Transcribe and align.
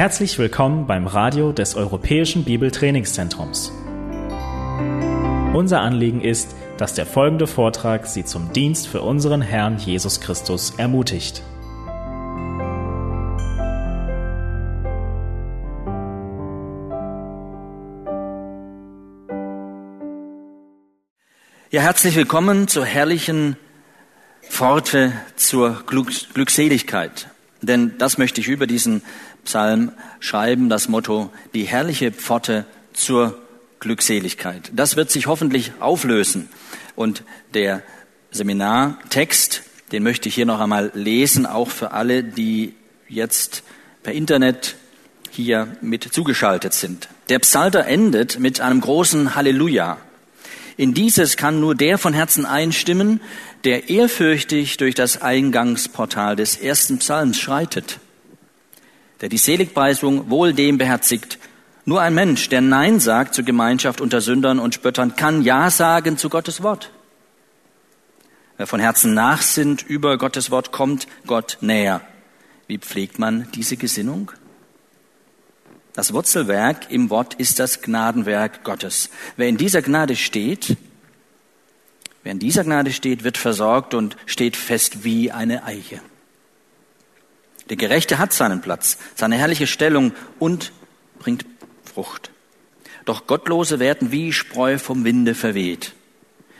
Herzlich 0.00 0.38
willkommen 0.38 0.86
beim 0.86 1.06
Radio 1.06 1.52
des 1.52 1.74
Europäischen 1.74 2.44
Bibeltrainingszentrums. 2.44 3.70
Unser 5.52 5.82
Anliegen 5.82 6.22
ist, 6.22 6.56
dass 6.78 6.94
der 6.94 7.04
folgende 7.04 7.46
Vortrag 7.46 8.06
Sie 8.06 8.24
zum 8.24 8.50
Dienst 8.54 8.88
für 8.88 9.02
unseren 9.02 9.42
Herrn 9.42 9.76
Jesus 9.76 10.22
Christus 10.22 10.72
ermutigt. 10.78 11.42
Ja, 21.70 21.82
herzlich 21.82 22.16
willkommen 22.16 22.68
zur 22.68 22.86
herrlichen 22.86 23.58
Pforte 24.48 25.12
zur 25.36 25.84
Glückseligkeit. 25.84 27.28
Denn 27.62 27.98
das 27.98 28.16
möchte 28.16 28.40
ich 28.40 28.48
über 28.48 28.66
diesen 28.66 29.02
Psalm 29.44 29.92
schreiben, 30.20 30.68
das 30.68 30.88
Motto, 30.88 31.30
die 31.54 31.64
herrliche 31.64 32.12
Pforte 32.12 32.66
zur 32.92 33.38
Glückseligkeit. 33.80 34.70
Das 34.74 34.96
wird 34.96 35.10
sich 35.10 35.26
hoffentlich 35.26 35.72
auflösen. 35.80 36.48
Und 36.94 37.24
der 37.54 37.82
Seminartext, 38.30 39.62
den 39.92 40.02
möchte 40.02 40.28
ich 40.28 40.34
hier 40.34 40.46
noch 40.46 40.60
einmal 40.60 40.90
lesen, 40.94 41.46
auch 41.46 41.68
für 41.68 41.92
alle, 41.92 42.22
die 42.22 42.74
jetzt 43.08 43.62
per 44.02 44.12
Internet 44.12 44.76
hier 45.30 45.76
mit 45.80 46.04
zugeschaltet 46.04 46.74
sind. 46.74 47.08
Der 47.28 47.38
Psalter 47.38 47.86
endet 47.86 48.38
mit 48.38 48.60
einem 48.60 48.80
großen 48.80 49.34
Halleluja. 49.34 49.98
In 50.76 50.94
dieses 50.94 51.36
kann 51.36 51.60
nur 51.60 51.74
der 51.74 51.98
von 51.98 52.14
Herzen 52.14 52.46
einstimmen, 52.46 53.20
der 53.64 53.90
ehrfürchtig 53.90 54.76
durch 54.78 54.94
das 54.94 55.20
Eingangsportal 55.20 56.36
des 56.36 56.56
ersten 56.56 56.98
Psalms 56.98 57.38
schreitet, 57.38 58.00
der 59.20 59.28
die 59.28 59.38
Seligpreisung 59.38 60.30
wohl 60.30 60.52
dem 60.52 60.78
beherzigt. 60.78 61.38
Nur 61.84 62.00
ein 62.02 62.14
Mensch, 62.14 62.48
der 62.48 62.60
Nein 62.60 63.00
sagt 63.00 63.34
zur 63.34 63.44
Gemeinschaft 63.44 64.00
unter 64.00 64.20
Sündern 64.20 64.58
und 64.58 64.74
Spöttern, 64.74 65.16
kann 65.16 65.42
Ja 65.42 65.70
sagen 65.70 66.16
zu 66.16 66.28
Gottes 66.28 66.62
Wort. 66.62 66.90
Wer 68.56 68.66
von 68.66 68.80
Herzen 68.80 69.14
nachsinnt 69.14 69.82
über 69.82 70.18
Gottes 70.18 70.50
Wort, 70.50 70.70
kommt 70.72 71.06
Gott 71.26 71.58
näher. 71.60 72.02
Wie 72.66 72.78
pflegt 72.78 73.18
man 73.18 73.48
diese 73.54 73.76
Gesinnung? 73.76 74.32
Das 75.94 76.12
Wurzelwerk 76.12 76.90
im 76.90 77.10
Wort 77.10 77.34
ist 77.34 77.58
das 77.58 77.82
Gnadenwerk 77.82 78.62
Gottes. 78.62 79.10
Wer 79.36 79.48
in 79.48 79.56
dieser 79.56 79.82
Gnade 79.82 80.14
steht, 80.14 80.76
wer 82.22 82.32
in 82.32 82.38
dieser 82.38 82.64
Gnade 82.64 82.92
steht, 82.92 83.24
wird 83.24 83.38
versorgt 83.38 83.94
und 83.94 84.16
steht 84.26 84.56
fest 84.56 85.04
wie 85.04 85.32
eine 85.32 85.64
Eiche. 85.64 86.00
Der 87.70 87.76
Gerechte 87.76 88.18
hat 88.18 88.32
seinen 88.32 88.60
Platz, 88.60 88.98
seine 89.14 89.36
herrliche 89.36 89.68
Stellung 89.68 90.12
und 90.38 90.72
bringt 91.20 91.46
Frucht. 91.84 92.30
Doch 93.04 93.26
Gottlose 93.26 93.78
werden 93.78 94.10
wie 94.10 94.32
Spreu 94.32 94.78
vom 94.78 95.04
Winde 95.04 95.34
verweht. 95.34 95.94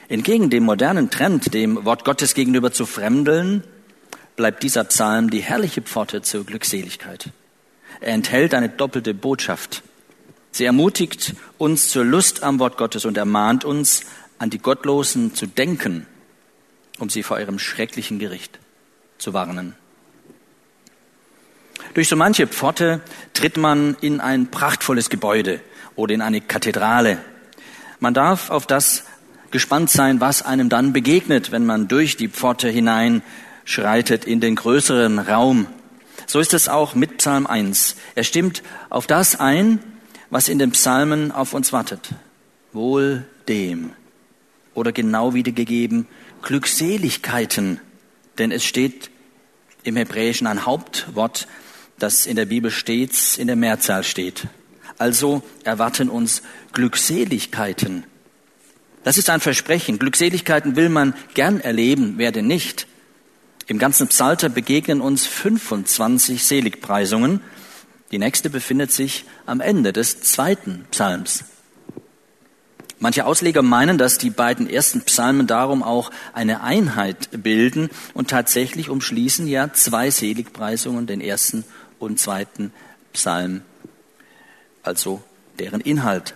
Entgegen 0.08 0.50
dem 0.50 0.64
modernen 0.64 1.10
Trend, 1.10 1.52
dem 1.52 1.84
Wort 1.84 2.04
Gottes 2.04 2.34
gegenüber 2.34 2.72
zu 2.72 2.86
fremdeln, 2.86 3.64
bleibt 4.36 4.62
dieser 4.62 4.84
Psalm 4.84 5.30
die 5.30 5.40
herrliche 5.40 5.82
Pforte 5.82 6.22
zur 6.22 6.44
Glückseligkeit. 6.46 7.30
Er 8.00 8.14
enthält 8.14 8.54
eine 8.54 8.68
doppelte 8.68 9.12
Botschaft. 9.12 9.82
Sie 10.52 10.64
ermutigt 10.64 11.34
uns 11.58 11.88
zur 11.88 12.04
Lust 12.04 12.42
am 12.42 12.58
Wort 12.58 12.76
Gottes 12.76 13.04
und 13.04 13.16
ermahnt 13.16 13.64
uns, 13.64 14.02
an 14.38 14.50
die 14.50 14.58
Gottlosen 14.58 15.34
zu 15.34 15.46
denken, 15.46 16.06
um 16.98 17.10
sie 17.10 17.22
vor 17.22 17.38
ihrem 17.38 17.58
schrecklichen 17.58 18.18
Gericht 18.18 18.58
zu 19.18 19.34
warnen. 19.34 19.74
Durch 21.94 22.08
so 22.08 22.16
manche 22.16 22.46
Pforte 22.46 23.00
tritt 23.34 23.56
man 23.56 23.96
in 24.00 24.20
ein 24.20 24.50
prachtvolles 24.50 25.10
Gebäude 25.10 25.60
oder 25.96 26.14
in 26.14 26.22
eine 26.22 26.40
Kathedrale. 26.40 27.18
Man 27.98 28.14
darf 28.14 28.50
auf 28.50 28.66
das 28.66 29.04
gespannt 29.50 29.90
sein, 29.90 30.20
was 30.20 30.42
einem 30.42 30.68
dann 30.68 30.92
begegnet, 30.92 31.50
wenn 31.50 31.66
man 31.66 31.88
durch 31.88 32.16
die 32.16 32.28
Pforte 32.28 32.68
hineinschreitet 32.68 34.24
in 34.24 34.40
den 34.40 34.54
größeren 34.54 35.18
Raum. 35.18 35.66
So 36.26 36.38
ist 36.38 36.54
es 36.54 36.68
auch 36.68 36.94
mit 36.94 37.18
Psalm 37.18 37.46
1. 37.46 37.96
Er 38.14 38.24
stimmt 38.24 38.62
auf 38.88 39.06
das 39.08 39.40
ein, 39.40 39.80
was 40.30 40.48
in 40.48 40.60
den 40.60 40.70
Psalmen 40.70 41.32
auf 41.32 41.54
uns 41.54 41.72
wartet. 41.72 42.10
Wohl 42.72 43.26
dem, 43.48 43.90
oder 44.74 44.92
genau 44.92 45.34
wiedergegeben 45.34 46.06
Glückseligkeiten, 46.42 47.80
denn 48.38 48.52
es 48.52 48.64
steht 48.64 49.10
im 49.82 49.96
Hebräischen 49.96 50.46
ein 50.46 50.64
Hauptwort, 50.64 51.48
das 52.02 52.26
in 52.26 52.36
der 52.36 52.46
Bibel 52.46 52.70
stets 52.70 53.36
in 53.38 53.46
der 53.46 53.56
Mehrzahl 53.56 54.04
steht. 54.04 54.48
Also 54.98 55.42
erwarten 55.64 56.08
uns 56.08 56.42
Glückseligkeiten. 56.72 58.04
Das 59.04 59.16
ist 59.16 59.30
ein 59.30 59.40
Versprechen. 59.40 59.98
Glückseligkeiten 59.98 60.76
will 60.76 60.88
man 60.88 61.14
gern 61.34 61.60
erleben, 61.60 62.14
wer 62.16 62.32
denn 62.32 62.46
nicht? 62.46 62.86
Im 63.66 63.78
ganzen 63.78 64.08
Psalter 64.08 64.48
begegnen 64.48 65.00
uns 65.00 65.26
25 65.26 66.44
Seligpreisungen. 66.44 67.40
Die 68.10 68.18
nächste 68.18 68.50
befindet 68.50 68.92
sich 68.92 69.24
am 69.46 69.60
Ende 69.60 69.92
des 69.92 70.20
zweiten 70.20 70.86
Psalms. 70.90 71.44
Manche 72.98 73.24
Ausleger 73.24 73.62
meinen, 73.62 73.96
dass 73.96 74.18
die 74.18 74.28
beiden 74.28 74.68
ersten 74.68 75.00
Psalmen 75.00 75.46
darum 75.46 75.82
auch 75.82 76.10
eine 76.34 76.62
Einheit 76.62 77.30
bilden 77.42 77.88
und 78.12 78.28
tatsächlich 78.28 78.90
umschließen 78.90 79.46
ja 79.46 79.72
zwei 79.72 80.10
Seligpreisungen, 80.10 81.06
den 81.06 81.22
ersten 81.22 81.64
und 82.00 82.18
zweiten 82.18 82.72
Psalm, 83.12 83.62
also 84.82 85.22
deren 85.58 85.80
Inhalt. 85.80 86.34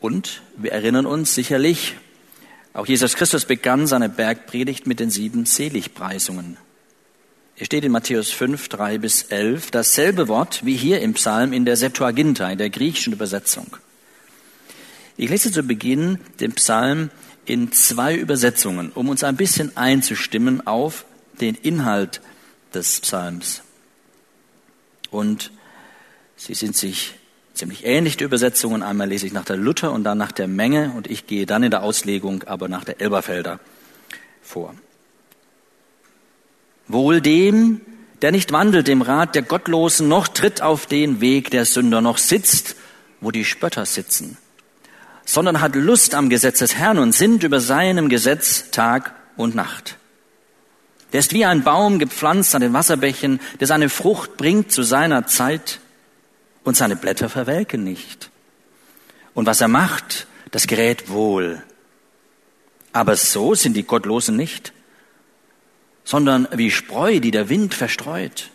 Und 0.00 0.42
wir 0.56 0.72
erinnern 0.72 1.04
uns 1.04 1.34
sicherlich, 1.34 1.96
auch 2.72 2.86
Jesus 2.86 3.16
Christus 3.16 3.44
begann 3.44 3.86
seine 3.86 4.08
Bergpredigt 4.08 4.86
mit 4.86 5.00
den 5.00 5.10
sieben 5.10 5.44
Seligpreisungen. 5.44 6.56
Es 7.56 7.66
steht 7.66 7.84
in 7.84 7.90
Matthäus 7.90 8.30
5, 8.30 8.68
3 8.68 8.98
bis 8.98 9.24
11 9.24 9.72
dasselbe 9.72 10.28
Wort 10.28 10.64
wie 10.64 10.76
hier 10.76 11.00
im 11.00 11.14
Psalm 11.14 11.52
in 11.52 11.64
der 11.64 11.76
Septuaginta, 11.76 12.48
in 12.48 12.58
der 12.58 12.70
griechischen 12.70 13.12
Übersetzung. 13.12 13.76
Ich 15.16 15.28
lese 15.28 15.50
zu 15.50 15.64
Beginn 15.64 16.20
den 16.38 16.52
Psalm 16.52 17.10
in 17.44 17.72
zwei 17.72 18.14
Übersetzungen, 18.14 18.92
um 18.92 19.08
uns 19.08 19.24
ein 19.24 19.34
bisschen 19.34 19.76
einzustimmen 19.76 20.64
auf 20.64 21.04
den 21.40 21.56
Inhalt 21.56 22.20
des 22.72 23.00
Psalms. 23.00 23.62
Und 25.10 25.50
sie 26.36 26.54
sind 26.54 26.76
sich 26.76 27.14
ziemlich 27.54 27.84
ähnlich, 27.84 28.16
die 28.16 28.24
Übersetzungen. 28.24 28.82
Einmal 28.82 29.08
lese 29.08 29.26
ich 29.26 29.32
nach 29.32 29.44
der 29.44 29.56
Luther 29.56 29.92
und 29.92 30.04
dann 30.04 30.18
nach 30.18 30.32
der 30.32 30.48
Menge 30.48 30.92
und 30.96 31.10
ich 31.10 31.26
gehe 31.26 31.46
dann 31.46 31.62
in 31.62 31.70
der 31.70 31.82
Auslegung 31.82 32.44
aber 32.44 32.68
nach 32.68 32.84
der 32.84 33.00
Elberfelder 33.00 33.60
vor. 34.42 34.74
Wohl 36.86 37.20
dem, 37.20 37.80
der 38.22 38.32
nicht 38.32 38.52
wandelt 38.52 38.88
im 38.88 39.02
Rat 39.02 39.34
der 39.34 39.42
Gottlosen, 39.42 40.08
noch 40.08 40.28
tritt 40.28 40.62
auf 40.62 40.86
den 40.86 41.20
Weg 41.20 41.50
der 41.50 41.64
Sünder, 41.64 42.00
noch 42.00 42.18
sitzt, 42.18 42.76
wo 43.20 43.30
die 43.30 43.44
Spötter 43.44 43.84
sitzen 43.84 44.38
sondern 45.28 45.60
hat 45.60 45.76
Lust 45.76 46.14
am 46.14 46.30
Gesetz 46.30 46.60
des 46.60 46.74
Herrn 46.74 46.98
und 46.98 47.12
sinnt 47.12 47.42
über 47.42 47.60
seinem 47.60 48.08
Gesetz 48.08 48.70
Tag 48.70 49.14
und 49.36 49.54
Nacht. 49.54 49.98
Der 51.12 51.20
ist 51.20 51.32
wie 51.32 51.44
ein 51.44 51.62
Baum 51.62 51.98
gepflanzt 51.98 52.54
an 52.54 52.60
den 52.60 52.72
Wasserbächen, 52.72 53.40
der 53.60 53.66
seine 53.66 53.88
Frucht 53.88 54.36
bringt 54.36 54.72
zu 54.72 54.82
seiner 54.82 55.26
Zeit 55.26 55.80
und 56.64 56.76
seine 56.76 56.96
Blätter 56.96 57.28
verwelken 57.28 57.82
nicht. 57.82 58.30
Und 59.34 59.46
was 59.46 59.60
er 59.60 59.68
macht, 59.68 60.26
das 60.50 60.66
gerät 60.66 61.08
wohl. 61.08 61.62
Aber 62.92 63.16
so 63.16 63.54
sind 63.54 63.74
die 63.74 63.84
Gottlosen 63.84 64.36
nicht, 64.36 64.72
sondern 66.04 66.48
wie 66.52 66.70
Spreu, 66.70 67.20
die 67.20 67.30
der 67.30 67.48
Wind 67.48 67.74
verstreut. 67.74 68.50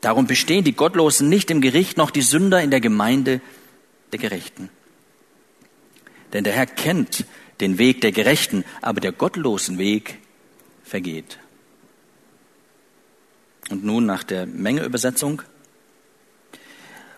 Darum 0.00 0.26
bestehen 0.26 0.64
die 0.64 0.74
Gottlosen 0.74 1.28
nicht 1.28 1.50
im 1.50 1.60
Gericht, 1.60 1.96
noch 1.98 2.10
die 2.10 2.22
Sünder 2.22 2.62
in 2.62 2.70
der 2.70 2.80
Gemeinde 2.80 3.40
der 4.12 4.18
Gerechten. 4.18 4.70
Denn 6.32 6.44
der 6.44 6.54
Herr 6.54 6.66
kennt 6.66 7.24
den 7.60 7.78
Weg 7.78 8.00
der 8.00 8.12
Gerechten, 8.12 8.64
aber 8.80 9.00
der 9.00 9.12
gottlosen 9.12 9.78
Weg 9.78 10.18
vergeht. 10.84 11.38
Und 13.70 13.84
nun 13.84 14.04
nach 14.04 14.24
der 14.24 14.46
Mengeübersetzung. 14.46 15.42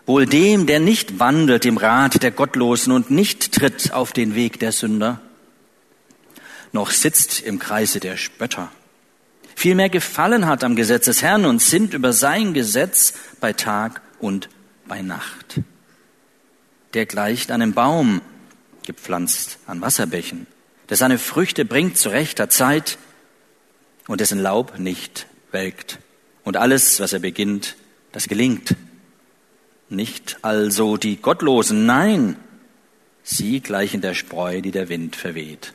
Wohl 0.04 0.26
dem, 0.26 0.66
der 0.66 0.80
nicht 0.80 1.18
wandelt 1.18 1.64
im 1.64 1.78
Rat 1.78 2.22
der 2.22 2.30
Gottlosen 2.30 2.92
und 2.92 3.10
nicht 3.10 3.52
tritt 3.52 3.92
auf 3.92 4.12
den 4.12 4.34
Weg 4.34 4.60
der 4.60 4.72
Sünder, 4.72 5.20
noch 6.72 6.90
sitzt 6.90 7.40
im 7.40 7.58
Kreise 7.58 8.00
der 8.00 8.16
Spötter, 8.16 8.70
vielmehr 9.54 9.88
gefallen 9.88 10.46
hat 10.46 10.64
am 10.64 10.76
Gesetz 10.76 11.06
des 11.06 11.22
Herrn 11.22 11.44
und 11.44 11.62
sinnt 11.62 11.94
über 11.94 12.12
sein 12.12 12.52
Gesetz 12.52 13.14
bei 13.40 13.52
Tag 13.52 14.00
und 14.18 14.48
bei 14.86 15.02
Nacht. 15.02 15.60
Der 16.94 17.06
gleicht 17.06 17.50
einem 17.50 17.72
Baum, 17.72 18.20
gepflanzt 18.84 19.58
an 19.66 19.80
Wasserbächen, 19.80 20.46
der 20.88 20.96
seine 20.96 21.18
Früchte 21.18 21.64
bringt 21.64 21.96
zu 21.96 22.08
rechter 22.08 22.48
Zeit 22.50 22.98
und 24.08 24.20
dessen 24.20 24.40
Laub 24.40 24.78
nicht 24.78 25.26
welkt. 25.52 25.98
Und 26.44 26.56
alles, 26.56 27.00
was 27.00 27.12
er 27.12 27.20
beginnt, 27.20 27.76
das 28.10 28.28
gelingt. 28.28 28.76
Nicht 29.88 30.38
also 30.42 30.96
die 30.96 31.16
Gottlosen, 31.16 31.86
nein, 31.86 32.36
sie 33.22 33.60
gleichen 33.60 34.00
der 34.00 34.14
Spreu, 34.14 34.60
die 34.60 34.70
der 34.70 34.88
Wind 34.88 35.16
verweht. 35.16 35.74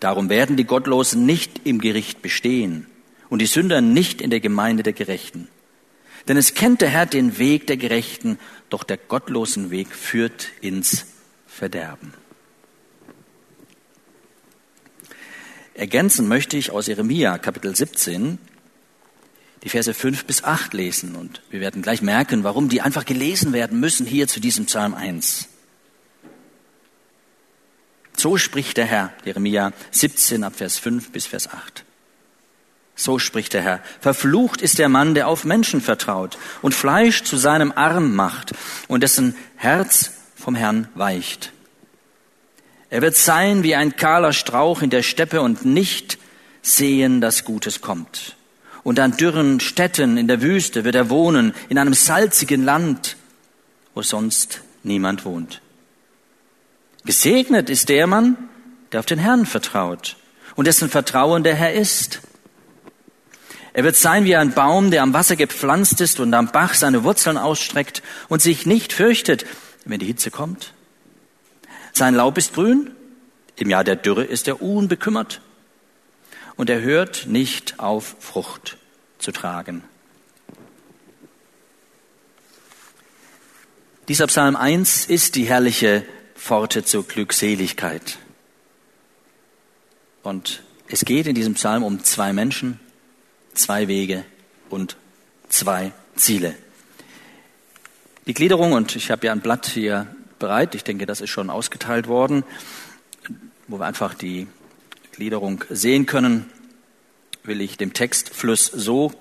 Darum 0.00 0.28
werden 0.28 0.56
die 0.56 0.64
Gottlosen 0.64 1.24
nicht 1.24 1.60
im 1.64 1.80
Gericht 1.80 2.20
bestehen 2.22 2.86
und 3.28 3.40
die 3.40 3.46
Sünder 3.46 3.80
nicht 3.80 4.20
in 4.20 4.30
der 4.30 4.40
Gemeinde 4.40 4.82
der 4.82 4.92
Gerechten. 4.92 5.48
Denn 6.26 6.36
es 6.36 6.54
kennt 6.54 6.80
der 6.80 6.88
Herr 6.88 7.06
den 7.06 7.38
Weg 7.38 7.66
der 7.66 7.76
Gerechten, 7.76 8.38
doch 8.70 8.82
der 8.82 8.96
gottlosen 8.96 9.70
Weg 9.70 9.94
führt 9.94 10.48
ins 10.60 11.06
Verderben. 11.46 12.14
Ergänzen 15.74 16.28
möchte 16.28 16.56
ich 16.56 16.70
aus 16.70 16.86
Jeremia 16.86 17.36
Kapitel 17.38 17.74
17 17.74 18.38
die 19.64 19.70
Verse 19.70 19.92
5 19.92 20.26
bis 20.26 20.44
8 20.44 20.74
lesen 20.74 21.16
und 21.16 21.40
wir 21.50 21.60
werden 21.60 21.80
gleich 21.80 22.02
merken, 22.02 22.44
warum 22.44 22.68
die 22.68 22.82
einfach 22.82 23.06
gelesen 23.06 23.54
werden 23.54 23.80
müssen 23.80 24.06
hier 24.06 24.28
zu 24.28 24.38
diesem 24.38 24.66
Psalm 24.66 24.94
1. 24.94 25.48
So 28.16 28.36
spricht 28.36 28.76
der 28.76 28.84
Herr, 28.84 29.12
Jeremia 29.24 29.72
17 29.90 30.44
ab 30.44 30.54
Vers 30.56 30.78
5 30.78 31.10
bis 31.10 31.26
Vers 31.26 31.48
8. 31.48 31.84
So 32.94 33.18
spricht 33.18 33.54
der 33.54 33.62
Herr. 33.62 33.80
Verflucht 34.00 34.62
ist 34.62 34.78
der 34.78 34.88
Mann, 34.88 35.14
der 35.14 35.26
auf 35.26 35.44
Menschen 35.44 35.80
vertraut 35.80 36.38
und 36.62 36.74
Fleisch 36.74 37.24
zu 37.24 37.36
seinem 37.36 37.72
Arm 37.72 38.14
macht 38.14 38.52
und 38.86 39.02
dessen 39.02 39.34
Herz 39.56 40.12
vom 40.36 40.54
Herrn 40.54 40.88
weicht. 40.94 41.52
Er 42.90 43.02
wird 43.02 43.16
sein 43.16 43.62
wie 43.62 43.74
ein 43.74 43.96
kahler 43.96 44.32
Strauch 44.32 44.82
in 44.82 44.90
der 44.90 45.02
Steppe 45.02 45.40
und 45.40 45.64
nicht 45.64 46.18
sehen, 46.62 47.20
dass 47.20 47.44
Gutes 47.44 47.80
kommt. 47.80 48.33
Und 48.84 49.00
an 49.00 49.16
dürren 49.16 49.60
Städten 49.60 50.18
in 50.18 50.28
der 50.28 50.42
Wüste 50.42 50.84
wird 50.84 50.94
er 50.94 51.08
wohnen, 51.08 51.54
in 51.70 51.78
einem 51.78 51.94
salzigen 51.94 52.64
Land, 52.64 53.16
wo 53.94 54.02
sonst 54.02 54.60
niemand 54.82 55.24
wohnt. 55.24 55.62
Gesegnet 57.04 57.70
ist 57.70 57.88
der 57.88 58.06
Mann, 58.06 58.36
der 58.92 59.00
auf 59.00 59.06
den 59.06 59.18
Herrn 59.18 59.46
vertraut 59.46 60.16
und 60.54 60.66
dessen 60.66 60.90
Vertrauen 60.90 61.42
der 61.42 61.54
Herr 61.54 61.72
ist. 61.72 62.20
Er 63.72 63.84
wird 63.84 63.96
sein 63.96 64.24
wie 64.24 64.36
ein 64.36 64.52
Baum, 64.52 64.90
der 64.90 65.02
am 65.02 65.14
Wasser 65.14 65.34
gepflanzt 65.34 66.00
ist 66.00 66.20
und 66.20 66.32
am 66.34 66.52
Bach 66.52 66.74
seine 66.74 67.04
Wurzeln 67.04 67.38
ausstreckt 67.38 68.02
und 68.28 68.42
sich 68.42 68.66
nicht 68.66 68.92
fürchtet, 68.92 69.46
wenn 69.84 69.98
die 69.98 70.06
Hitze 70.06 70.30
kommt. 70.30 70.74
Sein 71.92 72.14
Laub 72.14 72.36
ist 72.38 72.54
grün, 72.54 72.90
im 73.56 73.70
Jahr 73.70 73.82
der 73.82 73.96
Dürre 73.96 74.24
ist 74.24 74.46
er 74.46 74.62
unbekümmert 74.62 75.40
und 76.56 76.70
er 76.70 76.80
hört 76.80 77.26
nicht 77.26 77.78
auf, 77.78 78.16
Frucht 78.20 78.76
zu 79.18 79.32
tragen. 79.32 79.82
Dieser 84.08 84.26
Psalm 84.26 84.54
1 84.54 85.06
ist 85.06 85.34
die 85.34 85.44
herrliche 85.44 86.04
Pforte 86.34 86.84
zur 86.84 87.08
Glückseligkeit. 87.08 88.18
Und 90.22 90.62
es 90.88 91.04
geht 91.04 91.26
in 91.26 91.34
diesem 91.34 91.54
Psalm 91.54 91.82
um 91.82 92.04
zwei 92.04 92.32
Menschen, 92.34 92.78
zwei 93.54 93.88
Wege 93.88 94.24
und 94.68 94.96
zwei 95.48 95.92
Ziele. 96.16 96.54
Die 98.26 98.34
Gliederung, 98.34 98.72
und 98.72 98.94
ich 98.96 99.10
habe 99.10 99.26
ja 99.26 99.32
ein 99.32 99.40
Blatt 99.40 99.66
hier 99.66 100.06
bereit, 100.38 100.74
ich 100.74 100.84
denke, 100.84 101.06
das 101.06 101.20
ist 101.20 101.30
schon 101.30 101.48
ausgeteilt 101.48 102.06
worden, 102.08 102.44
wo 103.68 103.78
wir 103.78 103.86
einfach 103.86 104.14
die 104.14 104.46
Gliederung 105.16 105.64
sehen 105.70 106.06
können, 106.06 106.50
will 107.42 107.60
ich 107.60 107.76
dem 107.76 107.92
Textfluss 107.92 108.66
so 108.66 109.12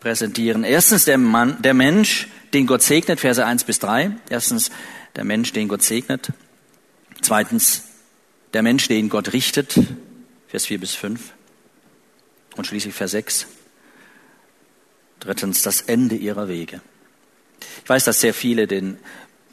präsentieren. 0.00 0.64
Erstens 0.64 1.04
der 1.04 1.18
Mann, 1.18 1.60
der 1.62 1.74
Mensch, 1.74 2.28
den 2.52 2.66
Gott 2.66 2.82
segnet, 2.82 3.20
Verse 3.20 3.44
1 3.44 3.64
bis 3.64 3.78
3. 3.80 4.12
Erstens 4.30 4.70
der 5.14 5.24
Mensch, 5.24 5.52
den 5.52 5.68
Gott 5.68 5.82
segnet. 5.82 6.30
Zweitens 7.20 7.84
der 8.52 8.62
Mensch, 8.62 8.88
den 8.88 9.08
Gott 9.08 9.32
richtet, 9.32 9.78
Vers 10.48 10.66
4 10.66 10.80
bis 10.80 10.94
5. 10.94 11.32
Und 12.56 12.66
schließlich 12.66 12.94
Vers 12.94 13.10
6. 13.10 13.46
Drittens, 15.20 15.62
das 15.62 15.82
Ende 15.82 16.14
ihrer 16.14 16.48
Wege. 16.48 16.80
Ich 17.82 17.88
weiß, 17.88 18.04
dass 18.04 18.20
sehr 18.20 18.34
viele 18.34 18.66
den 18.66 18.98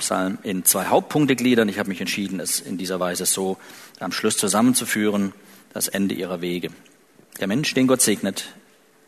Psalm 0.04 0.38
in 0.44 0.66
zwei 0.66 0.88
Hauptpunkte 0.88 1.38
gliedern. 1.38 1.70
Ich 1.70 1.80
habe 1.80 1.88
mich 1.88 2.02
entschieden, 2.02 2.42
es 2.42 2.60
in 2.60 2.78
dieser 2.78 3.00
Weise 3.00 3.26
so 3.26 3.58
am 4.00 4.12
Schluss 4.12 4.36
zusammenzuführen, 4.36 5.32
das 5.72 5.88
Ende 5.88 6.14
ihrer 6.14 6.42
Wege. 6.42 6.72
Der 7.40 7.48
Mensch, 7.48 7.74
den 7.74 7.88
Gott 7.88 8.02
segnet, 8.02 8.54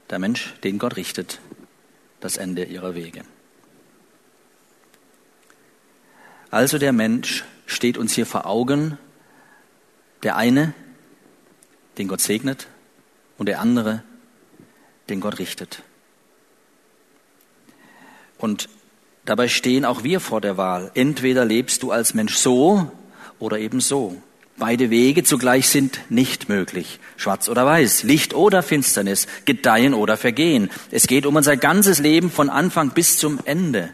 der 0.10 0.20
Mensch, 0.20 0.54
den 0.64 0.80
Gott 0.80 0.96
richtet, 0.96 1.42
das 2.22 2.38
Ende 2.38 2.64
ihrer 2.64 2.96
Wege. 2.96 3.24
Also 6.50 6.78
der 6.78 6.94
Mensch 6.94 7.44
steht 7.66 7.98
uns 7.98 8.14
hier 8.14 8.26
vor 8.26 8.46
Augen, 8.46 8.98
der 10.24 10.38
eine, 10.38 10.74
den 11.98 12.08
Gott 12.08 12.22
segnet, 12.22 12.68
und 13.38 13.48
der 13.48 13.60
andere, 13.60 14.02
den 15.10 15.20
Gott 15.20 15.40
richtet. 15.40 15.84
Und 18.38 18.70
dabei 19.26 19.48
stehen 19.48 19.86
auch 19.86 20.04
wir 20.04 20.20
vor 20.20 20.42
der 20.42 20.58
Wahl. 20.58 20.92
Entweder 20.94 21.46
lebst 21.46 21.84
du 21.84 21.92
als 21.92 22.14
Mensch 22.14 22.36
so 22.36 22.92
oder 23.40 23.60
eben 23.60 23.82
so. 23.82 24.22
Beide 24.58 24.90
Wege 24.90 25.24
zugleich 25.24 25.68
sind 25.68 26.00
nicht 26.10 26.48
möglich. 26.48 27.00
Schwarz 27.18 27.50
oder 27.50 27.66
weiß, 27.66 28.04
Licht 28.04 28.34
oder 28.34 28.64
Finsternis, 28.64 29.28
Gedeihen 29.44 29.94
oder 29.94 30.16
Vergehen. 30.16 30.70
Es 30.92 31.08
geht 31.08 31.26
um 31.26 31.36
unser 31.36 31.58
ganzes 31.58 32.00
Leben 32.00 32.32
von 32.32 32.50
Anfang 32.50 32.92
bis 32.92 33.18
zum 33.18 33.40
Ende. 33.44 33.90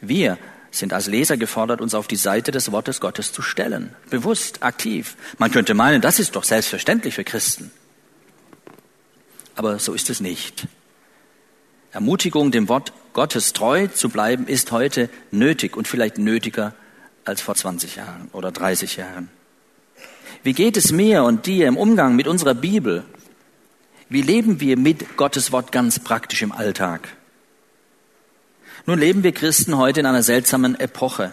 Wir 0.00 0.38
sind 0.72 0.92
als 0.92 1.06
Leser 1.06 1.36
gefordert, 1.36 1.80
uns 1.80 1.94
auf 1.94 2.08
die 2.08 2.16
Seite 2.16 2.50
des 2.50 2.72
Wortes 2.72 3.00
Gottes 3.00 3.32
zu 3.32 3.42
stellen. 3.42 3.94
Bewusst, 4.10 4.64
aktiv. 4.64 5.16
Man 5.38 5.52
könnte 5.52 5.74
meinen, 5.74 6.00
das 6.00 6.18
ist 6.18 6.34
doch 6.34 6.42
selbstverständlich 6.42 7.14
für 7.14 7.22
Christen 7.22 7.70
aber 9.54 9.78
so 9.78 9.92
ist 9.92 10.10
es 10.10 10.20
nicht. 10.20 10.66
Ermutigung, 11.92 12.50
dem 12.50 12.68
Wort 12.68 12.92
Gottes 13.14 13.52
treu 13.54 13.86
zu 13.86 14.10
bleiben, 14.10 14.46
ist 14.46 14.72
heute 14.72 15.08
nötig 15.30 15.76
und 15.76 15.88
vielleicht 15.88 16.18
nötiger 16.18 16.74
als 17.24 17.40
vor 17.40 17.54
20 17.54 17.96
Jahren 17.96 18.28
oder 18.32 18.52
30 18.52 18.96
Jahren. 18.96 19.30
Wie 20.42 20.52
geht 20.52 20.76
es 20.76 20.92
mir 20.92 21.22
und 21.22 21.46
dir 21.46 21.66
im 21.68 21.76
Umgang 21.76 22.16
mit 22.16 22.26
unserer 22.26 22.54
Bibel? 22.54 23.04
Wie 24.10 24.20
leben 24.20 24.60
wir 24.60 24.76
mit 24.76 25.16
Gottes 25.16 25.52
Wort 25.52 25.72
ganz 25.72 25.98
praktisch 25.98 26.42
im 26.42 26.52
Alltag? 26.52 27.08
Nun 28.84 28.98
leben 28.98 29.22
wir 29.22 29.32
Christen 29.32 29.78
heute 29.78 30.00
in 30.00 30.06
einer 30.06 30.22
seltsamen 30.22 30.78
Epoche. 30.78 31.32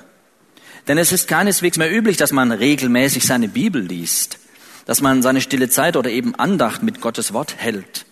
Denn 0.87 0.97
es 0.97 1.11
ist 1.11 1.27
keineswegs 1.27 1.77
mehr 1.77 1.91
üblich, 1.91 2.15
dass 2.15 2.31
man 2.31 2.51
regelmäßig 2.51 3.25
seine 3.25 3.49
Bibel 3.49 3.81
liest, 3.81 4.39
dass 4.85 5.01
man 5.01 5.21
seine 5.21 5.41
stille 5.41 5.69
Zeit 5.69 5.97
oder 5.97 6.09
eben 6.09 6.35
Andacht 6.35 6.83
mit 6.83 7.01
Gottes 7.01 7.33
Wort 7.33 7.55
hält. 7.57 8.05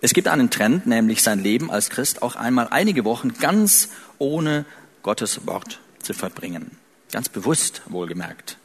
Es 0.00 0.12
gibt 0.12 0.28
einen 0.28 0.50
Trend, 0.50 0.86
nämlich 0.86 1.22
sein 1.22 1.42
Leben 1.42 1.70
als 1.70 1.90
Christ 1.90 2.22
auch 2.22 2.36
einmal 2.36 2.68
einige 2.70 3.04
Wochen 3.04 3.34
ganz 3.34 3.88
ohne 4.18 4.64
Gottes 5.02 5.46
Wort 5.46 5.80
zu 6.00 6.12
verbringen. 6.12 6.72
Ganz 7.12 7.28
bewusst 7.28 7.82
wohlgemerkt. 7.86 8.58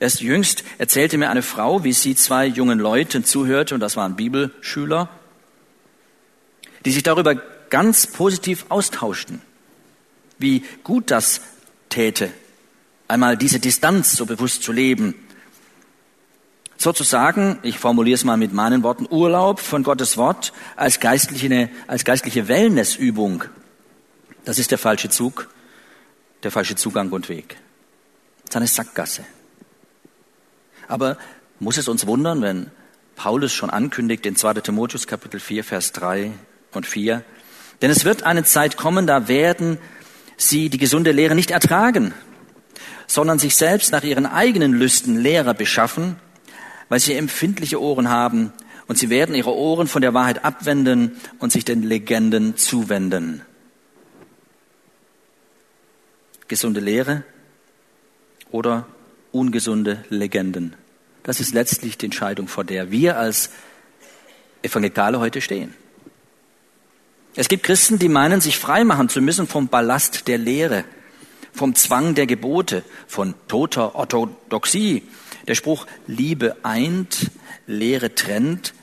Erst 0.00 0.20
jüngst 0.20 0.64
erzählte 0.78 1.18
mir 1.18 1.30
eine 1.30 1.42
Frau, 1.42 1.84
wie 1.84 1.92
sie 1.92 2.14
zwei 2.14 2.46
jungen 2.46 2.78
Leuten 2.78 3.24
zuhörte, 3.24 3.74
und 3.74 3.80
das 3.80 3.96
waren 3.96 4.16
Bibelschüler, 4.16 5.08
die 6.84 6.92
sich 6.92 7.02
darüber 7.02 7.34
ganz 7.34 8.06
positiv 8.06 8.66
austauschten, 8.68 9.42
wie 10.38 10.64
gut 10.84 11.10
das 11.10 11.40
täte, 11.88 12.30
einmal 13.08 13.36
diese 13.36 13.58
Distanz 13.58 14.12
so 14.12 14.24
bewusst 14.24 14.62
zu 14.62 14.72
leben, 14.72 15.14
sozusagen, 16.88 17.58
ich 17.60 17.78
formuliere 17.78 18.14
es 18.14 18.24
mal 18.24 18.38
mit 18.38 18.54
meinen 18.54 18.82
Worten, 18.82 19.06
Urlaub 19.10 19.60
von 19.60 19.82
Gottes 19.82 20.16
Wort 20.16 20.54
als 20.74 21.00
geistliche, 21.00 21.68
als 21.86 22.02
geistliche 22.06 22.48
Wellnessübung. 22.48 23.44
Das 24.46 24.58
ist 24.58 24.70
der 24.70 24.78
falsche 24.78 25.10
Zug, 25.10 25.50
der 26.44 26.50
falsche 26.50 26.76
Zugang 26.76 27.10
und 27.10 27.28
Weg. 27.28 27.58
Das 28.38 28.48
ist 28.48 28.56
eine 28.56 28.66
Sackgasse. 28.68 29.22
Aber 30.88 31.18
muss 31.60 31.76
es 31.76 31.88
uns 31.88 32.06
wundern, 32.06 32.40
wenn 32.40 32.70
Paulus 33.16 33.52
schon 33.52 33.68
ankündigt 33.68 34.24
in 34.24 34.34
2. 34.34 34.54
Timotheus 34.54 35.06
Kapitel 35.06 35.40
4, 35.40 35.64
Vers 35.64 35.92
3 35.92 36.32
und 36.72 36.86
4, 36.86 37.22
denn 37.82 37.90
es 37.90 38.06
wird 38.06 38.22
eine 38.22 38.44
Zeit 38.44 38.78
kommen, 38.78 39.06
da 39.06 39.28
werden 39.28 39.76
sie 40.38 40.70
die 40.70 40.78
gesunde 40.78 41.12
Lehre 41.12 41.34
nicht 41.34 41.50
ertragen, 41.50 42.14
sondern 43.06 43.38
sich 43.38 43.56
selbst 43.56 43.92
nach 43.92 44.04
ihren 44.04 44.24
eigenen 44.24 44.72
Lüsten 44.72 45.18
Lehrer 45.18 45.52
beschaffen, 45.52 46.16
weil 46.88 47.00
sie 47.00 47.14
empfindliche 47.14 47.80
Ohren 47.80 48.08
haben 48.08 48.52
und 48.86 48.98
sie 48.98 49.10
werden 49.10 49.34
ihre 49.34 49.54
Ohren 49.54 49.86
von 49.86 50.02
der 50.02 50.14
Wahrheit 50.14 50.44
abwenden 50.44 51.12
und 51.38 51.52
sich 51.52 51.64
den 51.64 51.82
Legenden 51.82 52.56
zuwenden. 52.56 53.42
Gesunde 56.48 56.80
Lehre 56.80 57.24
oder 58.50 58.86
ungesunde 59.32 60.04
Legenden. 60.08 60.74
Das 61.22 61.40
ist 61.40 61.52
letztlich 61.52 61.98
die 61.98 62.06
Entscheidung, 62.06 62.48
vor 62.48 62.64
der 62.64 62.90
wir 62.90 63.18
als 63.18 63.50
Evangelikale 64.62 65.20
heute 65.20 65.42
stehen. 65.42 65.74
Es 67.34 67.48
gibt 67.48 67.64
Christen, 67.64 67.98
die 67.98 68.08
meinen, 68.08 68.40
sich 68.40 68.58
freimachen 68.58 69.08
zu 69.08 69.20
müssen 69.20 69.46
vom 69.46 69.68
Ballast 69.68 70.26
der 70.26 70.38
Lehre, 70.38 70.84
vom 71.52 71.74
Zwang 71.74 72.14
der 72.14 72.26
Gebote, 72.26 72.82
von 73.06 73.34
toter 73.46 73.94
Orthodoxie. 73.94 75.02
Der 75.48 75.54
Spruch 75.54 75.86
Liebe 76.06 76.56
eint, 76.62 77.30
Lehre 77.66 78.14
trennt, 78.14 78.74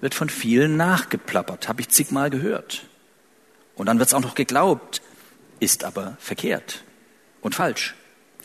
wird 0.00 0.14
von 0.14 0.28
vielen 0.28 0.76
nachgeplappert, 0.76 1.68
habe 1.68 1.80
ich 1.80 1.88
zigmal 1.88 2.30
gehört. 2.30 2.84
Und 3.74 3.86
dann 3.86 3.98
wird 3.98 4.08
es 4.08 4.14
auch 4.14 4.20
noch 4.20 4.34
geglaubt, 4.34 5.02
ist 5.60 5.84
aber 5.84 6.16
verkehrt 6.20 6.84
und 7.40 7.54
falsch. 7.54 7.94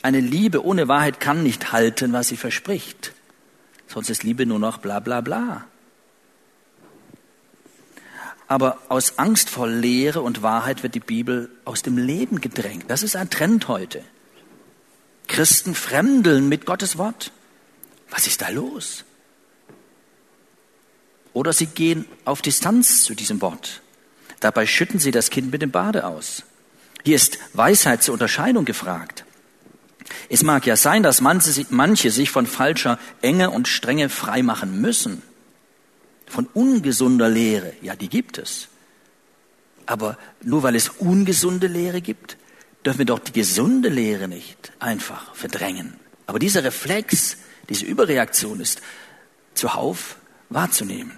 Eine 0.02 0.20
Liebe 0.20 0.66
ohne 0.66 0.88
Wahrheit 0.88 1.20
kann 1.20 1.44
nicht 1.44 1.72
halten, 1.72 2.14
was 2.14 2.28
sie 2.28 2.38
verspricht. 2.38 3.14
Sonst 3.88 4.10
ist 4.10 4.24
Liebe 4.24 4.46
nur 4.46 4.60
noch 4.60 4.80
bla 4.80 5.00
bla 5.00 5.22
bla. 5.22 5.66
Aber 8.48 8.80
aus 8.90 9.20
Angst 9.20 9.50
vor 9.50 9.68
Lehre 9.68 10.22
und 10.22 10.42
Wahrheit 10.42 10.82
wird 10.82 10.96
die 10.96 11.00
Bibel 11.00 11.50
aus 11.66 11.82
dem 11.82 11.98
Leben 11.98 12.40
gedrängt. 12.40 12.86
Das 12.88 13.04
ist 13.04 13.16
ein 13.16 13.30
Trend 13.30 13.68
heute. 13.68 14.04
Christen 15.28 15.76
fremdeln 15.76 16.48
mit 16.48 16.66
Gottes 16.66 16.98
Wort. 16.98 17.32
Was 18.10 18.28
ist 18.28 18.42
da 18.42 18.50
los? 18.50 19.04
Oder 21.34 21.54
sie 21.54 21.68
gehen 21.68 22.06
auf 22.26 22.42
Distanz 22.42 23.04
zu 23.04 23.14
diesem 23.14 23.42
Wort. 23.42 23.82
Dabei 24.40 24.66
schütten 24.66 25.00
sie 25.00 25.12
das 25.12 25.30
Kind 25.30 25.52
mit 25.52 25.62
dem 25.62 25.72
Bade 25.72 26.06
aus. 26.06 26.44
Hier 27.04 27.16
ist 27.16 27.38
Weisheit 27.54 28.04
zur 28.04 28.14
Unterscheidung 28.14 28.66
gefragt. 28.66 29.24
Es 30.30 30.44
mag 30.44 30.66
ja 30.66 30.76
sein, 30.76 31.04
dass 31.04 31.22
manche 31.22 32.12
sich 32.12 32.30
von 32.30 32.48
falscher 32.48 33.00
Enge 33.22 33.50
und 33.50 33.68
Strenge 33.68 34.10
freimachen 34.10 34.82
müssen. 34.82 35.22
Von 36.26 36.48
ungesunder 36.54 37.30
Lehre, 37.30 37.74
ja, 37.82 37.96
die 37.96 38.10
gibt 38.10 38.38
es. 38.38 38.68
Aber 39.86 40.18
nur 40.42 40.64
weil 40.64 40.76
es 40.76 40.90
ungesunde 40.90 41.68
Lehre 41.68 42.02
gibt, 42.02 42.38
dürfen 42.86 43.00
wir 43.00 43.06
doch 43.06 43.20
die 43.20 43.32
gesunde 43.32 43.90
Lehre 43.90 44.28
nicht 44.28 44.72
einfach 44.80 45.34
verdrängen. 45.34 45.94
Aber 46.26 46.40
dieser 46.40 46.64
Reflex, 46.64 47.38
diese 47.70 47.86
Überreaktion 47.86 48.60
ist 48.60 48.82
zuhauf 49.54 50.18
wahrzunehmen. 50.50 51.12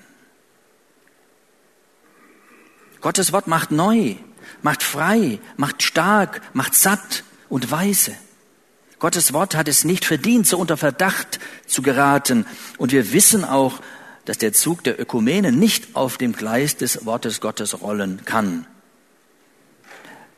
Gottes 3.01 3.31
Wort 3.31 3.47
macht 3.47 3.71
neu, 3.71 4.15
macht 4.61 4.83
frei, 4.83 5.39
macht 5.57 5.83
stark, 5.83 6.41
macht 6.53 6.75
satt 6.75 7.23
und 7.47 7.71
weise. 7.71 8.15
Gottes 8.99 9.31
Wort 9.31 9.55
hat 9.55 9.69
es 9.69 9.85
nicht 9.85 10.03
verdient, 10.03 10.45
so 10.45 10.57
unter 10.57 10.75
Verdacht 10.75 11.39
zu 11.65 11.81
geraten. 11.81 12.45
Und 12.77 12.91
wir 12.91 13.13
wissen 13.13 13.45
auch, 13.45 13.79
dass 14.25 14.37
der 14.37 14.51
Zug 14.51 14.83
der 14.83 14.99
Ökumene 14.99 15.53
nicht 15.53 15.95
auf 15.95 16.17
dem 16.17 16.33
Gleis 16.33 16.75
des 16.75 17.05
Wortes 17.05 17.39
Gottes 17.39 17.81
rollen 17.81 18.25
kann. 18.25 18.67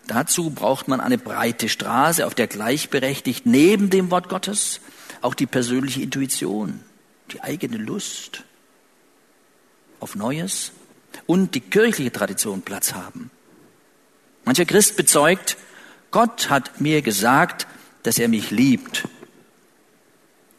Dazu 0.05 0.51
braucht 0.51 0.87
man 0.87 0.99
eine 0.99 1.17
breite 1.17 1.69
Straße, 1.69 2.25
auf 2.25 2.35
der 2.35 2.47
gleichberechtigt 2.47 3.45
neben 3.45 3.89
dem 3.89 4.11
Wort 4.11 4.29
Gottes 4.29 4.79
auch 5.21 5.33
die 5.33 5.45
persönliche 5.45 6.01
Intuition, 6.01 6.83
die 7.31 7.41
eigene 7.41 7.77
Lust 7.77 8.43
auf 9.99 10.15
Neues 10.15 10.71
und 11.27 11.55
die 11.55 11.61
kirchliche 11.61 12.11
Tradition 12.11 12.61
Platz 12.61 12.93
haben. 12.93 13.31
Mancher 14.45 14.65
Christ 14.65 14.97
bezeugt, 14.97 15.57
Gott 16.09 16.49
hat 16.49 16.81
mir 16.81 17.01
gesagt, 17.01 17.67
dass 18.03 18.17
er 18.17 18.27
mich 18.27 18.51
liebt. 18.51 19.07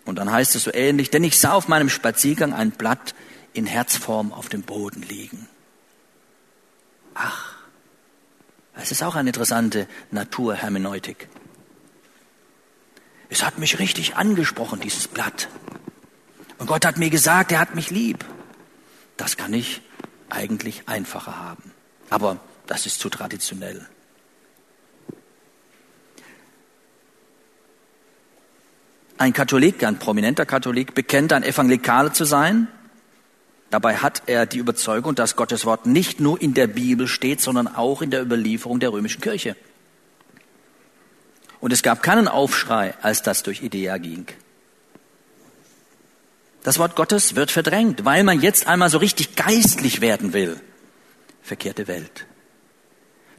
Und 0.05 0.17
dann 0.17 0.31
heißt 0.31 0.55
es 0.57 0.65
so 0.65 0.73
ähnlich, 0.73 1.11
denn 1.11 1.25
ich 1.25 1.39
sah 1.39 1.53
auf 1.53 1.69
meinem 1.69 1.89
Spaziergang 1.89 2.53
ein 2.53 2.71
Blatt 2.71 3.15
in 3.53 3.67
Herzform 3.67 4.33
auf 4.33 4.49
dem 4.49 4.63
Boden 4.63 5.03
liegen. 5.03 5.49
Ach, 7.15 7.57
es 8.75 8.91
ist 8.91 9.03
auch 9.03 9.15
eine 9.15 9.29
interessante 9.29 9.87
Naturhermeneutik. 10.11 11.29
Es 13.33 13.43
hat 13.43 13.59
mich 13.59 13.79
richtig 13.79 14.17
angesprochen, 14.17 14.81
dieses 14.81 15.09
Blatt. 15.09 15.49
Und 16.59 16.67
Gott 16.67 16.85
hat 16.85 16.99
mir 16.99 17.09
gesagt, 17.09 17.51
er 17.51 17.61
hat 17.61 17.75
mich 17.75 17.89
lieb. 17.89 18.27
Das 19.17 19.39
kann 19.39 19.55
ich 19.55 19.81
eigentlich 20.29 20.87
einfacher 20.87 21.39
haben. 21.39 21.73
Aber 22.11 22.41
das 22.67 22.85
ist 22.85 23.01
zu 23.01 23.09
traditionell. 23.09 23.89
Ein 29.17 29.33
Katholik, 29.33 29.83
ein 29.83 29.99
prominenter 29.99 30.45
Katholik, 30.45 30.95
bekennt 30.95 31.33
ein 31.33 31.43
Evangelikaler 31.43 32.13
zu 32.13 32.27
sein. 32.27 32.69
Dabei 33.71 33.97
hat 33.97 34.25
er 34.27 34.45
die 34.45 34.59
Überzeugung, 34.59 35.15
dass 35.15 35.37
Gottes 35.37 35.65
Wort 35.65 35.87
nicht 35.87 36.21
nur 36.21 36.39
in 36.39 36.53
der 36.53 36.67
Bibel 36.67 37.09
steht, 37.09 37.41
sondern 37.41 37.67
auch 37.67 38.03
in 38.03 38.11
der 38.11 38.21
Überlieferung 38.21 38.79
der 38.79 38.93
römischen 38.93 39.23
Kirche. 39.23 39.57
Und 41.63 41.73
es 41.73 41.85
gab 41.85 42.03
keinen 42.03 42.27
Aufschrei, 42.27 42.95
als 43.03 43.23
das 43.23 43.45
durch 43.45 43.63
Idea 43.63 43.97
ging. 43.97 44.27
Das 46.65 46.81
Wort 46.81 46.97
Gottes 46.97 47.37
wird 47.37 47.53
verdrängt, 47.53 48.05
weil 48.05 48.25
man 48.25 48.41
jetzt 48.41 48.67
einmal 48.67 48.91
so 48.91 48.99
richtig 48.99 49.37
geistlich 49.37 50.01
werden 50.01 50.33
will. 50.33 50.61
Verkehrte 51.41 51.87
Welt. 51.87 52.27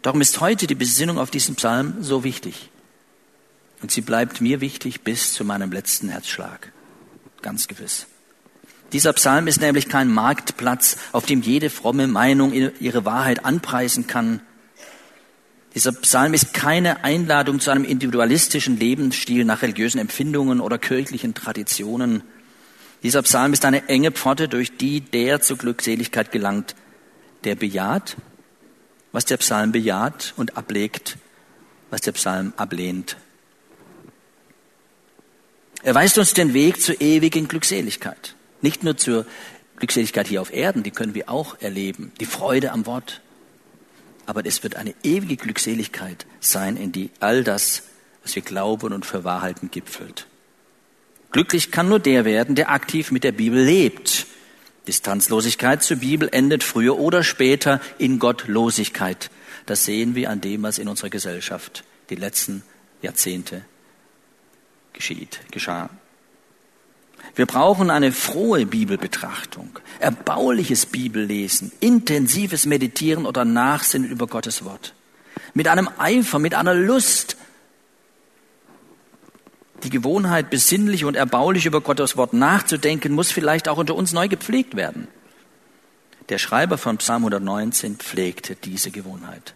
Darum 0.02 0.22
ist 0.22 0.40
heute 0.40 0.68
die 0.68 0.76
Besinnung 0.76 1.18
auf 1.18 1.32
diesen 1.32 1.56
Psalm 1.56 1.98
so 2.00 2.24
wichtig. 2.24 2.70
Und 3.82 3.92
sie 3.92 4.02
bleibt 4.02 4.40
mir 4.40 4.62
wichtig 4.62 5.02
bis 5.02 5.34
zu 5.34 5.44
meinem 5.44 5.74
letzten 5.74 6.08
Herzschlag. 6.08 6.72
Ganz 7.42 7.68
gewiss. 7.68 8.08
Dieser 8.94 9.12
Psalm 9.12 9.48
ist 9.48 9.60
nämlich 9.60 9.90
kein 9.90 10.10
Marktplatz, 10.10 10.96
auf 11.12 11.26
dem 11.26 11.42
jede 11.42 11.70
fromme 11.70 12.08
Meinung 12.08 12.54
ihre 12.54 13.04
Wahrheit 13.04 13.44
anpreisen 13.44 14.08
kann. 14.08 14.40
Dieser 15.76 15.92
Psalm 15.92 16.36
ist 16.36 16.54
keine 16.54 17.04
Einladung 17.04 17.60
zu 17.60 17.72
einem 17.72 17.84
individualistischen 17.84 18.78
Lebensstil 18.78 19.44
nach 19.44 19.64
religiösen 19.64 19.98
Empfindungen 19.98 20.62
oder 20.62 20.78
kirchlichen 20.78 21.34
Traditionen. 21.34 22.22
Dieser 23.02 23.24
Psalm 23.24 23.54
ist 23.54 23.66
eine 23.66 23.90
enge 23.90 24.12
Pforte, 24.12 24.48
durch 24.48 24.78
die 24.78 25.02
der 25.02 25.42
zur 25.42 25.58
Glückseligkeit 25.58 26.32
gelangt, 26.32 26.76
der 27.44 27.56
bejaht, 27.56 28.18
was 29.12 29.26
der 29.26 29.38
Psalm 29.38 29.72
bejaht 29.72 30.34
und 30.38 30.58
ablegt, 30.58 31.18
was 31.90 32.02
der 32.02 32.12
Psalm 32.14 32.54
ablehnt. 32.56 33.18
Er 35.82 35.96
weist 35.96 36.18
uns 36.18 36.34
den 36.34 36.54
Weg 36.54 36.82
zur 36.82 37.02
ewigen 37.02 37.48
Glückseligkeit. 37.48 38.36
Nicht 38.62 38.84
nur 38.84 38.96
zur 38.96 39.26
Glückseligkeit 39.78 40.28
hier 40.28 40.42
auf 40.42 40.54
Erden, 40.54 40.84
die 40.84 40.92
können 40.92 41.14
wir 41.16 41.30
auch 41.30 41.60
erleben, 41.60 42.14
die 42.20 42.26
Freude 42.26 42.72
am 42.72 42.86
Wort. 42.86 43.22
Aber 44.26 44.46
es 44.46 44.64
wird 44.64 44.76
eine 44.76 44.94
ewige 45.04 45.38
Glückseligkeit 45.38 46.26
sein, 46.40 46.78
in 46.78 46.92
die 46.92 47.10
all 47.20 47.44
das, 47.44 47.84
was 48.24 48.36
wir 48.36 48.42
glauben 48.42 48.94
und 48.94 49.06
für 49.06 49.24
wahr 49.24 49.42
halten, 49.42 49.70
gipfelt. 49.72 50.28
Glücklich 51.32 51.72
kann 51.72 51.90
nur 51.90 52.00
der 52.00 52.26
werden, 52.26 52.56
der 52.56 52.70
aktiv 52.70 53.12
mit 53.12 53.24
der 53.24 53.32
Bibel 53.32 53.62
lebt. 53.62 54.28
Distanzlosigkeit 54.88 55.82
zur 55.82 55.98
Bibel 55.98 56.30
endet 56.32 56.64
früher 56.64 57.00
oder 57.00 57.24
später 57.24 57.82
in 57.98 58.20
Gottlosigkeit. 58.20 59.30
Das 59.66 59.86
sehen 59.86 60.14
wir 60.16 60.30
an 60.30 60.42
dem, 60.42 60.64
was 60.64 60.78
in 60.78 60.88
unserer 60.88 61.10
Gesellschaft 61.10 61.84
die 62.10 62.16
letzten 62.16 62.64
Jahrzehnte 63.02 63.66
geschieht, 64.94 65.40
geschah. 65.52 65.90
Wir 67.36 67.48
brauchen 67.48 67.90
eine 67.90 68.12
frohe 68.12 68.66
Bibelbetrachtung, 68.66 69.80
erbauliches 70.00 70.86
Bibellesen, 70.86 71.72
intensives 71.80 72.66
Meditieren 72.66 73.26
oder 73.26 73.44
Nachsinnen 73.44 74.10
über 74.10 74.28
Gottes 74.28 74.64
Wort. 74.66 74.94
Mit 75.56 75.68
einem 75.68 75.90
Eifer, 75.98 76.38
mit 76.38 76.54
einer 76.54 76.76
Lust. 76.76 77.38
Die 79.82 79.90
Gewohnheit, 79.90 80.50
besinnlich 80.50 81.06
und 81.06 81.16
erbaulich 81.16 81.66
über 81.66 81.82
Gottes 81.82 82.18
Wort 82.18 82.34
nachzudenken, 82.34 83.14
muss 83.14 83.32
vielleicht 83.32 83.68
auch 83.68 83.78
unter 83.78 83.96
uns 83.96 84.14
neu 84.14 84.28
gepflegt 84.28 84.76
werden. 84.76 85.08
Der 86.30 86.38
Schreiber 86.38 86.78
von 86.78 86.98
Psalm 86.98 87.24
119 87.24 87.98
pflegte 87.98 88.56
diese 88.56 88.92
Gewohnheit. 88.92 89.56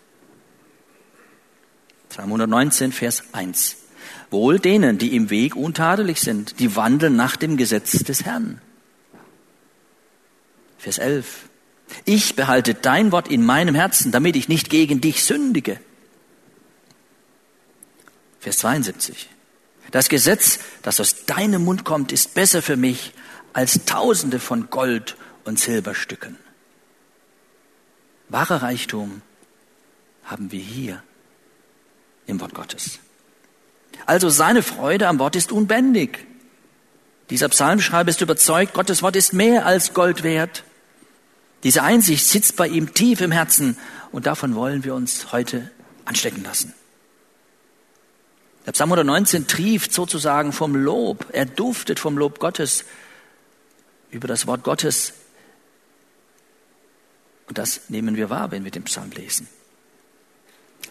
Psalm 2.10 2.28
119, 2.28 2.92
Vers 2.92 3.24
1. 3.32 3.78
Wohl 4.30 4.60
denen, 4.60 4.98
die 4.98 5.16
im 5.16 5.30
Weg 5.30 5.56
untadelig 5.56 6.20
sind, 6.20 6.60
die 6.60 6.76
wandeln 6.76 7.16
nach 7.16 7.36
dem 7.38 7.58
Gesetz 7.58 8.04
des 8.04 8.26
Herrn. 8.26 8.62
Vers 10.78 10.98
11. 10.98 11.50
Ich 12.06 12.36
behalte 12.36 12.74
dein 12.74 13.12
Wort 13.12 13.30
in 13.30 13.46
meinem 13.46 13.76
Herzen, 13.76 14.12
damit 14.12 14.36
ich 14.36 14.50
nicht 14.50 14.70
gegen 14.70 15.00
dich 15.00 15.24
sündige. 15.24 15.80
Vers 18.40 18.60
72. 18.60 19.30
Das 19.92 20.10
Gesetz, 20.10 20.60
das 20.82 21.00
aus 21.00 21.26
deinem 21.26 21.64
Mund 21.64 21.86
kommt, 21.86 22.12
ist 22.12 22.34
besser 22.34 22.62
für 22.62 22.76
mich 22.76 23.14
als 23.54 23.86
Tausende 23.86 24.40
von 24.40 24.70
Gold 24.70 25.16
und 25.46 25.60
Silberstücken. 25.60 26.38
Wahrer 28.30 28.62
Reichtum 28.62 29.22
haben 30.24 30.52
wir 30.52 30.60
hier 30.60 31.02
im 32.26 32.42
Wort 32.42 32.54
Gottes. 32.54 33.00
Also 34.06 34.30
seine 34.30 34.64
Freude 34.64 35.08
am 35.08 35.20
Wort 35.20 35.36
ist 35.36 35.52
unbändig. 35.52 36.26
Dieser 37.30 37.50
Psalmschreiber 37.50 38.10
ist 38.10 38.22
überzeugt, 38.22 38.74
Gottes 38.74 39.04
Wort 39.04 39.16
ist 39.16 39.34
mehr 39.34 39.66
als 39.66 39.94
Gold 39.94 40.24
wert. 40.24 40.64
Diese 41.64 41.84
Einsicht 41.84 42.26
sitzt 42.26 42.56
bei 42.56 42.68
ihm 42.68 42.94
tief 42.94 43.20
im 43.22 43.32
Herzen 43.32 43.78
und 44.12 44.26
davon 44.26 44.56
wollen 44.56 44.84
wir 44.84 44.96
uns 44.96 45.32
heute 45.32 45.72
anstecken 46.06 46.44
lassen. 46.44 46.74
Der 48.66 48.74
Psalm 48.74 48.92
119 48.92 49.48
trieft 49.48 49.94
sozusagen 49.94 50.52
vom 50.52 50.76
Lob. 50.76 51.26
Er 51.32 51.46
duftet 51.46 52.00
vom 52.00 52.18
Lob 52.18 52.40
Gottes 52.40 52.86
über 54.12 54.28
das 54.28 54.46
Wort 54.46 54.64
Gottes. 54.64 55.14
Und 57.48 57.58
das 57.58 57.90
nehmen 57.90 58.18
wir 58.18 58.30
wahr, 58.30 58.52
wenn 58.52 58.64
wir 58.66 58.72
den 58.72 58.84
Psalm 58.84 59.12
lesen. 59.12 59.48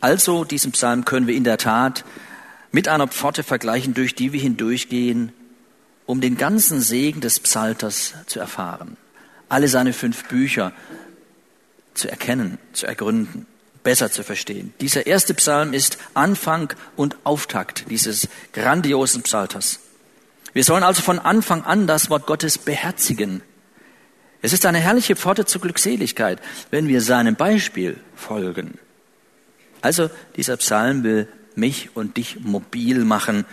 Also, 0.00 0.44
diesen 0.44 0.72
Psalm 0.72 1.04
können 1.04 1.26
wir 1.26 1.34
in 1.34 1.44
der 1.44 1.58
Tat 1.58 2.04
mit 2.76 2.88
einer 2.88 3.08
Pforte 3.08 3.42
vergleichen, 3.42 3.94
durch 3.94 4.14
die 4.14 4.34
wir 4.34 4.40
hindurchgehen, 4.40 5.32
um 6.04 6.20
den 6.20 6.36
ganzen 6.36 6.82
Segen 6.82 7.22
des 7.22 7.40
Psalters 7.40 8.12
zu 8.26 8.38
erfahren, 8.38 8.98
alle 9.48 9.68
seine 9.68 9.94
fünf 9.94 10.28
Bücher 10.28 10.72
zu 11.94 12.10
erkennen, 12.10 12.58
zu 12.74 12.86
ergründen, 12.86 13.46
besser 13.82 14.12
zu 14.12 14.22
verstehen. 14.22 14.74
Dieser 14.82 15.06
erste 15.06 15.32
Psalm 15.32 15.72
ist 15.72 15.96
Anfang 16.12 16.70
und 16.96 17.16
Auftakt 17.24 17.86
dieses 17.88 18.28
grandiosen 18.52 19.22
Psalters. 19.22 19.80
Wir 20.52 20.62
sollen 20.62 20.82
also 20.82 21.00
von 21.00 21.18
Anfang 21.18 21.64
an 21.64 21.86
das 21.86 22.10
Wort 22.10 22.26
Gottes 22.26 22.58
beherzigen. 22.58 23.40
Es 24.42 24.52
ist 24.52 24.66
eine 24.66 24.80
herrliche 24.80 25.16
Pforte 25.16 25.46
zur 25.46 25.62
Glückseligkeit, 25.62 26.42
wenn 26.70 26.88
wir 26.88 27.00
seinem 27.00 27.36
Beispiel 27.36 27.98
folgen. 28.14 28.78
Also 29.80 30.10
dieser 30.36 30.58
Psalm 30.58 31.04
will 31.04 31.26
mich 31.56 31.94
und 31.94 32.16
dich 32.16 32.40
mobil 32.40 33.04
machen 33.04 33.44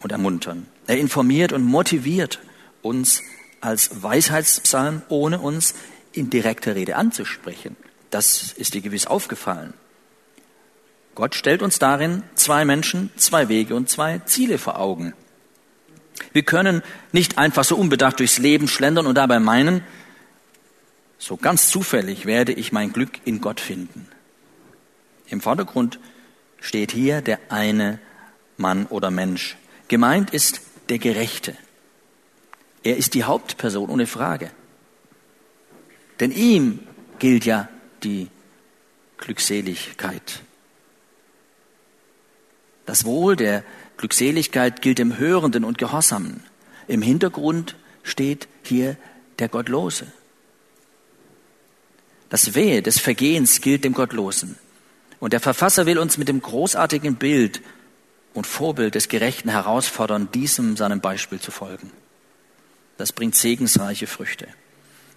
und 0.00 0.12
ermuntern. 0.12 0.66
Er 0.86 0.98
informiert 0.98 1.52
und 1.52 1.62
motiviert 1.62 2.40
uns 2.82 3.22
als 3.60 4.02
Weisheitspsalm, 4.02 5.02
ohne 5.08 5.38
uns 5.38 5.74
in 6.12 6.30
direkter 6.30 6.74
Rede 6.74 6.96
anzusprechen. 6.96 7.76
Das 8.10 8.52
ist 8.52 8.74
dir 8.74 8.80
gewiss 8.80 9.06
aufgefallen. 9.06 9.74
Gott 11.14 11.34
stellt 11.34 11.62
uns 11.62 11.78
darin 11.78 12.22
zwei 12.34 12.64
Menschen, 12.64 13.10
zwei 13.16 13.48
Wege 13.48 13.74
und 13.74 13.88
zwei 13.88 14.20
Ziele 14.20 14.58
vor 14.58 14.78
Augen. 14.78 15.12
Wir 16.32 16.42
können 16.42 16.82
nicht 17.12 17.38
einfach 17.38 17.64
so 17.64 17.76
unbedacht 17.76 18.18
durchs 18.18 18.38
Leben 18.38 18.68
schlendern 18.68 19.06
und 19.06 19.16
dabei 19.16 19.40
meinen, 19.40 19.82
so 21.18 21.36
ganz 21.36 21.68
zufällig 21.68 22.24
werde 22.24 22.52
ich 22.52 22.72
mein 22.72 22.92
Glück 22.92 23.20
in 23.24 23.40
Gott 23.40 23.60
finden. 23.60 24.08
Im 25.28 25.40
Vordergrund 25.40 25.98
steht 26.60 26.92
hier 26.92 27.22
der 27.22 27.38
eine 27.48 27.98
Mann 28.56 28.86
oder 28.86 29.10
Mensch. 29.10 29.56
Gemeint 29.88 30.30
ist 30.30 30.60
der 30.88 30.98
Gerechte. 30.98 31.56
Er 32.82 32.96
ist 32.96 33.14
die 33.14 33.24
Hauptperson 33.24 33.90
ohne 33.90 34.06
Frage. 34.06 34.50
Denn 36.20 36.32
ihm 36.32 36.80
gilt 37.18 37.44
ja 37.44 37.68
die 38.02 38.28
Glückseligkeit. 39.18 40.42
Das 42.86 43.04
Wohl 43.04 43.36
der 43.36 43.64
Glückseligkeit 43.96 44.82
gilt 44.82 44.98
dem 44.98 45.18
Hörenden 45.18 45.64
und 45.64 45.78
Gehorsamen. 45.78 46.42
Im 46.88 47.02
Hintergrund 47.02 47.76
steht 48.02 48.48
hier 48.62 48.96
der 49.38 49.48
Gottlose. 49.48 50.06
Das 52.30 52.54
Wehe 52.54 52.82
des 52.82 52.98
Vergehens 52.98 53.60
gilt 53.60 53.84
dem 53.84 53.92
Gottlosen. 53.92 54.56
Und 55.20 55.34
der 55.34 55.40
Verfasser 55.40 55.86
will 55.86 55.98
uns 55.98 56.16
mit 56.16 56.28
dem 56.28 56.40
großartigen 56.40 57.16
Bild 57.16 57.60
und 58.32 58.46
Vorbild 58.46 58.94
des 58.94 59.08
Gerechten 59.08 59.50
herausfordern, 59.50 60.30
diesem 60.32 60.76
seinem 60.76 61.00
Beispiel 61.00 61.38
zu 61.38 61.50
folgen. 61.50 61.90
Das 62.96 63.12
bringt 63.12 63.34
segensreiche 63.34 64.06
Früchte. 64.06 64.48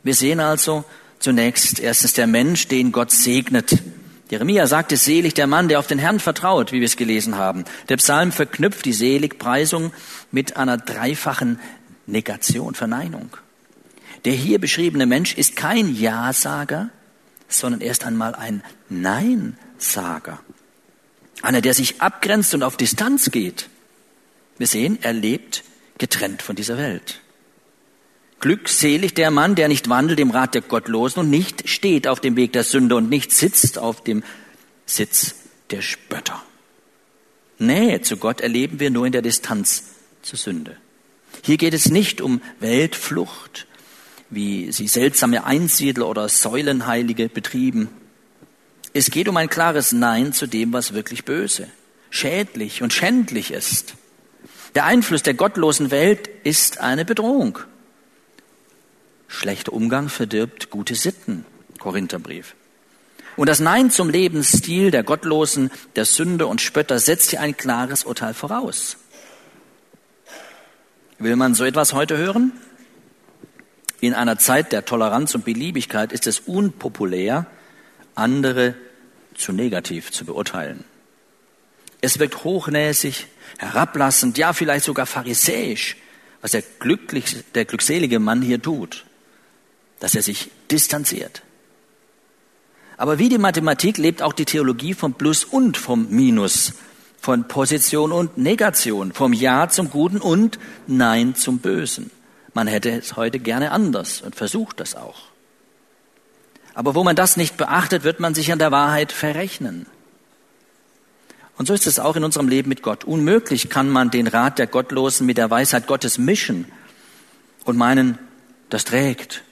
Wir 0.04 0.14
sehen 0.14 0.40
also 0.40 0.84
zunächst 1.20 1.80
erstens 1.80 2.14
der 2.14 2.28
Mensch, 2.28 2.68
den 2.68 2.92
Gott 2.92 3.12
segnet. 3.12 3.82
Jeremia 4.30 4.68
sagte, 4.68 4.98
selig 4.98 5.36
der 5.36 5.48
Mann, 5.48 5.70
der 5.70 5.80
auf 5.80 5.88
den 5.88 6.00
Herrn 6.00 6.20
vertraut, 6.20 6.72
wie 6.72 6.80
wir 6.80 6.86
es 6.86 6.98
gelesen 6.98 7.38
haben. 7.38 7.64
Der 7.88 7.98
Psalm 7.98 8.32
verknüpft 8.32 8.84
die 8.86 8.94
Seligpreisung 8.94 9.94
mit 10.32 10.58
einer 10.58 10.78
dreifachen 10.78 11.60
Negation, 12.08 12.76
Verneinung. 12.76 13.30
Der 14.26 14.34
hier 14.34 14.60
beschriebene 14.60 15.06
Mensch 15.06 15.36
ist 15.36 15.56
kein 15.56 15.96
Ja-Sager, 15.96 16.90
sondern 17.48 17.82
erst 17.82 18.06
einmal 18.06 18.36
ein 18.36 18.64
Nein 18.90 19.58
Sager. 19.78 20.40
Einer, 21.42 21.62
der 21.62 21.74
sich 21.74 22.02
abgrenzt 22.02 22.54
und 22.54 22.64
auf 22.64 22.78
Distanz 22.78 23.32
geht. 23.32 23.70
Wir 24.58 24.68
sehen, 24.68 25.00
er 25.02 25.14
lebt 25.14 25.64
getrennt 25.98 26.42
von 26.42 26.56
dieser 26.56 26.78
Welt. 26.78 27.20
Glückselig 28.40 29.14
der 29.14 29.32
Mann, 29.32 29.56
der 29.56 29.68
nicht 29.68 29.90
wandelt 29.90 30.20
im 30.20 30.32
Rat 30.32 30.54
der 30.54 30.62
Gottlosen 30.62 31.22
und 31.22 31.30
nicht 31.30 31.70
steht 31.70 32.08
auf 32.08 32.20
dem 32.20 32.36
Weg 32.36 32.54
der 32.54 32.64
Sünde 32.64 32.96
und 32.96 33.10
nicht 33.10 33.32
sitzt 33.32 33.78
auf 33.80 34.04
dem 34.04 34.24
Sitz 34.86 35.36
der 35.72 35.82
Spötter. 35.82 36.44
Nähe 37.58 38.02
zu 38.02 38.18
Gott 38.18 38.42
erleben 38.42 38.80
wir 38.80 38.90
nur 38.90 39.06
in 39.06 39.12
der 39.12 39.22
Distanz 39.22 39.86
zur 40.22 40.38
Sünde. 40.38 40.78
Hier 41.42 41.58
geht 41.58 41.74
es 41.74 41.90
nicht 41.90 42.22
um 42.22 42.42
Weltflucht, 42.60 43.68
wie 44.30 44.72
sie 44.72 44.88
seltsame 44.88 45.46
Einsiedler 45.46 46.08
oder 46.08 46.30
Säulenheilige 46.30 47.30
betrieben. 47.30 47.90
Es 48.94 49.10
geht 49.10 49.28
um 49.28 49.38
ein 49.38 49.50
klares 49.50 49.92
Nein 49.92 50.34
zu 50.34 50.46
dem, 50.46 50.72
was 50.72 50.94
wirklich 50.94 51.26
böse, 51.26 51.68
schädlich 52.12 52.84
und 52.84 52.94
schändlich 52.94 53.52
ist. 53.52 53.96
Der 54.76 54.86
Einfluss 54.86 55.24
der 55.24 55.34
gottlosen 55.34 55.90
Welt 55.90 56.30
ist 56.44 56.80
eine 56.80 57.04
Bedrohung. 57.04 57.60
Schlechter 59.28 59.74
Umgang 59.74 60.10
verdirbt 60.10 60.70
gute 60.70 60.94
Sitten. 60.94 61.46
Korintherbrief. 61.80 62.56
Und 63.36 63.50
das 63.50 63.60
Nein 63.60 63.90
zum 63.90 64.10
Lebensstil 64.10 64.92
der 64.92 65.04
Gottlosen, 65.04 65.72
der 65.96 66.06
Sünde 66.06 66.46
und 66.46 66.62
Spötter 66.62 67.00
setzt 67.00 67.32
hier 67.32 67.42
ein 67.42 67.58
klares 67.58 68.04
Urteil 68.04 68.36
voraus. 68.36 68.98
Will 71.18 71.36
man 71.36 71.56
so 71.56 71.66
etwas 71.66 71.94
heute 71.94 72.18
hören? 72.18 72.52
In 74.00 74.14
einer 74.14 74.38
Zeit 74.38 74.72
der 74.72 74.86
Toleranz 74.86 75.34
und 75.34 75.46
Beliebigkeit 75.46 76.12
ist 76.12 76.28
es 76.28 76.40
unpopulär, 76.42 77.48
andere 78.16 78.76
zu 79.36 79.52
negativ 79.52 80.12
zu 80.12 80.26
beurteilen. 80.26 80.84
Es 82.02 82.20
wirkt 82.20 82.44
hochnäsig, 82.44 83.28
herablassend, 83.58 84.38
ja 84.38 84.54
vielleicht 84.54 84.86
sogar 84.86 85.06
pharisäisch, 85.06 85.98
was 86.42 86.52
der, 86.52 86.64
glücklich, 86.80 87.44
der 87.56 87.66
glückselige 87.66 88.20
Mann 88.20 88.42
hier 88.42 88.62
tut, 88.62 89.06
dass 90.00 90.16
er 90.16 90.22
sich 90.22 90.52
distanziert. 90.70 91.42
Aber 92.98 93.20
wie 93.20 93.30
die 93.30 93.38
Mathematik 93.38 93.98
lebt 93.98 94.22
auch 94.22 94.34
die 94.34 94.46
Theologie 94.46 94.94
vom 94.94 95.14
Plus 95.14 95.46
und 95.46 95.78
vom 95.78 96.10
Minus, 96.10 96.74
von 97.20 97.48
Position 97.48 98.12
und 98.12 98.38
Negation, 98.38 99.14
vom 99.14 99.34
Ja 99.34 99.70
zum 99.70 99.90
Guten 99.90 100.18
und 100.18 100.60
Nein 100.88 101.36
zum 101.36 101.60
Bösen. 101.60 102.12
Man 102.54 102.68
hätte 102.68 102.92
es 102.92 103.16
heute 103.16 103.40
gerne 103.40 103.72
anders 103.72 104.22
und 104.22 104.36
versucht 104.36 104.80
das 104.80 104.96
auch. 104.96 105.33
Aber 106.74 106.96
wo 106.96 107.04
man 107.04 107.16
das 107.16 107.38
nicht 107.38 107.58
beachtet, 107.58 108.04
wird 108.04 108.20
man 108.20 108.34
sich 108.34 108.52
an 108.52 108.60
der 108.60 108.72
Wahrheit 108.72 109.12
verrechnen. 109.12 109.86
Und 111.58 111.68
so 111.68 111.74
ist 111.74 111.86
es 111.86 112.00
auch 112.00 112.16
in 112.16 112.24
unserem 112.24 112.48
Leben 112.48 112.70
mit 112.70 112.82
Gott. 112.82 113.04
Unmöglich 113.04 113.70
kann 113.70 113.90
man 113.90 114.10
den 114.10 114.28
Rat 114.28 114.58
der 114.58 114.68
Gottlosen 114.68 115.28
mit 115.28 115.38
der 115.38 115.52
Weisheit 115.52 115.86
Gottes 115.86 116.18
mischen 116.18 116.66
und 117.64 117.78
meinen, 117.78 118.18
das 118.70 118.86
trägt 118.86 119.44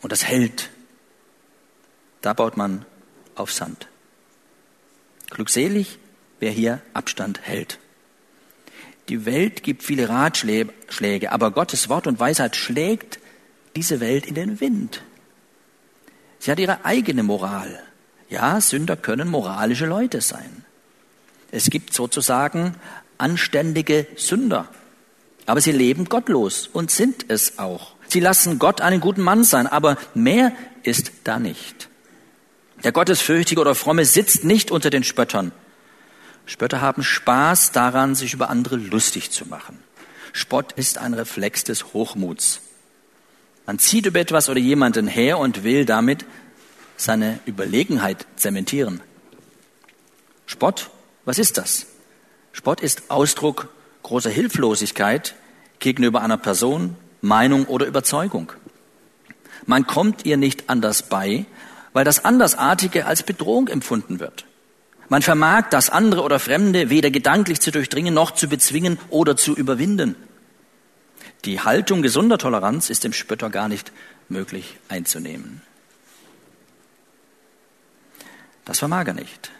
und 0.00 0.12
das 0.12 0.24
hält. 0.24 0.70
Da 2.20 2.32
baut 2.32 2.56
man 2.56 2.84
auf 3.34 3.52
Sand. 3.52 3.88
Glückselig, 5.30 5.98
wer 6.38 6.52
hier 6.52 6.80
Abstand 6.94 7.40
hält. 7.42 7.78
Die 9.08 9.26
Welt 9.26 9.64
gibt 9.64 9.82
viele 9.82 10.08
Ratschläge, 10.08 11.32
aber 11.32 11.50
Gottes 11.50 11.88
Wort 11.88 12.06
und 12.06 12.20
Weisheit 12.20 12.54
schlägt 12.54 13.18
diese 13.74 13.98
Welt 13.98 14.26
in 14.26 14.36
den 14.36 14.60
Wind. 14.60 15.02
Sie 16.42 16.50
hat 16.50 16.58
ihre 16.58 16.84
eigene 16.84 17.22
Moral. 17.22 17.80
Ja, 18.28 18.60
Sünder 18.60 18.96
können 18.96 19.28
moralische 19.28 19.86
Leute 19.86 20.20
sein. 20.20 20.64
Es 21.52 21.70
gibt 21.70 21.94
sozusagen 21.94 22.74
anständige 23.16 24.08
Sünder. 24.16 24.66
Aber 25.46 25.60
sie 25.60 25.70
leben 25.70 26.06
gottlos 26.06 26.66
und 26.66 26.90
sind 26.90 27.26
es 27.28 27.60
auch. 27.60 27.94
Sie 28.08 28.18
lassen 28.18 28.58
Gott 28.58 28.80
einen 28.80 28.98
guten 28.98 29.20
Mann 29.20 29.44
sein, 29.44 29.68
aber 29.68 29.96
mehr 30.14 30.50
ist 30.82 31.12
da 31.22 31.38
nicht. 31.38 31.88
Der 32.82 32.90
Gottesfürchtige 32.90 33.60
oder 33.60 33.76
Fromme 33.76 34.04
sitzt 34.04 34.42
nicht 34.42 34.72
unter 34.72 34.90
den 34.90 35.04
Spöttern. 35.04 35.52
Spötter 36.44 36.80
haben 36.80 37.04
Spaß 37.04 37.70
daran, 37.70 38.16
sich 38.16 38.34
über 38.34 38.50
andere 38.50 38.74
lustig 38.74 39.30
zu 39.30 39.46
machen. 39.46 39.78
Spott 40.32 40.72
ist 40.72 40.98
ein 40.98 41.14
Reflex 41.14 41.62
des 41.62 41.92
Hochmuts. 41.92 42.62
Man 43.66 43.78
zieht 43.78 44.06
über 44.06 44.20
etwas 44.20 44.48
oder 44.48 44.58
jemanden 44.58 45.06
her 45.06 45.38
und 45.38 45.64
will 45.64 45.84
damit 45.84 46.24
seine 46.96 47.40
Überlegenheit 47.46 48.26
zementieren. 48.36 49.00
Spott, 50.46 50.90
was 51.24 51.38
ist 51.38 51.58
das? 51.58 51.86
Spott 52.52 52.80
ist 52.80 53.10
Ausdruck 53.10 53.68
großer 54.02 54.30
Hilflosigkeit 54.30 55.34
gegenüber 55.78 56.22
einer 56.22 56.38
Person, 56.38 56.96
Meinung 57.20 57.66
oder 57.66 57.86
Überzeugung. 57.86 58.52
Man 59.64 59.86
kommt 59.86 60.26
ihr 60.26 60.36
nicht 60.36 60.68
anders 60.68 61.04
bei, 61.04 61.46
weil 61.92 62.04
das 62.04 62.24
Andersartige 62.24 63.06
als 63.06 63.22
Bedrohung 63.22 63.68
empfunden 63.68 64.18
wird. 64.18 64.44
Man 65.08 65.22
vermag 65.22 65.68
das 65.70 65.90
andere 65.90 66.22
oder 66.22 66.38
Fremde 66.38 66.90
weder 66.90 67.10
gedanklich 67.10 67.60
zu 67.60 67.70
durchdringen 67.70 68.14
noch 68.14 68.32
zu 68.32 68.48
bezwingen 68.48 68.98
oder 69.10 69.36
zu 69.36 69.54
überwinden. 69.54 70.16
Die 71.44 71.60
Haltung 71.60 72.02
gesunder 72.02 72.38
Toleranz 72.38 72.90
ist 72.90 73.04
dem 73.04 73.12
Spötter 73.12 73.50
gar 73.50 73.68
nicht 73.68 73.92
möglich 74.28 74.76
einzunehmen. 74.88 75.60
Das 78.64 78.78
vermag 78.78 79.06
er 79.06 79.14
nicht. 79.14 79.50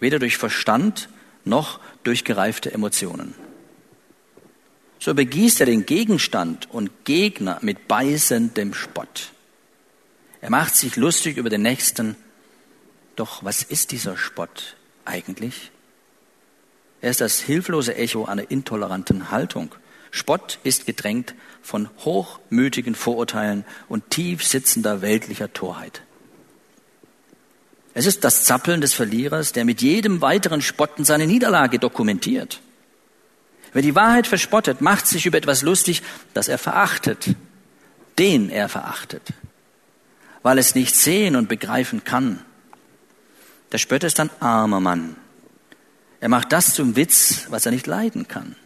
Weder 0.00 0.18
durch 0.18 0.36
Verstand 0.36 1.08
noch 1.44 1.80
durch 2.02 2.24
gereifte 2.24 2.72
Emotionen. 2.72 3.34
So 4.98 5.14
begießt 5.14 5.60
er 5.60 5.66
den 5.66 5.86
Gegenstand 5.86 6.68
und 6.70 7.04
Gegner 7.04 7.58
mit 7.62 7.86
beißendem 7.86 8.74
Spott. 8.74 9.32
Er 10.40 10.50
macht 10.50 10.74
sich 10.74 10.96
lustig 10.96 11.36
über 11.36 11.50
den 11.50 11.62
Nächsten 11.62 12.16
doch 13.16 13.42
was 13.42 13.62
ist 13.62 13.90
dieser 13.92 14.16
Spott 14.16 14.76
eigentlich? 15.06 15.72
Er 17.00 17.10
ist 17.10 17.22
das 17.22 17.40
hilflose 17.40 17.96
Echo 17.96 18.26
einer 18.26 18.50
intoleranten 18.50 19.30
Haltung. 19.30 19.74
Spott 20.10 20.58
ist 20.62 20.86
gedrängt 20.86 21.34
von 21.62 21.88
hochmütigen 21.98 22.94
Vorurteilen 22.94 23.64
und 23.88 24.10
tief 24.10 24.44
sitzender 24.44 25.02
weltlicher 25.02 25.52
Torheit. 25.52 26.02
Es 27.94 28.06
ist 28.06 28.24
das 28.24 28.44
Zappeln 28.44 28.80
des 28.82 28.92
Verlierers, 28.92 29.52
der 29.52 29.64
mit 29.64 29.80
jedem 29.80 30.20
weiteren 30.20 30.60
Spotten 30.60 31.04
seine 31.04 31.26
Niederlage 31.26 31.78
dokumentiert. 31.78 32.60
Wer 33.72 33.82
die 33.82 33.94
Wahrheit 33.94 34.26
verspottet, 34.26 34.80
macht 34.80 35.06
sich 35.06 35.26
über 35.26 35.38
etwas 35.38 35.62
lustig, 35.62 36.02
das 36.34 36.48
er 36.48 36.58
verachtet, 36.58 37.34
den 38.18 38.50
er 38.50 38.68
verachtet, 38.68 39.22
weil 40.42 40.58
es 40.58 40.74
nicht 40.74 40.94
sehen 40.94 41.36
und 41.36 41.48
begreifen 41.48 42.04
kann. 42.04 42.40
Der 43.72 43.78
Spötter 43.78 44.06
ist 44.06 44.20
ein 44.20 44.30
armer 44.40 44.80
Mann. 44.80 45.16
Er 46.20 46.28
macht 46.28 46.52
das 46.52 46.74
zum 46.74 46.96
Witz, 46.96 47.46
was 47.50 47.66
er 47.66 47.72
nicht 47.72 47.86
leiden 47.86 48.28
kann. 48.28 48.56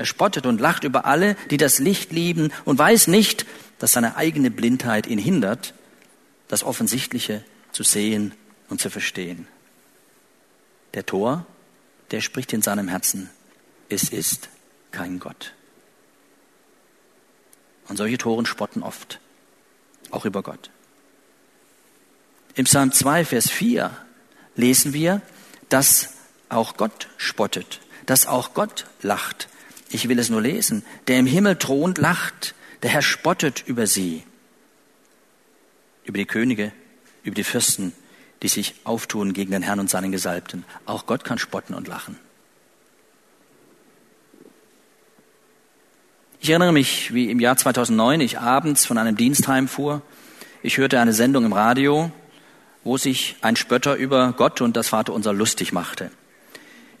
Er 0.00 0.06
spottet 0.06 0.46
und 0.46 0.62
lacht 0.62 0.84
über 0.84 1.04
alle, 1.04 1.34
die 1.50 1.58
das 1.58 1.78
Licht 1.78 2.10
lieben 2.10 2.54
und 2.64 2.78
weiß 2.78 3.08
nicht, 3.08 3.44
dass 3.78 3.92
seine 3.92 4.16
eigene 4.16 4.50
Blindheit 4.50 5.06
ihn 5.06 5.18
hindert, 5.18 5.74
das 6.48 6.64
Offensichtliche 6.64 7.44
zu 7.70 7.82
sehen 7.82 8.32
und 8.70 8.80
zu 8.80 8.88
verstehen. 8.88 9.46
Der 10.94 11.04
Tor, 11.04 11.44
der 12.12 12.22
spricht 12.22 12.54
in 12.54 12.62
seinem 12.62 12.88
Herzen, 12.88 13.28
es 13.90 14.08
ist 14.08 14.48
kein 14.90 15.18
Gott. 15.18 15.52
Und 17.86 17.98
solche 17.98 18.16
Toren 18.16 18.46
spotten 18.46 18.82
oft, 18.82 19.20
auch 20.10 20.24
über 20.24 20.42
Gott. 20.42 20.70
Im 22.54 22.64
Psalm 22.64 22.90
2, 22.90 23.26
Vers 23.26 23.50
4 23.50 23.94
lesen 24.56 24.94
wir, 24.94 25.20
dass 25.68 26.14
auch 26.48 26.78
Gott 26.78 27.08
spottet, 27.18 27.80
dass 28.06 28.24
auch 28.24 28.54
Gott 28.54 28.86
lacht. 29.02 29.49
Ich 29.90 30.08
will 30.08 30.18
es 30.18 30.30
nur 30.30 30.40
lesen. 30.40 30.84
Der 31.08 31.18
im 31.18 31.26
Himmel 31.26 31.56
thront, 31.56 31.98
lacht. 31.98 32.54
Der 32.82 32.90
Herr 32.90 33.02
spottet 33.02 33.62
über 33.66 33.86
sie, 33.86 34.22
über 36.04 36.16
die 36.16 36.24
Könige, 36.24 36.72
über 37.24 37.34
die 37.34 37.44
Fürsten, 37.44 37.92
die 38.42 38.48
sich 38.48 38.74
auftun 38.84 39.34
gegen 39.34 39.50
den 39.50 39.62
Herrn 39.62 39.80
und 39.80 39.90
seinen 39.90 40.12
Gesalbten. 40.12 40.64
Auch 40.86 41.04
Gott 41.04 41.24
kann 41.24 41.38
spotten 41.38 41.74
und 41.74 41.88
lachen. 41.88 42.16
Ich 46.40 46.48
erinnere 46.48 46.72
mich, 46.72 47.12
wie 47.12 47.30
im 47.30 47.38
Jahr 47.38 47.58
2009 47.58 48.22
ich 48.22 48.38
abends 48.38 48.86
von 48.86 48.96
einem 48.96 49.16
Dienst 49.16 49.46
heimfuhr. 49.46 50.00
Ich 50.62 50.78
hörte 50.78 50.98
eine 50.98 51.12
Sendung 51.12 51.44
im 51.44 51.52
Radio 51.52 52.10
wo 52.84 52.96
sich 52.96 53.36
ein 53.42 53.56
Spötter 53.56 53.94
über 53.96 54.32
Gott 54.36 54.60
und 54.60 54.76
das 54.76 54.88
Vaterunser 54.88 55.32
lustig 55.32 55.72
machte. 55.72 56.10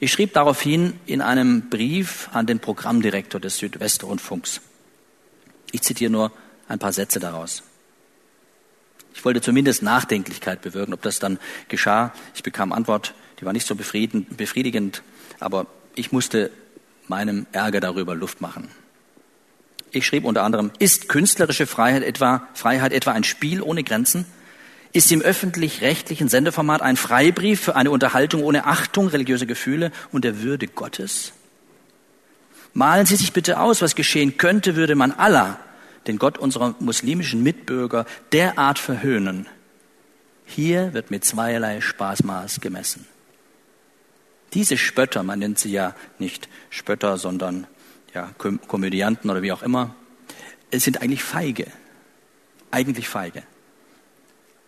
Ich 0.02 0.12
schrieb 0.12 0.32
daraufhin 0.32 0.98
in 1.04 1.20
einem 1.20 1.68
Brief 1.68 2.30
an 2.32 2.46
den 2.46 2.58
Programmdirektor 2.58 3.38
des 3.38 3.58
Südwestrundfunks. 3.58 4.62
Ich 5.72 5.82
zitiere 5.82 6.10
nur 6.10 6.32
ein 6.68 6.78
paar 6.78 6.94
Sätze 6.94 7.20
daraus. 7.20 7.62
Ich 9.14 9.22
wollte 9.26 9.42
zumindest 9.42 9.82
Nachdenklichkeit 9.82 10.62
bewirken. 10.62 10.94
Ob 10.94 11.02
das 11.02 11.18
dann 11.18 11.38
geschah, 11.68 12.14
ich 12.34 12.42
bekam 12.42 12.72
Antwort, 12.72 13.14
die 13.40 13.44
war 13.44 13.52
nicht 13.52 13.66
so 13.66 13.74
befriedigend, 13.74 15.02
aber 15.38 15.66
ich 15.94 16.12
musste 16.12 16.50
meinem 17.06 17.46
Ärger 17.52 17.80
darüber 17.80 18.14
Luft 18.14 18.40
machen. 18.40 18.68
Ich 19.90 20.06
schrieb 20.06 20.24
unter 20.24 20.44
anderem, 20.44 20.70
ist 20.78 21.10
künstlerische 21.10 21.66
Freiheit 21.66 22.04
etwa, 22.04 22.48
Freiheit 22.54 22.94
etwa 22.94 23.12
ein 23.12 23.24
Spiel 23.24 23.60
ohne 23.60 23.84
Grenzen? 23.84 24.24
Ist 24.92 25.12
im 25.12 25.22
öffentlich-rechtlichen 25.22 26.28
Sendeformat 26.28 26.82
ein 26.82 26.96
Freibrief 26.96 27.60
für 27.60 27.76
eine 27.76 27.90
Unterhaltung 27.90 28.42
ohne 28.42 28.66
Achtung 28.66 29.06
religiöser 29.06 29.46
Gefühle 29.46 29.92
und 30.10 30.24
der 30.24 30.42
Würde 30.42 30.66
Gottes? 30.66 31.32
Malen 32.72 33.06
Sie 33.06 33.16
sich 33.16 33.32
bitte 33.32 33.60
aus, 33.60 33.82
was 33.82 33.94
geschehen 33.94 34.36
könnte, 34.36 34.76
würde 34.76 34.94
man 34.94 35.12
Allah, 35.12 35.58
den 36.06 36.18
Gott 36.18 36.38
unserer 36.38 36.74
muslimischen 36.80 37.42
Mitbürger, 37.42 38.06
derart 38.32 38.78
verhöhnen. 38.78 39.46
Hier 40.44 40.92
wird 40.92 41.10
mit 41.10 41.24
zweierlei 41.24 41.80
Spaßmaß 41.80 42.60
gemessen. 42.60 43.06
Diese 44.54 44.76
Spötter, 44.76 45.22
man 45.22 45.38
nennt 45.38 45.58
sie 45.60 45.70
ja 45.70 45.94
nicht 46.18 46.48
Spötter, 46.70 47.18
sondern 47.18 47.68
ja, 48.12 48.30
Komödianten 48.38 49.30
oder 49.30 49.42
wie 49.42 49.52
auch 49.52 49.62
immer, 49.62 49.94
sind 50.72 51.02
eigentlich 51.02 51.22
feige. 51.22 51.66
Eigentlich 52.72 53.08
feige 53.08 53.44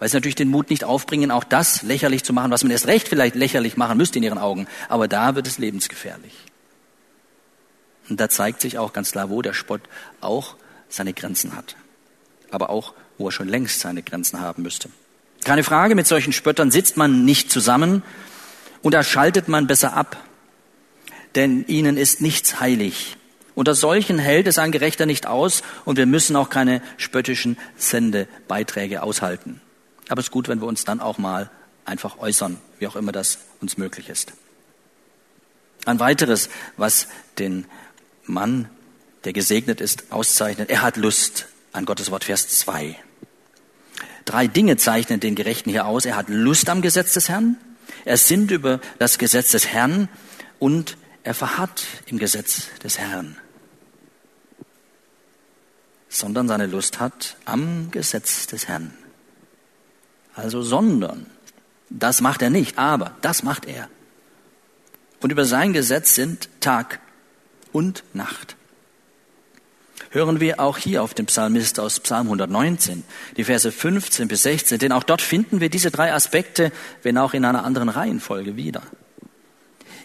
weil 0.02 0.08
sie 0.08 0.16
natürlich 0.16 0.34
den 0.34 0.48
Mut 0.48 0.68
nicht 0.68 0.82
aufbringen, 0.82 1.30
auch 1.30 1.44
das 1.44 1.82
lächerlich 1.82 2.24
zu 2.24 2.32
machen, 2.32 2.50
was 2.50 2.64
man 2.64 2.72
erst 2.72 2.88
recht 2.88 3.06
vielleicht 3.06 3.36
lächerlich 3.36 3.76
machen 3.76 3.96
müsste 3.96 4.18
in 4.18 4.24
ihren 4.24 4.38
Augen. 4.38 4.66
Aber 4.88 5.06
da 5.06 5.36
wird 5.36 5.46
es 5.46 5.58
lebensgefährlich. 5.58 6.32
Und 8.08 8.18
da 8.18 8.28
zeigt 8.28 8.60
sich 8.60 8.78
auch 8.78 8.92
ganz 8.92 9.12
klar, 9.12 9.30
wo 9.30 9.42
der 9.42 9.52
Spott 9.52 9.82
auch 10.20 10.56
seine 10.88 11.12
Grenzen 11.12 11.54
hat. 11.54 11.76
Aber 12.50 12.70
auch, 12.70 12.94
wo 13.16 13.28
er 13.28 13.30
schon 13.30 13.46
längst 13.46 13.78
seine 13.78 14.02
Grenzen 14.02 14.40
haben 14.40 14.64
müsste. 14.64 14.88
Keine 15.44 15.62
Frage, 15.62 15.94
mit 15.94 16.08
solchen 16.08 16.32
Spöttern 16.32 16.72
sitzt 16.72 16.96
man 16.96 17.24
nicht 17.24 17.52
zusammen 17.52 18.02
und 18.82 18.94
da 18.94 19.04
schaltet 19.04 19.46
man 19.46 19.68
besser 19.68 19.94
ab. 19.94 20.16
Denn 21.36 21.64
ihnen 21.68 21.96
ist 21.96 22.20
nichts 22.20 22.58
heilig. 22.58 23.18
Unter 23.54 23.76
solchen 23.76 24.18
hält 24.18 24.48
es 24.48 24.58
ein 24.58 24.72
Gerechter 24.72 25.06
nicht 25.06 25.28
aus 25.28 25.62
und 25.84 25.96
wir 25.96 26.06
müssen 26.06 26.34
auch 26.34 26.50
keine 26.50 26.82
spöttischen 26.96 27.56
Sendebeiträge 27.76 29.04
aushalten. 29.04 29.60
Aber 30.08 30.20
es 30.20 30.26
ist 30.26 30.32
gut, 30.32 30.48
wenn 30.48 30.60
wir 30.60 30.66
uns 30.66 30.84
dann 30.84 31.00
auch 31.00 31.18
mal 31.18 31.50
einfach 31.84 32.18
äußern, 32.18 32.58
wie 32.78 32.86
auch 32.86 32.96
immer 32.96 33.12
das 33.12 33.38
uns 33.60 33.76
möglich 33.76 34.08
ist. 34.08 34.32
Ein 35.84 35.98
weiteres, 35.98 36.48
was 36.76 37.08
den 37.38 37.66
Mann, 38.24 38.68
der 39.24 39.32
gesegnet 39.32 39.80
ist, 39.80 40.12
auszeichnet, 40.12 40.70
er 40.70 40.82
hat 40.82 40.96
Lust 40.96 41.46
an 41.72 41.84
Gottes 41.84 42.10
Wort, 42.10 42.24
Vers 42.24 42.48
2. 42.48 42.96
Drei 44.24 44.46
Dinge 44.46 44.76
zeichnen 44.76 45.18
den 45.18 45.34
Gerechten 45.34 45.70
hier 45.70 45.86
aus. 45.86 46.04
Er 46.04 46.16
hat 46.16 46.28
Lust 46.28 46.68
am 46.68 46.82
Gesetz 46.82 47.14
des 47.14 47.28
Herrn, 47.28 47.56
er 48.04 48.16
sinnt 48.16 48.50
über 48.50 48.80
das 48.98 49.18
Gesetz 49.18 49.50
des 49.50 49.66
Herrn 49.68 50.08
und 50.58 50.96
er 51.24 51.34
verharrt 51.34 51.84
im 52.06 52.18
Gesetz 52.18 52.68
des 52.82 52.98
Herrn. 52.98 53.36
Sondern 56.08 56.48
seine 56.48 56.66
Lust 56.66 57.00
hat 57.00 57.36
am 57.44 57.90
Gesetz 57.90 58.46
des 58.46 58.68
Herrn. 58.68 58.92
Also 60.34 60.62
sondern. 60.62 61.26
Das 61.90 62.20
macht 62.20 62.42
er 62.42 62.50
nicht, 62.50 62.78
aber 62.78 63.16
das 63.20 63.42
macht 63.42 63.66
er. 63.66 63.88
Und 65.20 65.30
über 65.30 65.44
sein 65.44 65.72
Gesetz 65.72 66.14
sind 66.14 66.48
Tag 66.60 67.00
und 67.70 68.02
Nacht. 68.12 68.56
Hören 70.10 70.40
wir 70.40 70.60
auch 70.60 70.76
hier 70.76 71.02
auf 71.02 71.14
den 71.14 71.26
Psalmist 71.26 71.80
aus 71.80 72.00
Psalm 72.00 72.26
119, 72.26 73.02
die 73.36 73.44
Verse 73.44 73.70
15 73.70 74.28
bis 74.28 74.42
16, 74.42 74.78
denn 74.78 74.92
auch 74.92 75.04
dort 75.04 75.22
finden 75.22 75.60
wir 75.60 75.70
diese 75.70 75.90
drei 75.90 76.12
Aspekte, 76.12 76.70
wenn 77.02 77.16
auch 77.16 77.32
in 77.32 77.44
einer 77.44 77.64
anderen 77.64 77.88
Reihenfolge 77.88 78.56
wieder. 78.56 78.82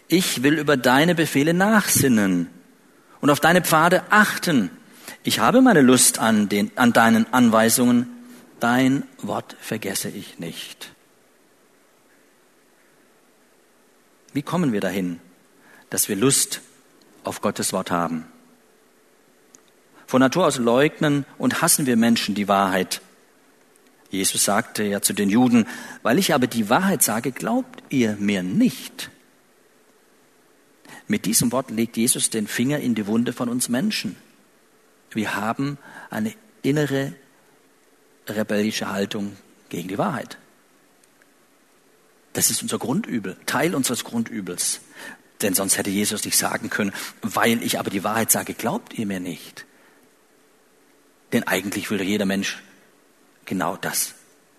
Ich 0.07 0.43
will 0.43 0.59
über 0.59 0.77
deine 0.77 1.13
Befehle 1.13 1.53
nachsinnen 1.53 2.47
und 3.19 3.29
auf 3.29 3.41
deine 3.41 3.61
Pfade 3.61 4.03
achten. 4.09 4.69
Ich 5.23 5.39
habe 5.39 5.61
meine 5.61 5.81
Lust 5.81 6.19
an, 6.19 6.47
den, 6.47 6.71
an 6.75 6.93
deinen 6.93 7.33
Anweisungen 7.33 8.07
dein 8.59 9.03
Wort 9.21 9.55
vergesse 9.59 10.09
ich 10.09 10.39
nicht. 10.39 10.91
Wie 14.33 14.41
kommen 14.41 14.73
wir 14.73 14.81
dahin, 14.81 15.19
dass 15.89 16.09
wir 16.09 16.15
Lust 16.15 16.61
auf 17.23 17.41
Gottes 17.41 17.73
Wort 17.73 17.91
haben? 17.91 18.25
Von 20.05 20.21
Natur 20.21 20.45
aus 20.45 20.57
leugnen 20.57 21.25
und 21.37 21.61
hassen 21.61 21.85
wir 21.85 21.97
Menschen 21.97 22.35
die 22.35 22.47
Wahrheit. 22.47 23.01
Jesus 24.09 24.45
sagte 24.45 24.83
ja 24.83 25.01
zu 25.01 25.13
den 25.13 25.29
Juden, 25.29 25.67
weil 26.01 26.17
ich 26.17 26.33
aber 26.33 26.47
die 26.47 26.69
Wahrheit 26.69 27.03
sage, 27.03 27.31
glaubt 27.31 27.83
ihr 27.89 28.15
mir 28.19 28.41
nicht. 28.43 29.09
Mit 31.07 31.25
diesem 31.25 31.51
Wort 31.51 31.71
legt 31.71 31.97
Jesus 31.97 32.29
den 32.29 32.47
Finger 32.47 32.79
in 32.79 32.95
die 32.95 33.07
Wunde 33.07 33.33
von 33.33 33.49
uns 33.49 33.69
Menschen. 33.69 34.15
Wir 35.11 35.35
haben 35.35 35.77
eine 36.09 36.33
innere 36.61 37.13
rebellische 38.27 38.89
Haltung 38.89 39.35
gegen 39.69 39.87
die 39.87 39.97
Wahrheit. 39.97 40.37
Das 42.33 42.51
ist 42.51 42.61
unser 42.61 42.77
Grundübel, 42.77 43.35
Teil 43.45 43.73
unseres 43.73 44.03
Grundübels. 44.03 44.81
Denn 45.41 45.53
sonst 45.53 45.77
hätte 45.77 45.89
Jesus 45.89 46.25
nicht 46.25 46.37
sagen 46.37 46.69
können, 46.69 46.93
weil 47.21 47.61
ich 47.63 47.79
aber 47.79 47.89
die 47.89 48.03
Wahrheit 48.03 48.31
sage, 48.31 48.53
glaubt 48.53 48.93
ihr 48.93 49.05
mir 49.05 49.19
nicht. 49.19 49.65
Denn 51.33 51.43
eigentlich 51.43 51.89
will 51.91 52.01
jeder 52.01 52.25
Mensch 52.25 52.61
genau 53.45 53.75
das, 53.75 54.15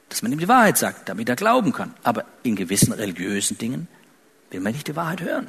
dass 0.09 0.23
man 0.23 0.33
ihm 0.33 0.39
die 0.39 0.49
Wahrheit 0.49 0.79
sagt, 0.79 1.09
damit 1.09 1.29
er 1.29 1.37
glauben 1.37 1.73
kann. 1.73 1.95
Aber 2.03 2.25
in 2.43 2.57
gewissen 2.57 2.93
religiösen 2.93 3.59
Dingen 3.59 3.89
will 4.51 4.61
man 4.61 4.73
nicht 4.73 4.89
die 4.89 4.97
Wahrheit 4.97 5.21
hören. 5.21 5.49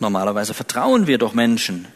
Normalerweise 0.00 0.54
vertrauen 0.54 1.06
wir 1.06 1.18
doch 1.18 1.34
Menschen, 1.34 1.88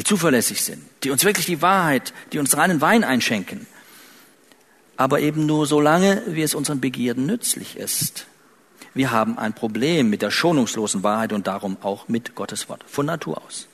die 0.00 0.04
zuverlässig 0.04 0.62
sind, 0.62 0.82
die 1.04 1.10
uns 1.10 1.24
wirklich 1.24 1.44
die 1.44 1.60
Wahrheit, 1.60 2.14
die 2.32 2.38
uns 2.38 2.56
reinen 2.56 2.80
Wein 2.80 3.04
einschenken. 3.04 3.66
Aber 4.96 5.20
eben 5.20 5.44
nur 5.44 5.66
so 5.66 5.78
lange, 5.78 6.22
wie 6.26 6.40
es 6.40 6.54
unseren 6.54 6.80
Begierden 6.80 7.26
nützlich 7.26 7.76
ist. 7.76 8.24
Wir 8.94 9.10
haben 9.10 9.36
ein 9.36 9.52
Problem 9.52 10.08
mit 10.08 10.22
der 10.22 10.30
schonungslosen 10.30 11.02
Wahrheit 11.02 11.34
und 11.34 11.46
darum 11.46 11.76
auch 11.82 12.08
mit 12.08 12.34
Gottes 12.34 12.70
Wort 12.70 12.82
von 12.86 13.04
Natur 13.04 13.42
aus. 13.46 13.68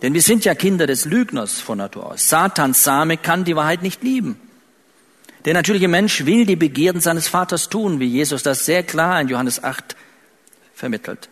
Denn 0.00 0.14
wir 0.14 0.22
sind 0.22 0.46
ja 0.46 0.54
Kinder 0.54 0.86
des 0.86 1.04
Lügners 1.04 1.60
von 1.60 1.76
Natur 1.76 2.12
aus. 2.12 2.30
Satans 2.30 2.82
Same 2.82 3.18
kann 3.18 3.44
die 3.44 3.54
Wahrheit 3.54 3.82
nicht 3.82 4.02
lieben. 4.02 4.40
Der 5.44 5.52
natürliche 5.52 5.88
Mensch 5.88 6.24
will 6.24 6.46
die 6.46 6.56
Begierden 6.56 7.02
seines 7.02 7.28
Vaters 7.28 7.68
tun, 7.68 8.00
wie 8.00 8.06
Jesus 8.06 8.42
das 8.42 8.64
sehr 8.64 8.84
klar 8.84 9.20
in 9.20 9.28
Johannes 9.28 9.62
8 9.62 9.96
vermittelt. 10.72 11.28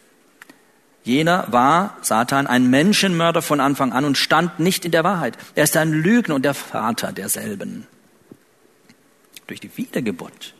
Jener 1.03 1.47
war, 1.51 1.97
Satan, 2.03 2.47
ein 2.47 2.69
Menschenmörder 2.69 3.43
von 3.43 3.61
Anfang 3.61 3.93
an 3.93 4.05
und 4.05 4.19
stand 4.19 4.61
nicht 4.61 4.85
in 4.85 4.91
der 4.91 5.05
Wahrheit. 5.05 5.39
Er 5.55 5.65
ist 5.65 5.77
ein 5.77 5.93
Lügner 5.93 6.35
und 6.35 6.45
der 6.45 6.55
Vater 6.55 7.13
derselben. 7.13 7.87
Durch 9.47 9.61
die 9.61 9.77
Wiedergeburt 9.77 10.55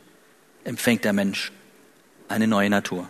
empfängt 0.65 1.05
der 1.05 1.13
Mensch 1.13 1.53
eine 2.29 2.47
neue 2.47 2.71
Natur. 2.71 3.07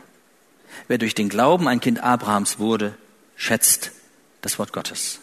Wer 0.89 0.99
durch 0.99 1.15
den 1.15 1.29
Glauben 1.29 1.69
ein 1.69 1.81
Kind 1.81 2.03
Abrahams 2.03 2.59
wurde, 2.59 2.95
schätzt 3.37 3.93
das 4.41 4.59
Wort 4.59 4.73
Gottes. 4.73 5.21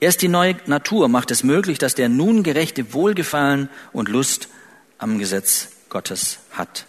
Erst 0.00 0.20
die 0.20 0.28
neue 0.28 0.56
Natur 0.66 1.08
macht 1.08 1.30
es 1.30 1.42
möglich, 1.42 1.78
dass 1.78 1.94
der 1.94 2.08
nun 2.08 2.42
gerechte 2.42 2.92
Wohlgefallen 2.92 3.70
und 3.92 4.08
Lust 4.08 4.48
am 4.98 5.18
Gesetz 5.18 5.68
Gottes 5.88 6.38
hat. 6.52 6.84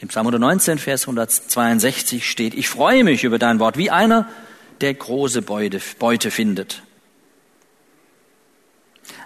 Im 0.00 0.08
Psalm 0.08 0.26
119, 0.26 0.78
Vers 0.78 1.02
162 1.02 2.28
steht, 2.28 2.54
ich 2.54 2.70
freue 2.70 3.04
mich 3.04 3.22
über 3.24 3.38
dein 3.38 3.58
Wort, 3.58 3.76
wie 3.76 3.90
einer, 3.90 4.28
der 4.80 4.94
große 4.94 5.42
Beute, 5.42 5.80
Beute 5.98 6.30
findet. 6.30 6.82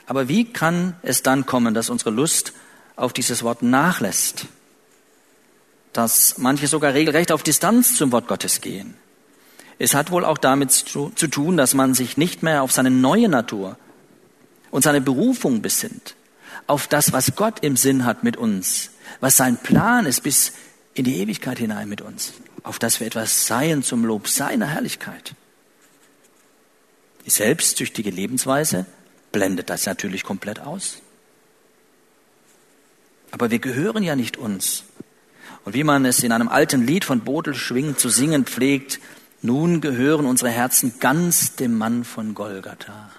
Aber 0.07 0.29
wie 0.29 0.45
kann 0.45 0.97
es 1.03 1.23
dann 1.23 1.47
kommen, 1.47 1.75
dass 1.75 1.91
unsere 1.91 2.11
Lust 2.11 2.53
auf 2.97 3.13
dieses 3.13 3.45
Wort 3.45 3.63
nachlässt? 3.63 4.47
Dass 5.93 6.39
manche 6.39 6.67
sogar 6.67 6.93
regelrecht 6.93 7.31
auf 7.31 7.45
Distanz 7.45 7.97
zum 7.97 8.11
Wort 8.11 8.27
Gottes 8.27 8.61
gehen? 8.61 8.97
Es 9.79 9.95
hat 9.95 10.11
wohl 10.11 10.25
auch 10.25 10.39
damit 10.39 10.73
zu, 10.73 11.13
zu 11.15 11.29
tun, 11.29 11.57
dass 11.57 11.75
man 11.75 11.95
sich 11.95 12.17
nicht 12.17 12.43
mehr 12.43 12.63
auf 12.63 12.73
seine 12.73 12.91
neue 12.91 13.29
Natur 13.29 13.77
und 14.73 14.83
seine 14.83 15.01
Berufung 15.01 15.63
besinnt, 15.63 16.17
auf 16.67 16.89
das, 16.89 17.13
was 17.13 17.37
Gott 17.37 17.61
im 17.63 17.77
Sinn 17.77 18.05
hat 18.05 18.25
mit 18.25 18.37
uns, 18.37 18.91
was 19.20 19.37
sein 19.37 19.57
Plan 19.57 20.07
ist 20.07 20.22
bis 20.22 20.53
in 20.94 21.05
die 21.05 21.18
Ewigkeit 21.20 21.59
hinein 21.59 21.88
mit 21.88 22.00
uns, 22.00 22.35
auf 22.62 22.79
dass 22.79 23.00
wir 23.00 23.07
etwas 23.07 23.46
seien 23.46 23.83
zum 23.83 24.05
Lob 24.05 24.29
seiner 24.29 24.66
Herrlichkeit. 24.66 25.35
Die 27.27 27.31
selbstsüchtige 27.31 28.11
Lebensweise 28.11 28.87
blendet 29.33 29.70
das 29.70 29.87
natürlich 29.87 30.22
komplett 30.22 30.61
aus. 30.61 30.98
Aber 33.31 33.50
wir 33.50 33.59
gehören 33.59 34.03
ja 34.03 34.14
nicht 34.14 34.37
uns. 34.37 34.85
Und 35.64 35.74
wie 35.74 35.85
man 35.85 36.05
es 36.05 36.22
in 36.22 36.31
einem 36.31 36.48
alten 36.48 36.87
Lied 36.87 37.05
von 37.05 37.20
Bodel 37.20 37.55
schwingend 37.55 37.98
zu 37.98 38.09
singen 38.09 38.44
pflegt, 38.44 39.00
nun 39.42 39.81
gehören 39.81 40.27
unsere 40.27 40.50
Herzen 40.50 41.00
ganz 41.00 41.57
dem 41.57 41.77
Mann 41.77 42.05
von 42.05 42.35
Golgatha. 42.35 43.11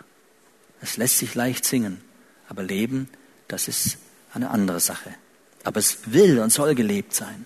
Es 0.81 0.97
lässt 0.97 1.17
sich 1.17 1.35
leicht 1.35 1.65
singen, 1.65 2.01
aber 2.47 2.63
leben, 2.63 3.09
das 3.47 3.67
ist 3.67 3.97
eine 4.33 4.49
andere 4.51 4.79
Sache. 4.79 5.13
Aber 5.65 5.79
es 5.79 5.97
will 6.05 6.39
und 6.39 6.51
soll 6.51 6.75
gelebt 6.75 7.13
sein. 7.13 7.45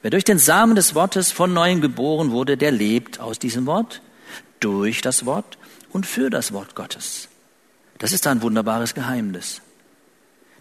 Wer 0.00 0.10
durch 0.10 0.24
den 0.24 0.38
Samen 0.38 0.76
des 0.76 0.94
Wortes 0.94 1.32
von 1.32 1.52
neuem 1.52 1.80
geboren 1.80 2.30
wurde, 2.30 2.56
der 2.56 2.70
lebt 2.70 3.20
aus 3.20 3.38
diesem 3.38 3.66
Wort, 3.66 4.00
durch 4.60 5.02
das 5.02 5.26
Wort 5.26 5.58
und 5.90 6.06
für 6.06 6.30
das 6.30 6.52
Wort 6.52 6.74
Gottes. 6.74 7.28
Das 7.98 8.12
ist 8.12 8.26
ein 8.26 8.42
wunderbares 8.42 8.94
Geheimnis. 8.94 9.60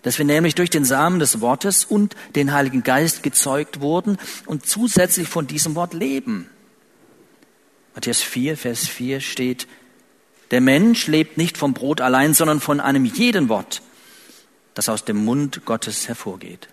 Dass 0.02 0.18
wir 0.18 0.26
nämlich 0.26 0.56
durch 0.56 0.72
den 0.72 0.86
Samen 0.86 1.20
des 1.20 1.40
Wortes 1.40 1.86
und 1.86 2.16
den 2.36 2.52
Heiligen 2.52 2.84
Geist 2.84 3.22
gezeugt 3.22 3.80
wurden 3.80 4.18
und 4.46 4.66
zusätzlich 4.66 5.28
von 5.28 5.46
diesem 5.46 5.76
Wort 5.76 5.94
leben. 5.94 6.50
Matthäus 7.94 8.22
4, 8.22 8.58
Vers 8.58 8.88
4 8.88 9.22
steht, 9.22 9.68
der 10.52 10.62
Mensch 10.62 11.08
lebt 11.08 11.38
nicht 11.38 11.58
vom 11.58 11.74
Brot 11.74 12.02
allein, 12.02 12.34
sondern 12.34 12.60
von 12.60 12.80
einem 12.80 13.06
jeden 13.06 13.50
Wort, 13.50 13.82
das 14.74 14.90
aus 14.90 15.04
dem 15.04 15.26
Mund 15.26 15.66
Gottes 15.66 16.08
hervorgeht. 16.08 16.70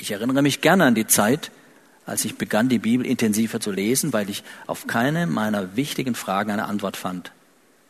Ich 0.00 0.12
erinnere 0.12 0.40
mich 0.40 0.62
gerne 0.62 0.84
an 0.86 0.94
die 0.94 1.06
Zeit, 1.06 1.50
als 2.06 2.24
ich 2.24 2.36
begann, 2.36 2.70
die 2.70 2.78
Bibel 2.78 3.04
intensiver 3.04 3.60
zu 3.60 3.70
lesen, 3.70 4.14
weil 4.14 4.30
ich 4.30 4.42
auf 4.66 4.86
keine 4.86 5.26
meiner 5.26 5.76
wichtigen 5.76 6.14
Fragen 6.14 6.50
eine 6.50 6.64
Antwort 6.64 6.96
fand. 6.96 7.32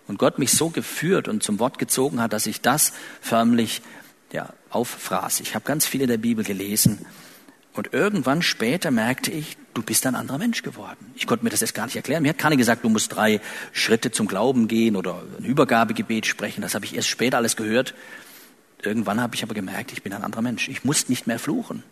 Und 0.09 0.19
Gott 0.19 0.37
mich 0.37 0.51
so 0.51 0.71
geführt 0.71 1.29
und 1.29 1.45
zum 1.45 1.61
Wort 1.61 1.79
gezogen 1.79 2.21
hat, 2.21 2.33
dass 2.33 2.49
ich 2.49 2.61
das 2.61 2.93
förmlich 3.21 3.81
ja, 4.33 4.53
auffraß. 4.71 5.39
Ich 5.39 5.55
habe 5.55 5.65
ganz 5.65 5.87
viel 5.87 6.01
in 6.01 6.09
der 6.09 6.19
Bibel 6.19 6.45
gelesen 6.45 7.07
und 7.75 7.95
irgendwann 7.95 8.43
später 8.43 8.91
merkte 8.91 9.31
ich, 9.31 9.57
du 9.75 9.83
bist 9.83 10.05
ein 10.05 10.17
anderer 10.17 10.39
Mensch 10.39 10.63
geworden. 10.63 11.13
Ich 11.15 11.29
konnte 11.29 11.45
mir 11.45 11.51
das 11.51 11.61
jetzt 11.61 11.75
gar 11.75 11.87
nicht 11.87 11.95
erklären. 11.95 12.25
Mir 12.25 12.31
hat 12.31 12.39
keiner 12.39 12.57
gesagt, 12.57 12.83
du 12.83 12.89
musst 12.89 13.15
drei 13.15 13.41
Schritte 13.71 14.11
zum 14.11 14.27
Glauben 14.27 14.67
gehen 14.67 14.97
oder 14.97 15.23
ein 15.39 15.45
Übergabegebet 15.45 16.27
sprechen. 16.27 16.63
Das 16.63 16.75
habe 16.75 16.85
ich 16.85 16.97
erst 16.97 17.09
später 17.09 17.37
alles 17.37 17.55
gehört. 17.55 17.95
Irgendwann 18.83 19.21
habe 19.21 19.37
ich 19.37 19.45
aber 19.45 19.55
gemerkt, 19.55 19.93
ich 19.93 20.03
bin 20.03 20.13
ein 20.13 20.25
anderer 20.25 20.43
Mensch. 20.43 20.69
Ich 20.69 20.83
muss 20.83 21.09
nicht 21.09 21.29
mehr 21.29 21.39
fluchen. 21.39 21.85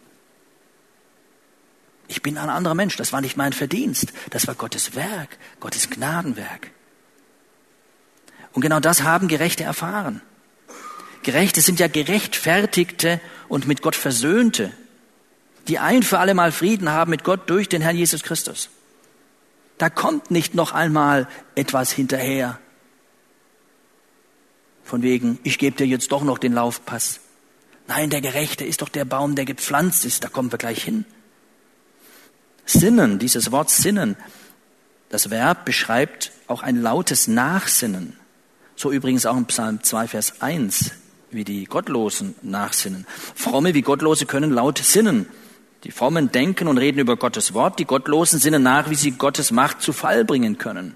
Ich 2.08 2.22
bin 2.22 2.38
ein 2.38 2.48
anderer 2.48 2.74
Mensch. 2.74 2.96
Das 2.96 3.12
war 3.12 3.20
nicht 3.20 3.36
mein 3.36 3.52
Verdienst. 3.52 4.12
Das 4.30 4.46
war 4.46 4.54
Gottes 4.54 4.96
Werk, 4.96 5.38
Gottes 5.60 5.90
Gnadenwerk. 5.90 6.70
Und 8.52 8.62
genau 8.62 8.80
das 8.80 9.02
haben 9.02 9.28
Gerechte 9.28 9.62
erfahren. 9.62 10.22
Gerechte 11.22 11.60
sind 11.60 11.78
ja 11.78 11.88
gerechtfertigte 11.88 13.20
und 13.48 13.68
mit 13.68 13.82
Gott 13.82 13.94
versöhnte, 13.94 14.72
die 15.68 15.78
ein 15.78 16.02
für 16.02 16.18
alle 16.18 16.34
Mal 16.34 16.52
Frieden 16.52 16.88
haben 16.88 17.10
mit 17.10 17.24
Gott 17.24 17.50
durch 17.50 17.68
den 17.68 17.82
Herrn 17.82 17.96
Jesus 17.96 18.22
Christus. 18.22 18.70
Da 19.76 19.90
kommt 19.90 20.30
nicht 20.30 20.54
noch 20.54 20.72
einmal 20.72 21.28
etwas 21.54 21.92
hinterher. 21.92 22.58
Von 24.82 25.02
wegen, 25.02 25.38
ich 25.42 25.58
gebe 25.58 25.76
dir 25.76 25.86
jetzt 25.86 26.10
doch 26.10 26.24
noch 26.24 26.38
den 26.38 26.54
Laufpass. 26.54 27.20
Nein, 27.86 28.10
der 28.10 28.22
Gerechte 28.22 28.64
ist 28.64 28.80
doch 28.80 28.88
der 28.88 29.04
Baum, 29.04 29.34
der 29.34 29.44
gepflanzt 29.44 30.04
ist. 30.04 30.24
Da 30.24 30.28
kommen 30.28 30.50
wir 30.50 30.58
gleich 30.58 30.82
hin. 30.82 31.04
Sinnen, 32.68 33.18
dieses 33.18 33.50
Wort 33.50 33.70
Sinnen, 33.70 34.16
das 35.08 35.30
Verb 35.30 35.64
beschreibt 35.64 36.32
auch 36.48 36.62
ein 36.62 36.82
lautes 36.82 37.26
Nachsinnen. 37.26 38.14
So 38.76 38.92
übrigens 38.92 39.24
auch 39.24 39.38
in 39.38 39.46
Psalm 39.46 39.82
2, 39.82 40.08
Vers 40.08 40.42
1, 40.42 40.92
wie 41.30 41.44
die 41.44 41.64
Gottlosen 41.64 42.34
nachsinnen. 42.42 43.06
Fromme 43.34 43.72
wie 43.72 43.80
Gottlose 43.80 44.26
können 44.26 44.52
laut 44.52 44.78
sinnen. 44.78 45.26
Die 45.84 45.90
Frommen 45.90 46.30
denken 46.30 46.68
und 46.68 46.76
reden 46.76 46.98
über 46.98 47.16
Gottes 47.16 47.54
Wort, 47.54 47.78
die 47.78 47.86
Gottlosen 47.86 48.38
sinnen 48.38 48.62
nach, 48.62 48.90
wie 48.90 48.96
sie 48.96 49.12
Gottes 49.12 49.50
Macht 49.50 49.80
zu 49.80 49.94
Fall 49.94 50.26
bringen 50.26 50.58
können. 50.58 50.94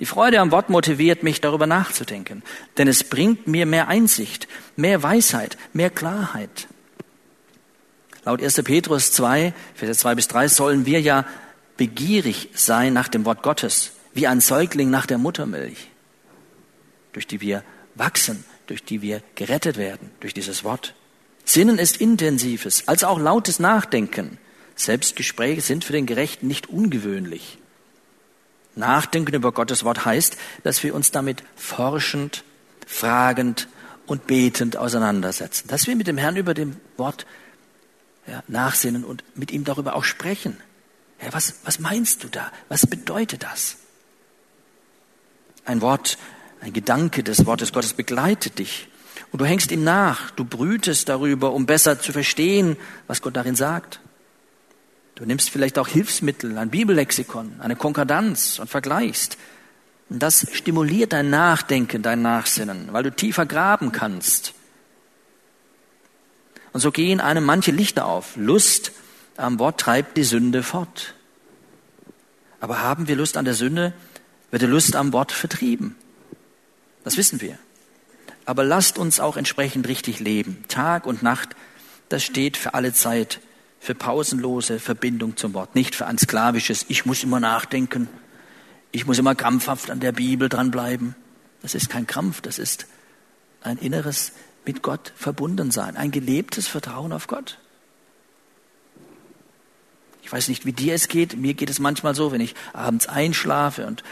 Die 0.00 0.06
Freude 0.06 0.40
am 0.40 0.50
Wort 0.50 0.68
motiviert 0.68 1.22
mich, 1.22 1.40
darüber 1.40 1.66
nachzudenken, 1.66 2.42
denn 2.76 2.88
es 2.88 3.04
bringt 3.04 3.46
mir 3.46 3.66
mehr 3.66 3.86
Einsicht, 3.86 4.48
mehr 4.74 5.02
Weisheit, 5.02 5.58
mehr 5.72 5.90
Klarheit. 5.90 6.66
Laut 8.28 8.42
1. 8.42 8.62
Petrus 8.62 9.10
2, 9.12 9.54
Vers 9.74 10.00
2 10.00 10.14
bis 10.14 10.28
3 10.28 10.48
sollen 10.48 10.84
wir 10.84 11.00
ja 11.00 11.24
begierig 11.78 12.50
sein 12.52 12.92
nach 12.92 13.08
dem 13.08 13.24
Wort 13.24 13.42
Gottes, 13.42 13.92
wie 14.12 14.26
ein 14.26 14.42
Säugling 14.42 14.90
nach 14.90 15.06
der 15.06 15.16
Muttermilch, 15.16 15.88
durch 17.14 17.26
die 17.26 17.40
wir 17.40 17.64
wachsen, 17.94 18.44
durch 18.66 18.84
die 18.84 19.00
wir 19.00 19.22
gerettet 19.34 19.78
werden, 19.78 20.10
durch 20.20 20.34
dieses 20.34 20.62
Wort. 20.62 20.92
Sinnen 21.46 21.78
ist 21.78 22.02
intensives, 22.02 22.86
als 22.86 23.02
auch 23.02 23.18
lautes 23.18 23.60
Nachdenken. 23.60 24.36
Selbstgespräche 24.76 25.62
sind 25.62 25.84
für 25.84 25.94
den 25.94 26.04
Gerechten 26.04 26.48
nicht 26.48 26.66
ungewöhnlich. 26.66 27.56
Nachdenken 28.74 29.36
über 29.36 29.52
Gottes 29.52 29.84
Wort 29.84 30.04
heißt, 30.04 30.36
dass 30.64 30.82
wir 30.82 30.94
uns 30.94 31.12
damit 31.12 31.42
forschend, 31.56 32.44
fragend 32.86 33.68
und 34.06 34.26
betend 34.26 34.76
auseinandersetzen. 34.76 35.66
Dass 35.68 35.86
wir 35.86 35.96
mit 35.96 36.08
dem 36.08 36.18
Herrn 36.18 36.36
über 36.36 36.52
dem 36.52 36.76
Wort 36.98 37.24
ja, 38.28 38.42
nachsinnen 38.48 39.04
und 39.04 39.24
mit 39.34 39.50
ihm 39.50 39.64
darüber 39.64 39.96
auch 39.96 40.04
sprechen. 40.04 40.56
Ja, 41.22 41.32
was, 41.32 41.54
was 41.64 41.78
meinst 41.78 42.22
du 42.24 42.28
da? 42.28 42.52
Was 42.68 42.86
bedeutet 42.86 43.42
das? 43.42 43.76
Ein 45.64 45.80
Wort, 45.80 46.18
ein 46.60 46.72
Gedanke 46.72 47.22
des 47.22 47.46
Wortes 47.46 47.72
Gottes 47.72 47.92
begleitet 47.92 48.58
dich. 48.58 48.88
Und 49.32 49.40
du 49.40 49.44
hängst 49.44 49.70
ihm 49.72 49.84
nach, 49.84 50.30
du 50.30 50.44
brütest 50.44 51.08
darüber, 51.08 51.52
um 51.52 51.66
besser 51.66 52.00
zu 52.00 52.12
verstehen, 52.12 52.76
was 53.06 53.20
Gott 53.20 53.36
darin 53.36 53.56
sagt. 53.56 54.00
Du 55.16 55.26
nimmst 55.26 55.50
vielleicht 55.50 55.78
auch 55.78 55.88
Hilfsmittel, 55.88 56.56
ein 56.56 56.70
Bibellexikon, 56.70 57.60
eine 57.60 57.76
Konkordanz 57.76 58.58
und 58.58 58.70
vergleichst. 58.70 59.36
Und 60.08 60.22
das 60.22 60.46
stimuliert 60.52 61.12
dein 61.12 61.28
Nachdenken, 61.28 62.02
dein 62.02 62.22
Nachsinnen, 62.22 62.92
weil 62.92 63.02
du 63.02 63.10
tiefer 63.10 63.44
graben 63.44 63.92
kannst. 63.92 64.54
Und 66.78 66.82
so 66.82 66.92
gehen 66.92 67.20
einem 67.20 67.42
manche 67.42 67.72
Lichter 67.72 68.06
auf. 68.06 68.36
Lust 68.36 68.92
am 69.36 69.58
Wort 69.58 69.80
treibt 69.80 70.16
die 70.16 70.22
Sünde 70.22 70.62
fort. 70.62 71.14
Aber 72.60 72.80
haben 72.82 73.08
wir 73.08 73.16
Lust 73.16 73.36
an 73.36 73.44
der 73.44 73.54
Sünde, 73.54 73.92
wird 74.52 74.62
die 74.62 74.66
Lust 74.66 74.94
am 74.94 75.12
Wort 75.12 75.32
vertrieben. 75.32 75.96
Das 77.02 77.16
wissen 77.16 77.40
wir. 77.40 77.58
Aber 78.44 78.62
lasst 78.62 78.96
uns 78.96 79.18
auch 79.18 79.36
entsprechend 79.36 79.88
richtig 79.88 80.20
leben. 80.20 80.62
Tag 80.68 81.06
und 81.06 81.20
Nacht, 81.20 81.56
das 82.10 82.22
steht 82.22 82.56
für 82.56 82.74
alle 82.74 82.92
Zeit, 82.92 83.40
für 83.80 83.96
pausenlose 83.96 84.78
Verbindung 84.78 85.36
zum 85.36 85.54
Wort, 85.54 85.74
nicht 85.74 85.96
für 85.96 86.06
ein 86.06 86.16
sklavisches, 86.16 86.86
ich 86.86 87.04
muss 87.04 87.24
immer 87.24 87.40
nachdenken, 87.40 88.08
ich 88.92 89.04
muss 89.04 89.18
immer 89.18 89.34
krampfhaft 89.34 89.90
an 89.90 89.98
der 89.98 90.12
Bibel 90.12 90.48
dranbleiben. 90.48 91.16
Das 91.60 91.74
ist 91.74 91.90
kein 91.90 92.06
Krampf, 92.06 92.40
das 92.40 92.60
ist 92.60 92.86
ein 93.62 93.78
inneres 93.78 94.30
mit 94.68 94.82
Gott 94.82 95.14
verbunden 95.16 95.70
sein, 95.70 95.96
ein 95.96 96.10
gelebtes 96.10 96.68
Vertrauen 96.68 97.14
auf 97.14 97.26
Gott. 97.26 97.58
Ich 100.22 100.30
weiß 100.30 100.48
nicht, 100.48 100.66
wie 100.66 100.74
dir 100.74 100.94
es 100.94 101.08
geht. 101.08 101.38
Mir 101.38 101.54
geht 101.54 101.70
es 101.70 101.78
manchmal 101.78 102.14
so, 102.14 102.32
wenn 102.32 102.42
ich 102.42 102.54
abends 102.74 103.08
einschlafe 103.08 103.86
und 103.86 104.04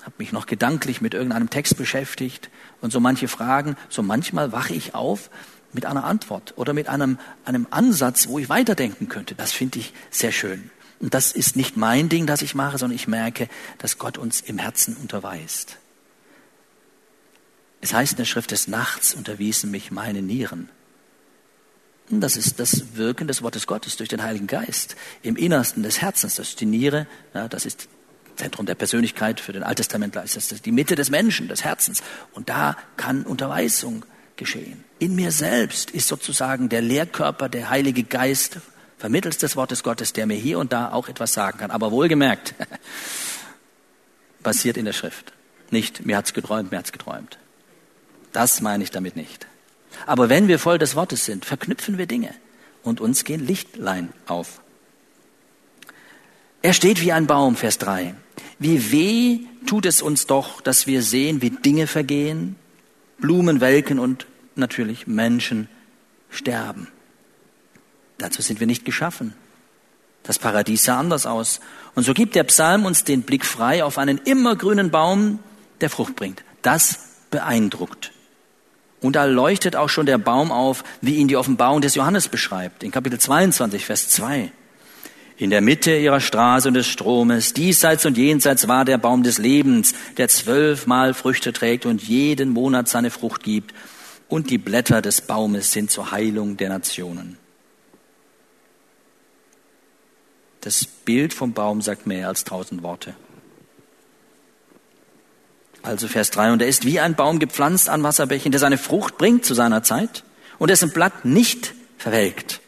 habe 0.00 0.14
mich 0.16 0.32
noch 0.32 0.46
gedanklich 0.46 1.02
mit 1.02 1.12
irgendeinem 1.12 1.50
Text 1.50 1.76
beschäftigt 1.76 2.48
und 2.80 2.90
so 2.90 3.00
manche 3.00 3.28
Fragen, 3.28 3.76
so 3.90 4.02
manchmal 4.02 4.50
wache 4.50 4.72
ich 4.72 4.94
auf 4.94 5.28
mit 5.74 5.84
einer 5.84 6.04
Antwort 6.04 6.54
oder 6.56 6.72
mit 6.72 6.88
einem, 6.88 7.18
einem 7.44 7.66
Ansatz, 7.70 8.28
wo 8.28 8.38
ich 8.38 8.48
weiterdenken 8.48 9.10
könnte. 9.10 9.34
Das 9.34 9.52
finde 9.52 9.78
ich 9.78 9.92
sehr 10.08 10.32
schön. 10.32 10.70
Und 11.00 11.12
das 11.12 11.32
ist 11.32 11.54
nicht 11.54 11.76
mein 11.76 12.08
Ding, 12.08 12.26
das 12.26 12.40
ich 12.40 12.54
mache, 12.54 12.78
sondern 12.78 12.96
ich 12.96 13.08
merke, 13.08 13.46
dass 13.76 13.98
Gott 13.98 14.16
uns 14.16 14.40
im 14.40 14.56
Herzen 14.56 14.96
unterweist. 14.96 15.76
Es 17.80 17.92
heißt 17.92 18.12
in 18.12 18.16
der 18.18 18.24
Schrift 18.24 18.50
des 18.50 18.68
Nachts 18.68 19.14
unterwiesen 19.14 19.70
mich 19.70 19.90
meine 19.90 20.22
Nieren. 20.22 20.68
Das 22.10 22.36
ist 22.36 22.58
das 22.58 22.96
Wirken 22.96 23.28
des 23.28 23.42
Wortes 23.42 23.66
Gottes 23.66 23.96
durch 23.96 24.08
den 24.08 24.22
Heiligen 24.22 24.46
Geist 24.46 24.96
im 25.22 25.36
Innersten 25.36 25.82
des 25.82 26.00
Herzens. 26.00 26.36
Das 26.36 26.50
ist 26.50 26.60
die 26.60 26.66
Niere, 26.66 27.06
ja, 27.34 27.48
das 27.48 27.66
ist 27.66 27.88
Zentrum 28.36 28.66
der 28.66 28.76
Persönlichkeit 28.76 29.40
für 29.40 29.52
den 29.52 29.62
Alttestamentler, 29.62 30.22
ist 30.22 30.36
das 30.36 30.62
die 30.62 30.72
Mitte 30.72 30.94
des 30.94 31.10
Menschen, 31.10 31.48
des 31.48 31.64
Herzens. 31.64 32.02
Und 32.32 32.48
da 32.48 32.76
kann 32.96 33.24
Unterweisung 33.24 34.06
geschehen. 34.36 34.84
In 34.98 35.14
mir 35.16 35.32
selbst 35.32 35.90
ist 35.90 36.08
sozusagen 36.08 36.68
der 36.68 36.80
Lehrkörper, 36.80 37.48
der 37.48 37.68
Heilige 37.68 38.04
Geist 38.04 38.58
vermittels 38.96 39.38
des 39.38 39.56
Wortes 39.56 39.82
Gottes, 39.82 40.12
der 40.12 40.26
mir 40.26 40.36
hier 40.36 40.58
und 40.58 40.72
da 40.72 40.92
auch 40.92 41.08
etwas 41.08 41.34
sagen 41.34 41.58
kann. 41.58 41.70
Aber 41.70 41.90
wohlgemerkt, 41.90 42.54
passiert 44.42 44.76
in 44.76 44.86
der 44.86 44.92
Schrift. 44.92 45.32
Nicht, 45.70 46.06
mir 46.06 46.16
hat's 46.16 46.32
geträumt, 46.32 46.70
mir 46.70 46.78
hat's 46.78 46.92
geträumt. 46.92 47.38
Das 48.32 48.60
meine 48.60 48.84
ich 48.84 48.90
damit 48.90 49.16
nicht. 49.16 49.46
Aber 50.06 50.28
wenn 50.28 50.48
wir 50.48 50.58
voll 50.58 50.78
des 50.78 50.94
Wortes 50.94 51.24
sind, 51.24 51.44
verknüpfen 51.44 51.98
wir 51.98 52.06
Dinge 52.06 52.34
und 52.82 53.00
uns 53.00 53.24
gehen 53.24 53.44
Lichtlein 53.44 54.12
auf. 54.26 54.60
Er 56.62 56.72
steht 56.72 57.00
wie 57.00 57.12
ein 57.12 57.26
Baum, 57.26 57.56
Vers 57.56 57.78
3. 57.78 58.14
Wie 58.58 58.92
weh 58.92 59.40
tut 59.66 59.86
es 59.86 60.02
uns 60.02 60.26
doch, 60.26 60.60
dass 60.60 60.86
wir 60.86 61.02
sehen, 61.02 61.40
wie 61.42 61.50
Dinge 61.50 61.86
vergehen, 61.86 62.56
Blumen 63.18 63.60
welken 63.60 63.98
und 63.98 64.26
natürlich 64.56 65.06
Menschen 65.06 65.68
sterben. 66.30 66.88
Dazu 68.18 68.42
sind 68.42 68.60
wir 68.60 68.66
nicht 68.66 68.84
geschaffen. 68.84 69.34
Das 70.24 70.38
Paradies 70.38 70.84
sah 70.84 70.98
anders 70.98 71.26
aus. 71.26 71.60
Und 71.94 72.02
so 72.02 72.12
gibt 72.12 72.34
der 72.34 72.44
Psalm 72.44 72.84
uns 72.84 73.04
den 73.04 73.22
Blick 73.22 73.44
frei 73.44 73.84
auf 73.84 73.98
einen 73.98 74.18
immergrünen 74.18 74.90
Baum, 74.90 75.38
der 75.80 75.90
Frucht 75.90 76.16
bringt. 76.16 76.42
Das 76.62 76.98
beeindruckt. 77.30 78.12
Und 79.00 79.16
da 79.16 79.24
leuchtet 79.24 79.76
auch 79.76 79.88
schon 79.88 80.06
der 80.06 80.18
Baum 80.18 80.50
auf, 80.50 80.82
wie 81.00 81.16
ihn 81.16 81.28
die 81.28 81.36
Offenbarung 81.36 81.80
des 81.80 81.94
Johannes 81.94 82.28
beschreibt, 82.28 82.82
in 82.82 82.90
Kapitel 82.90 83.18
22, 83.18 83.84
Vers 83.84 84.08
2. 84.08 84.50
In 85.36 85.50
der 85.50 85.60
Mitte 85.60 85.96
ihrer 85.96 86.20
Straße 86.20 86.66
und 86.66 86.74
des 86.74 86.88
Stromes, 86.88 87.52
diesseits 87.52 88.04
und 88.04 88.18
jenseits 88.18 88.66
war 88.66 88.84
der 88.84 88.98
Baum 88.98 89.22
des 89.22 89.38
Lebens, 89.38 89.94
der 90.16 90.28
zwölfmal 90.28 91.14
Früchte 91.14 91.52
trägt 91.52 91.86
und 91.86 92.02
jeden 92.02 92.50
Monat 92.50 92.88
seine 92.88 93.10
Frucht 93.10 93.44
gibt. 93.44 93.72
Und 94.28 94.50
die 94.50 94.58
Blätter 94.58 95.00
des 95.00 95.20
Baumes 95.20 95.70
sind 95.70 95.92
zur 95.92 96.10
Heilung 96.10 96.56
der 96.56 96.70
Nationen. 96.70 97.38
Das 100.60 100.84
Bild 100.84 101.32
vom 101.32 101.52
Baum 101.52 101.82
sagt 101.82 102.08
mehr 102.08 102.26
als 102.26 102.42
tausend 102.42 102.82
Worte. 102.82 103.14
Also 105.82 106.08
Vers 106.08 106.30
3, 106.30 106.52
und 106.52 106.62
er 106.62 106.68
ist 106.68 106.84
wie 106.84 107.00
ein 107.00 107.14
Baum 107.14 107.38
gepflanzt 107.38 107.88
an 107.88 108.02
Wasserbächen, 108.02 108.52
der 108.52 108.60
seine 108.60 108.78
Frucht 108.78 109.16
bringt 109.16 109.44
zu 109.44 109.54
seiner 109.54 109.82
Zeit 109.82 110.24
und 110.58 110.70
dessen 110.70 110.92
Blatt 110.92 111.24
nicht 111.24 111.74
verwelkt. 111.96 112.60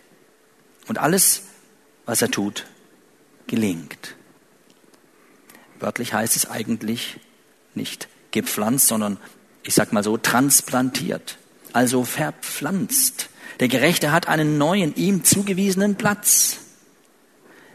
Und 0.86 0.98
alles, 0.98 1.42
was 2.06 2.22
er 2.22 2.30
tut, 2.30 2.66
gelingt. 3.46 4.16
Wörtlich 5.80 6.12
heißt 6.12 6.36
es 6.36 6.48
eigentlich 6.48 7.18
nicht 7.74 8.08
gepflanzt, 8.30 8.86
sondern 8.86 9.18
ich 9.62 9.74
sag 9.74 9.92
mal 9.92 10.04
so 10.04 10.16
transplantiert, 10.16 11.38
also 11.72 12.04
verpflanzt. 12.04 13.28
Der 13.60 13.68
Gerechte 13.68 14.12
hat 14.12 14.28
einen 14.28 14.58
neuen, 14.58 14.94
ihm 14.94 15.24
zugewiesenen 15.24 15.96
Platz. 15.96 16.58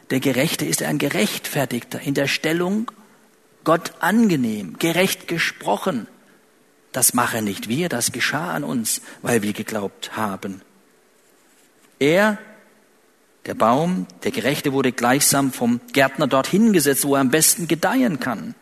Der 0.09 0.19
Gerechte 0.19 0.65
ist 0.65 0.81
ein 0.81 0.97
Gerechtfertigter 0.97 1.99
in 1.99 2.13
der 2.13 2.27
Stellung 2.27 2.91
Gott 3.65 3.93
angenehm, 3.99 4.79
gerecht 4.79 5.27
gesprochen. 5.27 6.07
Das 6.93 7.13
mache 7.13 7.41
nicht 7.41 7.67
wir, 7.67 7.89
das 7.89 8.13
geschah 8.13 8.53
an 8.53 8.63
uns, 8.63 9.01
weil 9.21 9.41
wir 9.41 9.51
geglaubt 9.51 10.15
haben. 10.15 10.61
Er 11.99 12.37
der 13.45 13.53
Baum, 13.53 14.07
der 14.23 14.31
Gerechte, 14.31 14.73
wurde 14.73 14.91
gleichsam 14.91 15.51
vom 15.51 15.79
Gärtner 15.93 16.27
dorthin 16.27 16.73
gesetzt, 16.73 17.05
wo 17.05 17.15
er 17.15 17.21
am 17.21 17.29
besten 17.29 17.67
gedeihen 17.67 18.19
kann. 18.19 18.55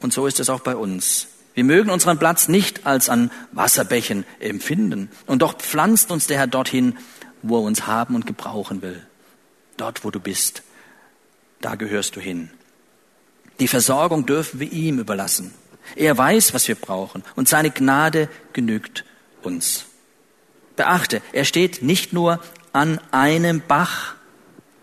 Und 0.00 0.12
so 0.12 0.26
ist 0.26 0.40
es 0.40 0.48
auch 0.48 0.60
bei 0.60 0.76
uns. 0.76 1.28
Wir 1.54 1.64
mögen 1.64 1.90
unseren 1.90 2.18
Platz 2.18 2.48
nicht 2.48 2.86
als 2.86 3.08
an 3.08 3.30
Wasserbächen 3.52 4.24
empfinden. 4.38 5.10
Und 5.26 5.42
doch 5.42 5.58
pflanzt 5.58 6.10
uns 6.10 6.26
der 6.26 6.38
Herr 6.38 6.46
dorthin, 6.46 6.96
wo 7.42 7.58
er 7.58 7.64
uns 7.64 7.86
haben 7.86 8.14
und 8.14 8.26
gebrauchen 8.26 8.80
will. 8.80 9.04
Dort, 9.76 10.04
wo 10.04 10.10
du 10.10 10.20
bist, 10.20 10.62
da 11.60 11.74
gehörst 11.74 12.16
du 12.16 12.20
hin. 12.20 12.50
Die 13.60 13.68
Versorgung 13.68 14.26
dürfen 14.26 14.60
wir 14.60 14.70
ihm 14.70 14.98
überlassen. 14.98 15.52
Er 15.96 16.16
weiß, 16.16 16.54
was 16.54 16.68
wir 16.68 16.74
brauchen 16.74 17.24
und 17.34 17.48
seine 17.48 17.70
Gnade 17.70 18.28
genügt 18.52 19.04
uns. 19.42 19.86
Beachte, 20.76 21.22
er 21.32 21.44
steht 21.44 21.82
nicht 21.82 22.12
nur 22.12 22.40
an 22.72 23.00
einem 23.10 23.62
Bach, 23.66 24.14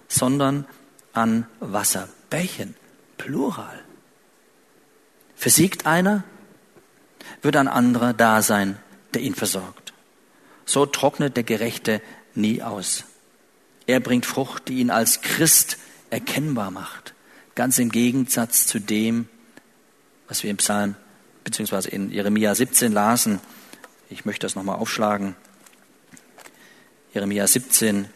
sondern 0.08 0.66
an 1.14 1.48
Wasserbächen, 1.60 2.76
plural. 3.18 3.82
Versiegt 5.36 5.86
einer, 5.86 6.24
wird 7.42 7.56
ein 7.56 7.68
anderer 7.68 8.14
da 8.14 8.42
sein, 8.42 8.78
der 9.14 9.22
ihn 9.22 9.36
versorgt. 9.36 9.94
So 10.66 10.86
trocknet 10.86 11.38
der 11.38 11.44
Gerechte 11.44 12.02
nie 12.34 12.62
aus. 12.62 13.06
Er 13.88 14.00
bringt 14.00 14.26
Frucht, 14.26 14.68
die 14.68 14.80
ihn 14.80 14.90
als 14.90 15.22
Christ 15.22 15.78
erkennbar 16.10 16.72
macht. 16.72 17.15
Ganz 17.56 17.80
im 17.80 17.90
Gegensatz 17.90 18.68
zu 18.68 18.80
dem, 18.80 19.30
was 20.28 20.44
wir 20.44 20.52
im 20.52 20.58
Psalm 20.58 20.96
bzw. 21.46 21.88
in 21.90 22.12
Jeremia 22.12 22.54
17 22.54 22.92
lasen. 22.92 23.40
Ich 24.10 24.26
möchte 24.26 24.46
das 24.46 24.56
nochmal 24.56 24.76
aufschlagen. 24.76 25.38
Jeremia 27.14 27.48
17. 27.48 28.10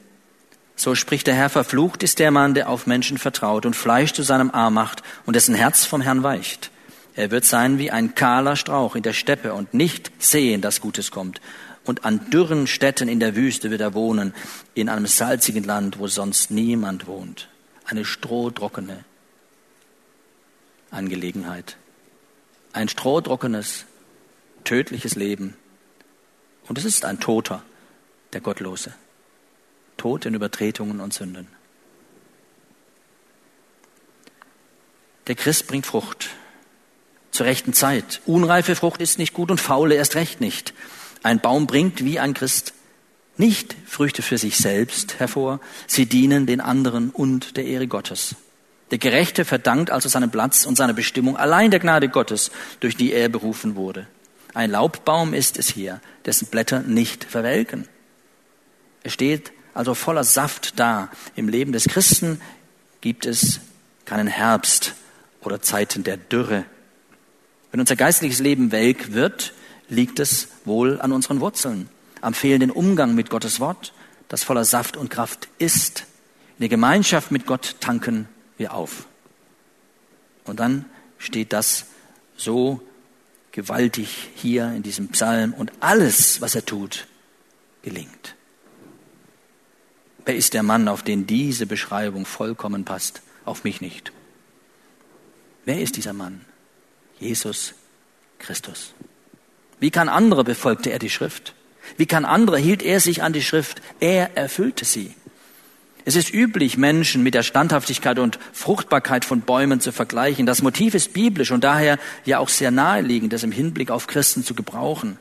So 0.75 0.93
spricht 0.93 1.25
der 1.25 1.35
Herr, 1.35 1.49
verflucht 1.49 2.03
ist 2.03 2.19
der 2.19 2.31
Mann, 2.31 2.53
der 2.53 2.67
auf 2.67 2.85
Menschen 2.85 3.17
vertraut 3.17 3.65
und 3.65 3.77
Fleisch 3.77 4.11
zu 4.11 4.23
seinem 4.23 4.51
Arm 4.51 4.73
macht 4.73 5.03
und 5.25 5.37
dessen 5.37 5.55
Herz 5.55 5.85
vom 5.85 6.01
Herrn 6.01 6.21
weicht. 6.21 6.69
Er 7.15 7.31
wird 7.31 7.45
sein 7.45 7.77
wie 7.77 7.91
ein 7.91 8.15
kahler 8.15 8.57
Strauch 8.57 8.97
in 8.97 9.03
der 9.03 9.13
Steppe 9.13 9.53
und 9.53 9.73
nicht 9.73 10.11
sehen, 10.19 10.59
dass 10.59 10.81
Gutes 10.81 11.11
kommt. 11.11 11.39
Und 11.85 12.03
an 12.03 12.29
dürren 12.29 12.67
Städten 12.67 13.07
in 13.07 13.21
der 13.21 13.37
Wüste 13.37 13.71
wird 13.71 13.81
er 13.81 13.93
wohnen, 13.93 14.33
in 14.73 14.89
einem 14.89 15.05
salzigen 15.05 15.63
Land, 15.63 15.97
wo 15.97 16.07
sonst 16.07 16.51
niemand 16.51 17.07
wohnt. 17.07 17.47
Eine 17.85 18.03
strohtrockene 18.03 19.05
Angelegenheit. 20.91 21.77
Ein 22.73 22.89
strohtrockenes, 22.89 23.85
tödliches 24.63 25.15
Leben. 25.15 25.55
Und 26.67 26.77
es 26.77 26.85
ist 26.85 27.05
ein 27.05 27.19
Toter 27.19 27.63
der 28.33 28.41
Gottlose. 28.41 28.93
Tod 29.97 30.25
in 30.25 30.33
Übertretungen 30.33 30.99
und 30.99 31.13
Sünden. 31.13 31.47
Der 35.27 35.35
Christ 35.35 35.67
bringt 35.67 35.85
Frucht. 35.85 36.29
zur 37.31 37.45
rechten 37.45 37.73
Zeit. 37.73 38.21
Unreife 38.25 38.75
Frucht 38.75 39.01
ist 39.01 39.19
nicht 39.19 39.33
gut 39.33 39.51
und 39.51 39.61
faule 39.61 39.95
erst 39.95 40.15
recht 40.15 40.41
nicht. 40.41 40.73
Ein 41.23 41.39
Baum 41.39 41.67
bringt 41.67 42.03
wie 42.03 42.19
ein 42.19 42.33
Christ 42.33 42.73
nicht 43.37 43.75
Früchte 43.85 44.21
für 44.21 44.37
sich 44.37 44.57
selbst 44.57 45.19
hervor, 45.19 45.61
sie 45.87 46.05
dienen 46.05 46.45
den 46.45 46.59
anderen 46.59 47.09
und 47.11 47.55
der 47.55 47.65
Ehre 47.65 47.87
Gottes. 47.87 48.35
Der 48.91 48.97
Gerechte 48.97 49.45
verdankt 49.45 49.91
also 49.91 50.09
seinen 50.09 50.31
Platz 50.31 50.65
und 50.65 50.75
seine 50.75 50.93
Bestimmung 50.93 51.37
allein 51.37 51.71
der 51.71 51.79
Gnade 51.79 52.09
Gottes, 52.09 52.51
durch 52.79 52.97
die 52.97 53.13
er 53.13 53.29
berufen 53.29 53.75
wurde. 53.75 54.07
Ein 54.53 54.71
Laubbaum 54.71 55.33
ist 55.33 55.57
es 55.59 55.69
hier, 55.69 56.01
dessen 56.25 56.47
Blätter 56.47 56.81
nicht 56.81 57.23
verwelken. 57.23 57.87
Er 59.03 59.11
steht 59.11 59.51
also 59.73 59.93
voller 59.93 60.23
Saft 60.23 60.79
da. 60.79 61.09
Im 61.35 61.47
Leben 61.47 61.71
des 61.71 61.85
Christen 61.85 62.41
gibt 63.01 63.25
es 63.25 63.59
keinen 64.05 64.27
Herbst 64.27 64.95
oder 65.41 65.61
Zeiten 65.61 66.03
der 66.03 66.17
Dürre. 66.17 66.65
Wenn 67.71 67.79
unser 67.79 67.95
geistliches 67.95 68.39
Leben 68.39 68.71
welk 68.71 69.13
wird, 69.13 69.53
liegt 69.87 70.19
es 70.19 70.47
wohl 70.65 70.99
an 70.99 71.11
unseren 71.11 71.39
Wurzeln, 71.39 71.89
am 72.21 72.33
fehlenden 72.33 72.71
Umgang 72.71 73.13
mit 73.13 73.29
Gottes 73.29 73.59
Wort, 73.59 73.93
das 74.27 74.43
voller 74.43 74.65
Saft 74.65 74.97
und 74.97 75.09
Kraft 75.09 75.47
ist. 75.59 76.05
In 76.57 76.63
der 76.63 76.69
Gemeinschaft 76.69 77.31
mit 77.31 77.45
Gott 77.45 77.75
tanken 77.79 78.27
wir 78.59 78.73
auf. 78.73 79.07
Und 80.45 80.59
dann 80.59 80.85
steht 81.17 81.53
das 81.53 81.85
so 82.35 82.81
gewaltig 83.51 84.29
hier 84.35 84.71
in 84.71 84.83
diesem 84.83 85.09
Psalm 85.09 85.53
und 85.53 85.71
alles, 85.79 86.41
was 86.41 86.55
er 86.55 86.65
tut, 86.65 87.07
gelingt. 87.81 88.35
Wer 90.25 90.35
ist 90.35 90.53
der 90.53 90.63
Mann, 90.63 90.87
auf 90.87 91.01
den 91.01 91.25
diese 91.25 91.65
Beschreibung 91.65 92.25
vollkommen 92.25 92.85
passt? 92.85 93.21
Auf 93.45 93.63
mich 93.63 93.81
nicht. 93.81 94.11
Wer 95.65 95.81
ist 95.81 95.95
dieser 95.97 96.13
Mann? 96.13 96.45
Jesus 97.19 97.73
Christus. 98.37 98.93
Wie 99.79 99.91
kann 99.91 100.09
andere 100.09 100.43
befolgte 100.43 100.91
er 100.91 100.99
die 100.99 101.09
Schrift? 101.09 101.55
Wie 101.97 102.05
kann 102.05 102.25
andere 102.25 102.57
hielt 102.57 102.83
er 102.83 102.99
sich 102.99 103.23
an 103.23 103.33
die 103.33 103.41
Schrift? 103.41 103.81
Er 103.99 104.37
erfüllte 104.37 104.85
sie. 104.85 105.15
Es 106.05 106.15
ist 106.15 106.33
üblich, 106.33 106.77
Menschen 106.77 107.23
mit 107.23 107.33
der 107.33 107.43
Standhaftigkeit 107.43 108.19
und 108.19 108.39
Fruchtbarkeit 108.53 109.25
von 109.25 109.41
Bäumen 109.41 109.81
zu 109.81 109.91
vergleichen. 109.91 110.45
Das 110.45 110.61
Motiv 110.61 110.95
ist 110.95 111.13
biblisch 111.13 111.51
und 111.51 111.63
daher 111.63 111.99
ja 112.25 112.39
auch 112.39 112.49
sehr 112.49 112.71
naheliegend, 112.71 113.33
das 113.33 113.43
im 113.43 113.51
Hinblick 113.51 113.91
auf 113.91 114.07
Christen 114.07 114.43
zu 114.43 114.55
gebrauchen. 114.55 115.17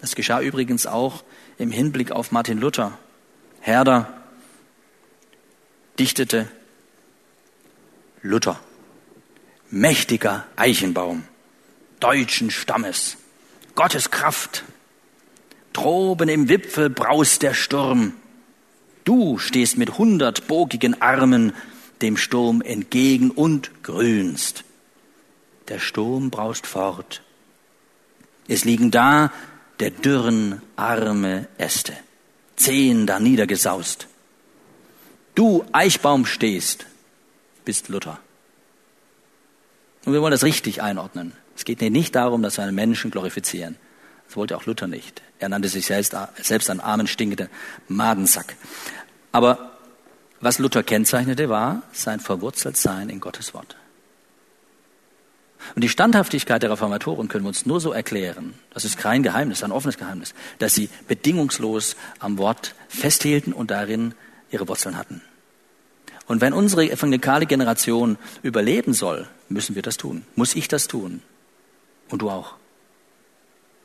Das 0.00 0.14
geschah 0.14 0.40
übrigens 0.40 0.86
auch 0.86 1.24
im 1.56 1.70
Hinblick 1.70 2.12
auf 2.12 2.30
Martin 2.32 2.58
Luther. 2.58 2.96
Herder 3.60 4.12
dichtete 5.98 6.48
Luther, 8.22 8.60
mächtiger 9.70 10.44
Eichenbaum, 10.56 11.24
deutschen 12.00 12.50
Stammes, 12.50 13.16
Gottes 13.74 14.10
Kraft. 14.10 14.64
Droben 15.72 16.28
im 16.28 16.48
Wipfel 16.48 16.90
braust 16.90 17.42
der 17.42 17.54
Sturm. 17.54 18.12
Du 19.08 19.38
stehst 19.38 19.78
mit 19.78 19.96
hundert 19.96 20.48
bogigen 20.48 21.00
Armen 21.00 21.54
dem 22.02 22.18
Sturm 22.18 22.60
entgegen 22.60 23.30
und 23.30 23.82
grünst. 23.82 24.64
Der 25.68 25.78
Sturm 25.78 26.28
braust 26.28 26.66
fort. 26.66 27.22
Es 28.48 28.66
liegen 28.66 28.90
da 28.90 29.32
der 29.80 29.92
dürren 29.92 30.60
arme 30.76 31.48
Äste, 31.56 31.94
zehn 32.56 33.06
da 33.06 33.18
niedergesaust. 33.18 34.08
Du 35.34 35.64
Eichbaum 35.72 36.26
stehst, 36.26 36.84
bist 37.64 37.88
Luther. 37.88 38.18
Und 40.04 40.12
wir 40.12 40.20
wollen 40.20 40.32
das 40.32 40.44
richtig 40.44 40.82
einordnen. 40.82 41.32
Es 41.56 41.64
geht 41.64 41.80
nicht 41.80 42.14
darum, 42.14 42.42
dass 42.42 42.58
wir 42.58 42.64
einen 42.64 42.74
Menschen 42.74 43.10
glorifizieren. 43.10 43.76
Das 44.26 44.36
wollte 44.36 44.58
auch 44.58 44.66
Luther 44.66 44.86
nicht. 44.86 45.22
Er 45.38 45.48
nannte 45.48 45.68
sich 45.68 45.86
selbst, 45.86 46.14
selbst 46.42 46.68
einen 46.68 46.80
armen, 46.80 47.06
stinkenden 47.06 47.48
Madensack. 47.88 48.56
Aber 49.32 49.72
was 50.40 50.58
Luther 50.58 50.82
kennzeichnete, 50.82 51.48
war 51.48 51.82
sein 51.92 52.20
Verwurzeltsein 52.20 53.08
in 53.08 53.20
Gottes 53.20 53.54
Wort. 53.54 53.76
Und 55.74 55.82
die 55.82 55.88
Standhaftigkeit 55.88 56.62
der 56.62 56.70
Reformatoren 56.70 57.28
können 57.28 57.44
wir 57.44 57.48
uns 57.48 57.66
nur 57.66 57.80
so 57.80 57.92
erklären, 57.92 58.54
das 58.72 58.84
ist 58.84 58.96
kein 58.96 59.22
Geheimnis, 59.22 59.62
ein 59.62 59.72
offenes 59.72 59.98
Geheimnis, 59.98 60.34
dass 60.60 60.74
sie 60.74 60.88
bedingungslos 61.08 61.96
am 62.20 62.38
Wort 62.38 62.74
festhielten 62.88 63.52
und 63.52 63.70
darin 63.70 64.14
ihre 64.50 64.68
Wurzeln 64.68 64.96
hatten. 64.96 65.20
Und 66.26 66.40
wenn 66.40 66.52
unsere 66.52 66.90
evangelikale 66.90 67.46
Generation 67.46 68.18
überleben 68.42 68.94
soll, 68.94 69.26
müssen 69.48 69.74
wir 69.74 69.82
das 69.82 69.96
tun. 69.96 70.24
Muss 70.36 70.54
ich 70.54 70.68
das 70.68 70.86
tun? 70.86 71.22
Und 72.10 72.22
du 72.22 72.30
auch. 72.30 72.54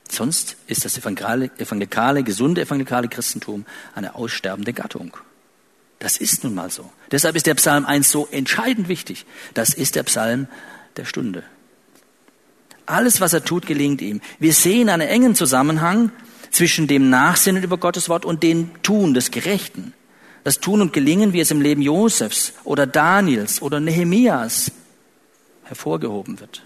Sonst 0.10 0.58
ist 0.68 0.86
das 0.86 0.98
evangelikale, 0.98 2.24
gesunde 2.24 2.62
evangelikale 2.62 3.08
Christentum 3.08 3.66
eine 3.96 4.16
aussterbende 4.16 4.74
Gattung. 4.74 5.18
Das 6.04 6.18
ist 6.18 6.44
nun 6.44 6.54
mal 6.54 6.70
so. 6.70 6.92
Deshalb 7.12 7.38
ist 7.38 7.46
der 7.46 7.56
Psalm 7.56 7.86
1 7.86 8.12
so 8.12 8.28
entscheidend 8.30 8.90
wichtig. 8.90 9.26
Das 9.54 9.74
ist 9.74 9.96
der 9.96 10.04
Psalm 10.04 10.48
der 10.98 11.06
Stunde. 11.06 11.46
Alles, 12.86 13.22
was 13.22 13.32
er 13.32 13.46
tut, 13.46 13.66
gelingt 13.66 14.02
ihm. 14.02 14.20
Wir 14.38 14.52
sehen 14.52 14.90
einen 14.90 15.08
engen 15.08 15.34
Zusammenhang 15.34 16.12
zwischen 16.52 16.88
dem 16.88 17.10
Nachsinnen 17.10 17.64
über 17.64 17.78
Gottes 17.78 18.10
Wort 18.10 18.26
und 18.26 18.44
dem 18.44 18.84
Tun 18.84 19.14
des 19.14 19.32
Gerechten. 19.32 19.94
Das 20.44 20.60
Tun 20.60 20.82
und 20.82 20.92
Gelingen, 20.92 21.32
wie 21.32 21.40
es 21.40 21.52
im 21.52 21.62
Leben 21.62 21.82
Josefs 21.82 22.52
oder 22.66 22.86
Daniels 22.86 23.62
oder 23.62 23.80
Nehemias 23.80 24.74
hervorgehoben 25.64 26.42
wird. 26.42 26.64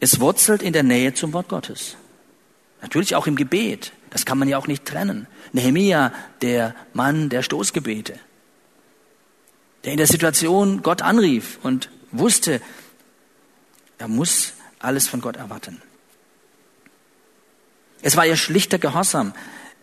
Es 0.00 0.20
wurzelt 0.20 0.62
in 0.62 0.72
der 0.72 0.84
Nähe 0.84 1.12
zum 1.12 1.34
Wort 1.34 1.50
Gottes. 1.50 1.98
Natürlich 2.80 3.14
auch 3.14 3.26
im 3.26 3.36
Gebet. 3.36 3.92
Das 4.08 4.24
kann 4.24 4.38
man 4.38 4.48
ja 4.48 4.56
auch 4.56 4.68
nicht 4.68 4.86
trennen. 4.86 5.26
Nehemia, 5.54 6.12
der 6.42 6.74
Mann 6.92 7.28
der 7.28 7.42
Stoßgebete, 7.42 8.18
der 9.84 9.92
in 9.92 9.98
der 9.98 10.08
Situation 10.08 10.82
Gott 10.82 11.00
anrief 11.00 11.58
und 11.62 11.90
wusste, 12.10 12.60
er 13.98 14.08
muss 14.08 14.54
alles 14.80 15.06
von 15.06 15.20
Gott 15.20 15.36
erwarten. 15.36 15.80
Es 18.02 18.16
war 18.16 18.26
ihr 18.26 18.36
schlichter 18.36 18.78
Gehorsam. 18.78 19.32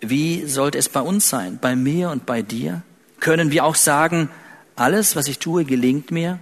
Wie 0.01 0.45
sollte 0.45 0.77
es 0.77 0.89
bei 0.89 0.99
uns 0.99 1.29
sein? 1.29 1.57
Bei 1.59 1.75
mir 1.75 2.09
und 2.09 2.25
bei 2.25 2.41
dir? 2.41 2.81
Können 3.21 3.51
wir 3.51 3.63
auch 3.63 3.75
sagen, 3.75 4.29
alles, 4.75 5.15
was 5.15 5.27
ich 5.27 5.39
tue, 5.39 5.63
gelingt 5.63 6.11
mir? 6.11 6.39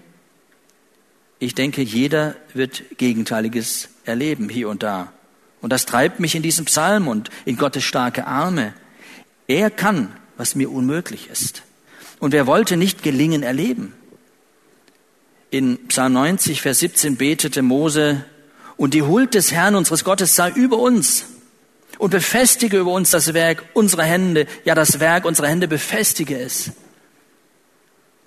Ich 1.38 1.54
denke, 1.54 1.84
jeder 1.84 2.36
wird 2.56 2.98
Gegenteiliges 2.98 3.90
erleben, 4.06 4.50
hier 4.50 4.70
und 4.70 4.82
da. 4.82 5.14
Und 5.62 5.72
das 5.72 5.86
treibt 5.86 6.20
mich 6.20 6.34
in 6.34 6.42
diesem 6.42 6.66
Psalm 6.66 7.08
und 7.08 7.30
in 7.46 7.58
Gottes 7.58 7.84
starke 7.84 8.26
Arme. 8.26 8.74
Er 9.50 9.72
kann, 9.72 10.16
was 10.38 10.54
mir 10.54 10.72
unmöglich 10.72 11.28
ist. 11.32 11.64
Und 12.20 12.34
wer 12.34 12.46
wollte 12.46 12.78
nicht 12.78 13.02
gelingen 13.02 13.42
erleben? 13.42 13.96
In 15.50 15.88
Psalm 15.88 16.14
90, 16.14 16.62
Vers 16.62 16.80
17 16.80 17.18
betete 17.18 17.64
Mose, 17.64 18.24
und 18.78 18.94
die 18.94 19.02
Huld 19.02 19.34
des 19.34 19.52
Herrn 19.52 19.76
unseres 19.76 20.04
Gottes 20.06 20.36
sei 20.36 20.52
über 20.52 20.78
uns 20.78 21.26
und 21.98 22.12
befestige 22.12 22.78
über 22.78 22.92
uns 22.92 23.10
das 23.10 23.34
Werk 23.34 23.66
unserer 23.74 24.04
Hände, 24.04 24.46
ja 24.64 24.76
das 24.76 25.02
Werk 25.02 25.26
unserer 25.26 25.48
Hände 25.48 25.68
befestige 25.68 26.40
es. 26.40 26.72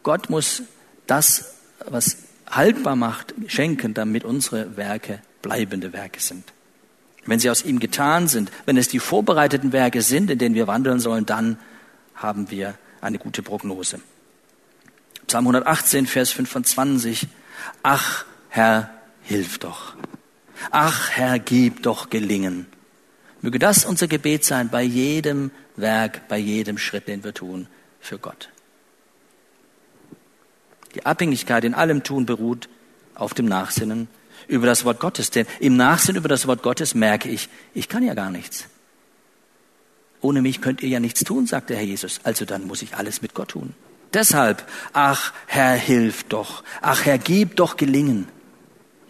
Gott 0.03 0.29
muss 0.29 0.65
das, 1.07 1.55
was 1.87 2.19
haltbar 2.51 2.97
macht, 2.97 3.33
schenken, 3.47 3.95
damit 3.95 4.25
unsere 4.25 4.77
Werke 4.77 5.21
bleibende 5.41 5.93
Werke 5.93 6.21
sind. 6.21 6.53
Wenn 7.25 7.39
sie 7.39 7.51
aus 7.51 7.65
ihm 7.65 7.79
getan 7.79 8.27
sind, 8.29 8.51
wenn 8.67 8.77
es 8.77 8.89
die 8.89 8.99
vorbereiteten 8.99 9.73
Werke 9.73 10.03
sind, 10.03 10.31
in 10.31 10.39
denen 10.39 10.55
wir 10.55 10.67
wandeln 10.67 10.99
sollen, 10.99 11.25
dann 11.25 11.59
haben 12.15 12.51
wir 12.51 12.75
eine 13.01 13.19
gute 13.19 13.43
Prognose. 13.43 14.01
Psalm 15.27 15.47
118, 15.47 16.07
Vers 16.07 16.33
25. 16.33 17.29
Ach, 17.83 18.25
Herr, 18.49 18.91
hilf 19.23 19.59
doch. 19.59 19.95
Ach, 20.71 21.11
Herr, 21.11 21.39
gib 21.39 21.83
doch 21.83 22.11
gelingen. 22.11 22.67
Möge 23.41 23.59
das 23.59 23.85
unser 23.85 24.09
Gebet 24.09 24.45
sein 24.45 24.69
bei 24.69 24.83
jedem 24.83 25.51
Werk, 25.77 26.29
bei 26.29 26.39
jedem 26.39 26.79
Schritt, 26.79 27.09
den 27.09 27.25
wir 27.25 27.35
tun 27.35 27.67
für 28.01 28.19
Gott. 28.19 28.51
Die 30.95 31.07
Abhängigkeit 31.07 31.65
in 31.65 31.75
allem 31.75 32.03
Tun 32.03 32.27
beruht 32.27 32.69
auf 33.15 33.35
dem 33.35 33.47
Nachsinnen 33.47 34.09
über 34.49 34.67
das 34.67 34.85
Wort 34.85 35.01
Gottes. 35.01 35.31
Denn 35.31 35.47
im 35.61 35.77
Nachsinn 35.77 36.17
über 36.17 36.29
das 36.29 36.47
Wort 36.47 36.63
Gottes 36.63 36.95
merke 36.95 37.29
ich, 37.29 37.49
ich 37.75 37.89
kann 37.89 38.03
ja 38.03 38.15
gar 38.15 38.31
nichts. 38.31 38.67
Ohne 40.21 40.41
mich 40.41 40.61
könnt 40.61 40.83
ihr 40.83 40.89
ja 40.89 41.01
nichts 41.01 41.25
tun, 41.25 41.47
sagt 41.47 41.71
der 41.71 41.77
Herr 41.77 41.85
Jesus. 41.85 42.21
Also 42.23 42.45
dann 42.45 42.67
muss 42.67 42.83
ich 42.83 42.95
alles 42.97 43.23
mit 43.23 43.35
Gott 43.35 43.49
tun. 43.49 43.75
Deshalb, 44.15 44.65
ach 44.93 45.33
Herr, 45.47 45.75
hilf 45.75 46.25
doch. 46.25 46.63
Ach 46.81 47.05
Herr, 47.05 47.19
gib 47.19 47.57
doch 47.57 47.77
gelingen. 47.77 48.29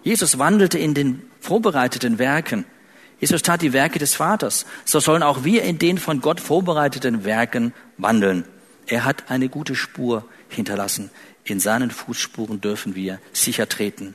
Jesus 0.02 0.38
wandelte 0.38 0.78
in 0.78 0.94
den 0.94 1.22
vorbereiteten 1.40 2.18
Werken. 2.18 2.64
Jesus 3.20 3.42
tat 3.42 3.62
die 3.62 3.72
Werke 3.72 3.98
des 3.98 4.14
Vaters. 4.14 4.64
So 4.84 5.00
sollen 5.00 5.22
auch 5.22 5.44
wir 5.44 5.62
in 5.62 5.78
den 5.78 5.98
von 5.98 6.20
Gott 6.20 6.40
vorbereiteten 6.40 7.24
Werken 7.24 7.74
wandeln. 7.98 8.44
Er 8.86 9.04
hat 9.04 9.30
eine 9.30 9.48
gute 9.48 9.74
Spur 9.74 10.24
hinterlassen. 10.48 11.10
In 11.44 11.60
seinen 11.60 11.90
Fußspuren 11.90 12.60
dürfen 12.60 12.94
wir 12.94 13.18
sicher 13.32 13.68
treten. 13.68 14.14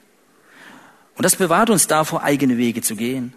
Und 1.18 1.24
das 1.24 1.36
bewahrt 1.36 1.72
uns 1.72 1.88
davor, 1.88 2.24
eigene 2.24 2.58
Wege 2.58 2.82
zu 2.82 2.96
gehen. 2.96 3.34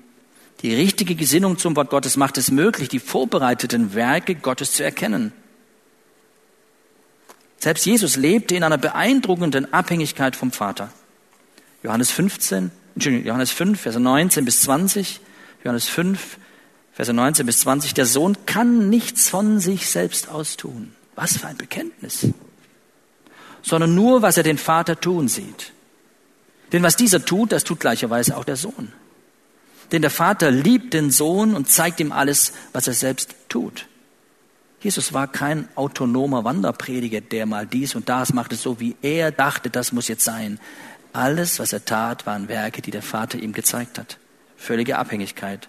Die 0.60 0.74
richtige 0.74 1.14
Gesinnung 1.14 1.56
zum 1.56 1.74
Wort 1.76 1.88
Gottes 1.88 2.18
macht 2.18 2.36
es 2.36 2.50
möglich, 2.50 2.90
die 2.90 3.00
vorbereiteten 3.00 3.94
Werke 3.94 4.34
Gottes 4.34 4.72
zu 4.72 4.84
erkennen. 4.84 5.32
Selbst 7.58 7.86
Jesus 7.86 8.16
lebte 8.16 8.54
in 8.54 8.62
einer 8.62 8.76
beeindruckenden 8.76 9.72
Abhängigkeit 9.72 10.36
vom 10.36 10.52
Vater. 10.52 10.92
Johannes 11.82 12.10
15, 12.10 12.70
Entschuldigung, 12.94 13.26
Johannes 13.26 13.50
5, 13.50 13.80
Verse 13.80 13.98
19 13.98 14.44
bis 14.44 14.60
20, 14.62 15.20
Johannes 15.64 15.88
5, 15.88 16.38
Verse 16.92 17.12
19 17.12 17.46
bis 17.46 17.60
20, 17.60 17.94
der 17.94 18.04
Sohn 18.04 18.36
kann 18.44 18.90
nichts 18.90 19.30
von 19.30 19.58
sich 19.58 19.88
selbst 19.88 20.28
aus 20.28 20.58
tun. 20.58 20.92
Was 21.14 21.38
für 21.38 21.46
ein 21.46 21.56
Bekenntnis. 21.56 22.28
Sondern 23.62 23.94
nur, 23.94 24.20
was 24.20 24.36
er 24.36 24.42
den 24.42 24.58
Vater 24.58 25.00
tun 25.00 25.28
sieht. 25.28 25.72
Denn 26.72 26.82
was 26.82 26.96
dieser 26.96 27.24
tut, 27.24 27.52
das 27.52 27.64
tut 27.64 27.80
gleicherweise 27.80 28.36
auch 28.36 28.44
der 28.44 28.56
Sohn. 28.56 28.92
Denn 29.92 30.02
der 30.02 30.10
Vater 30.10 30.50
liebt 30.50 30.94
den 30.94 31.10
Sohn 31.10 31.54
und 31.54 31.68
zeigt 31.68 32.00
ihm 32.00 32.12
alles, 32.12 32.52
was 32.72 32.86
er 32.86 32.94
selbst 32.94 33.34
tut. 33.48 33.86
Jesus 34.80 35.12
war 35.12 35.26
kein 35.26 35.68
autonomer 35.74 36.44
Wanderprediger, 36.44 37.20
der 37.20 37.44
mal 37.44 37.66
dies 37.66 37.94
und 37.94 38.08
das 38.08 38.32
machte, 38.32 38.56
so 38.56 38.80
wie 38.80 38.96
er 39.02 39.30
dachte, 39.30 39.68
das 39.68 39.92
muss 39.92 40.08
jetzt 40.08 40.24
sein. 40.24 40.58
Alles, 41.12 41.58
was 41.58 41.72
er 41.72 41.84
tat, 41.84 42.24
waren 42.24 42.48
Werke, 42.48 42.82
die 42.82 42.90
der 42.90 43.02
Vater 43.02 43.38
ihm 43.38 43.52
gezeigt 43.52 43.98
hat. 43.98 44.18
Völlige 44.56 44.96
Abhängigkeit. 44.98 45.68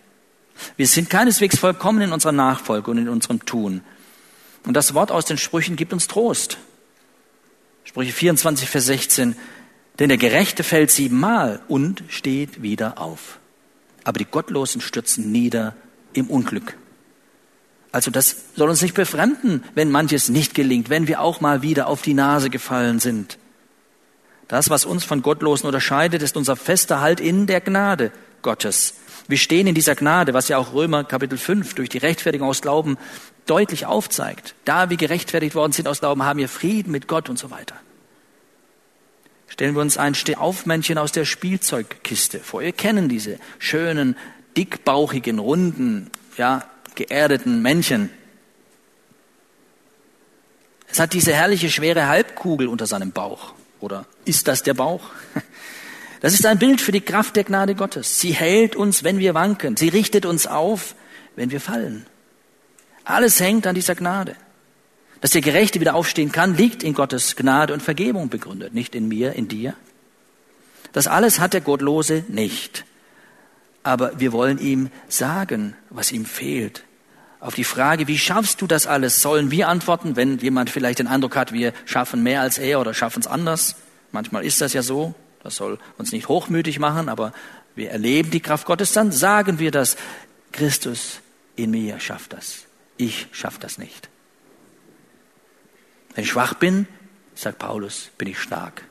Wir 0.77 0.87
sind 0.87 1.09
keineswegs 1.09 1.57
vollkommen 1.57 2.01
in 2.01 2.13
unserer 2.13 2.31
Nachfolge 2.31 2.91
und 2.91 2.99
in 2.99 3.09
unserem 3.09 3.43
Tun. 3.45 3.81
Und 4.65 4.75
das 4.75 4.93
Wort 4.93 5.11
aus 5.11 5.25
den 5.25 5.37
Sprüchen 5.37 5.75
gibt 5.75 5.91
uns 5.91 6.07
Trost. 6.07 6.57
Sprüche 7.83 8.13
24, 8.13 8.69
Vers 8.69 8.85
16. 8.85 9.35
Denn 9.99 10.09
der 10.09 10.17
Gerechte 10.17 10.63
fällt 10.63 10.91
siebenmal 10.91 11.61
und 11.67 12.03
steht 12.07 12.61
wieder 12.61 12.99
auf. 12.99 13.39
Aber 14.03 14.17
die 14.17 14.25
Gottlosen 14.25 14.81
stürzen 14.81 15.31
nieder 15.31 15.75
im 16.13 16.29
Unglück. 16.29 16.75
Also 17.91 18.09
das 18.09 18.37
soll 18.55 18.69
uns 18.69 18.81
nicht 18.81 18.95
befremden, 18.95 19.63
wenn 19.75 19.91
manches 19.91 20.29
nicht 20.29 20.53
gelingt, 20.53 20.89
wenn 20.89 21.07
wir 21.07 21.21
auch 21.21 21.41
mal 21.41 21.61
wieder 21.61 21.87
auf 21.87 22.01
die 22.01 22.13
Nase 22.13 22.49
gefallen 22.49 22.99
sind. 22.99 23.37
Das, 24.47 24.69
was 24.69 24.85
uns 24.85 25.03
von 25.03 25.21
Gottlosen 25.21 25.67
unterscheidet, 25.67 26.21
ist 26.21 26.37
unser 26.37 26.55
fester 26.55 27.01
Halt 27.01 27.19
in 27.19 27.47
der 27.47 27.61
Gnade 27.61 28.11
Gottes. 28.41 28.95
Wir 29.27 29.37
stehen 29.37 29.67
in 29.67 29.75
dieser 29.75 29.95
Gnade, 29.95 30.33
was 30.33 30.47
ja 30.47 30.57
auch 30.57 30.73
Römer 30.73 31.03
Kapitel 31.03 31.37
5 31.37 31.73
durch 31.75 31.89
die 31.89 31.99
Rechtfertigung 31.99 32.49
aus 32.49 32.61
Glauben 32.61 32.97
deutlich 33.45 33.85
aufzeigt. 33.85 34.55
Da 34.65 34.89
wir 34.89 34.97
gerechtfertigt 34.97 35.55
worden 35.55 35.71
sind 35.71 35.87
aus 35.87 35.99
Glauben, 35.99 36.23
haben 36.23 36.39
wir 36.39 36.49
Frieden 36.49 36.91
mit 36.91 37.07
Gott 37.07 37.29
und 37.29 37.37
so 37.37 37.51
weiter. 37.51 37.75
Stellen 39.51 39.75
wir 39.75 39.81
uns 39.81 39.97
ein 39.97 40.15
Stehaufmännchen 40.15 40.97
aus 40.97 41.11
der 41.11 41.25
Spielzeugkiste 41.25 42.39
vor. 42.39 42.61
Wir 42.61 42.71
kennen 42.71 43.09
diese 43.09 43.37
schönen, 43.59 44.15
dickbauchigen, 44.55 45.39
runden, 45.39 46.09
ja, 46.37 46.63
geerdeten 46.95 47.61
Männchen. 47.61 48.09
Es 50.89 51.01
hat 51.01 51.11
diese 51.11 51.33
herrliche, 51.33 51.69
schwere 51.69 52.07
Halbkugel 52.07 52.69
unter 52.69 52.87
seinem 52.87 53.11
Bauch. 53.11 53.53
Oder 53.81 54.05
ist 54.23 54.47
das 54.47 54.63
der 54.63 54.73
Bauch? 54.73 55.03
Das 56.21 56.35
ist 56.35 56.45
ein 56.45 56.59
Bild 56.59 56.81
für 56.81 56.91
die 56.91 57.01
Kraft 57.01 57.35
der 57.35 57.43
Gnade 57.43 57.73
Gottes. 57.73 58.19
Sie 58.19 58.31
hält 58.31 58.75
uns, 58.75 59.03
wenn 59.03 59.17
wir 59.17 59.33
wanken. 59.33 59.75
Sie 59.75 59.89
richtet 59.89 60.27
uns 60.27 60.45
auf, 60.45 60.93
wenn 61.35 61.49
wir 61.49 61.59
fallen. 61.59 62.05
Alles 63.03 63.39
hängt 63.39 63.65
an 63.65 63.73
dieser 63.73 63.95
Gnade. 63.95 64.35
Dass 65.21 65.31
der 65.31 65.41
Gerechte 65.41 65.79
wieder 65.79 65.95
aufstehen 65.95 66.31
kann, 66.31 66.57
liegt 66.57 66.83
in 66.83 66.93
Gottes 66.93 67.35
Gnade 67.35 67.73
und 67.73 67.81
Vergebung 67.81 68.29
begründet, 68.29 68.73
nicht 68.73 68.95
in 68.95 69.07
mir, 69.07 69.33
in 69.33 69.47
dir. 69.47 69.75
Das 70.93 71.07
alles 71.07 71.39
hat 71.39 71.53
der 71.53 71.61
Gottlose 71.61 72.25
nicht. 72.27 72.85
Aber 73.83 74.19
wir 74.19 74.31
wollen 74.31 74.57
ihm 74.59 74.89
sagen, 75.07 75.75
was 75.89 76.11
ihm 76.11 76.25
fehlt. 76.25 76.83
Auf 77.39 77.55
die 77.55 77.63
Frage, 77.63 78.07
wie 78.07 78.17
schaffst 78.17 78.61
du 78.61 78.67
das 78.67 78.85
alles, 78.85 79.21
sollen 79.21 79.49
wir 79.49 79.67
antworten, 79.67 80.15
wenn 80.15 80.37
jemand 80.39 80.69
vielleicht 80.69 80.99
den 80.99 81.07
Eindruck 81.07 81.35
hat, 81.35 81.53
wir 81.53 81.73
schaffen 81.85 82.21
mehr 82.21 82.41
als 82.41 82.57
er 82.57 82.79
oder 82.79 82.93
schaffen 82.93 83.21
es 83.21 83.27
anders. 83.27 83.75
Manchmal 84.11 84.43
ist 84.43 84.61
das 84.61 84.73
ja 84.73 84.83
so. 84.83 85.15
Das 85.43 85.55
soll 85.55 85.79
uns 85.97 86.11
nicht 86.11 86.27
hochmütig 86.27 86.77
machen, 86.77 87.09
aber 87.09 87.33
wir 87.73 87.89
erleben 87.89 88.29
die 88.29 88.41
Kraft 88.41 88.67
Gottes, 88.67 88.91
dann 88.91 89.11
sagen 89.11 89.57
wir 89.57 89.71
das. 89.71 89.97
Christus 90.51 91.21
in 91.55 91.71
mir 91.71 91.99
schafft 91.99 92.33
das. 92.33 92.65
Ich 92.97 93.27
schaffe 93.31 93.59
das 93.59 93.79
nicht. 93.79 94.10
Wenn 96.15 96.23
ich 96.23 96.29
schwach 96.29 96.53
bin, 96.53 96.87
sagt 97.35 97.59
Paulus, 97.59 98.09
bin 98.17 98.27
ich 98.27 98.39
stark. 98.39 98.83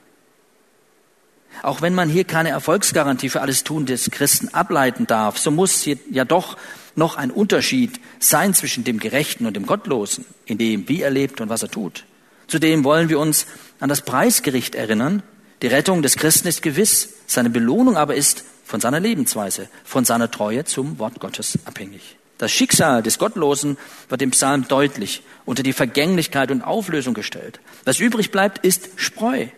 Auch 1.63 1.83
wenn 1.83 1.95
man 1.95 2.09
hier 2.09 2.25
keine 2.25 2.51
Erfolgsgarantie 2.51 3.29
für 3.29 3.41
alles 3.41 3.65
Tun 3.65 3.85
des 3.85 4.11
Christen 4.11 4.49
ableiten 4.49 5.07
darf, 5.07 5.39
so 5.39 5.51
muss 5.51 5.83
hier 5.83 5.99
ja 6.11 6.25
doch 6.25 6.57
noch 6.95 7.17
ein 7.17 7.31
Unterschied 7.31 8.01
sein 8.19 8.55
zwischen 8.55 8.85
dem 8.85 8.99
Gerechten 8.99 9.47
und 9.47 9.55
dem 9.55 9.67
Gottlosen, 9.67 10.25
in 10.47 10.59
dem, 10.59 10.89
wie 10.89 11.03
er 11.03 11.11
lebt 11.11 11.41
und 11.41 11.49
was 11.49 11.63
er 11.63 11.71
tut. 11.71 12.05
Zudem 12.47 12.85
wollen 12.85 13.09
wir 13.09 13.19
uns 13.19 13.47
an 13.79 13.89
das 13.89 14.03
Preisgericht 14.03 14.75
erinnern. 14.75 15.23
Die 15.63 15.67
Rettung 15.67 16.03
des 16.03 16.17
Christen 16.17 16.49
ist 16.49 16.63
gewiss, 16.63 17.15
seine 17.27 17.51
Belohnung 17.51 17.97
aber 17.97 18.15
ist 18.15 18.45
von 18.65 18.81
seiner 18.81 19.01
Lebensweise, 19.01 19.69
von 19.85 20.05
seiner 20.05 20.31
Treue 20.31 20.65
zum 20.65 20.99
Wort 20.99 21.21
Gottes 21.21 21.59
abhängig. 21.65 22.17
Das 22.41 22.51
Schicksal 22.51 23.03
des 23.03 23.19
Gottlosen 23.19 23.77
wird 24.09 24.23
im 24.23 24.31
Psalm 24.31 24.67
deutlich 24.67 25.23
unter 25.45 25.63
die 25.63 25.75
Vergänglichkeit 25.75 26.51
und 26.51 26.63
Auflösung 26.63 27.13
gestellt. 27.13 27.61
Was 27.85 28.01
übrig 28.01 28.31
bleibt, 28.31 28.65
ist 28.65 28.89
Spreu, 28.97 29.49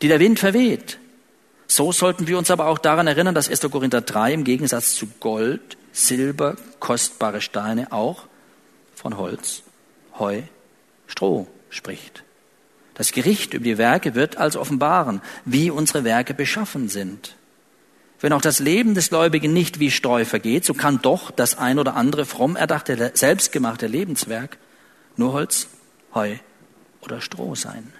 die 0.00 0.08
der 0.08 0.18
Wind 0.18 0.38
verweht. 0.38 0.98
So 1.66 1.92
sollten 1.92 2.28
wir 2.28 2.38
uns 2.38 2.50
aber 2.50 2.68
auch 2.68 2.78
daran 2.78 3.06
erinnern, 3.06 3.34
dass 3.34 3.50
1. 3.50 3.60
Korinther 3.70 4.00
3 4.00 4.32
im 4.32 4.44
Gegensatz 4.44 4.94
zu 4.94 5.06
Gold, 5.20 5.76
Silber, 5.92 6.56
kostbare 6.80 7.42
Steine 7.42 7.92
auch 7.92 8.22
von 8.94 9.18
Holz, 9.18 9.62
Heu, 10.18 10.40
Stroh 11.06 11.46
spricht. 11.68 12.22
Das 12.94 13.12
Gericht 13.12 13.52
über 13.52 13.64
die 13.64 13.76
Werke 13.76 14.14
wird 14.14 14.38
also 14.38 14.62
offenbaren, 14.62 15.20
wie 15.44 15.70
unsere 15.70 16.04
Werke 16.04 16.32
beschaffen 16.32 16.88
sind. 16.88 17.36
Wenn 18.20 18.32
auch 18.32 18.40
das 18.40 18.60
Leben 18.60 18.94
des 18.94 19.10
Gläubigen 19.10 19.52
nicht 19.52 19.78
wie 19.78 19.90
Streu 19.90 20.24
vergeht, 20.24 20.64
so 20.64 20.74
kann 20.74 21.00
doch 21.02 21.30
das 21.30 21.58
ein 21.58 21.78
oder 21.78 21.96
andere 21.96 22.24
fromm 22.24 22.56
erdachte, 22.56 23.12
selbstgemachte 23.14 23.86
Lebenswerk 23.86 24.58
nur 25.16 25.32
Holz, 25.32 25.68
Heu 26.14 26.36
oder 27.00 27.20
Stroh 27.20 27.54
sein. 27.54 27.92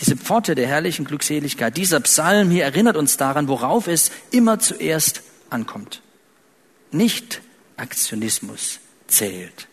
Diese 0.00 0.16
Pforte 0.16 0.54
der 0.54 0.66
herrlichen 0.66 1.04
Glückseligkeit, 1.04 1.76
dieser 1.76 2.00
Psalm 2.00 2.50
hier 2.50 2.64
erinnert 2.64 2.96
uns 2.96 3.16
daran, 3.16 3.48
worauf 3.48 3.86
es 3.86 4.10
immer 4.30 4.58
zuerst 4.58 5.22
ankommt. 5.50 6.00
Nicht 6.90 7.42
Aktionismus 7.76 8.80
zählt, 9.08 9.68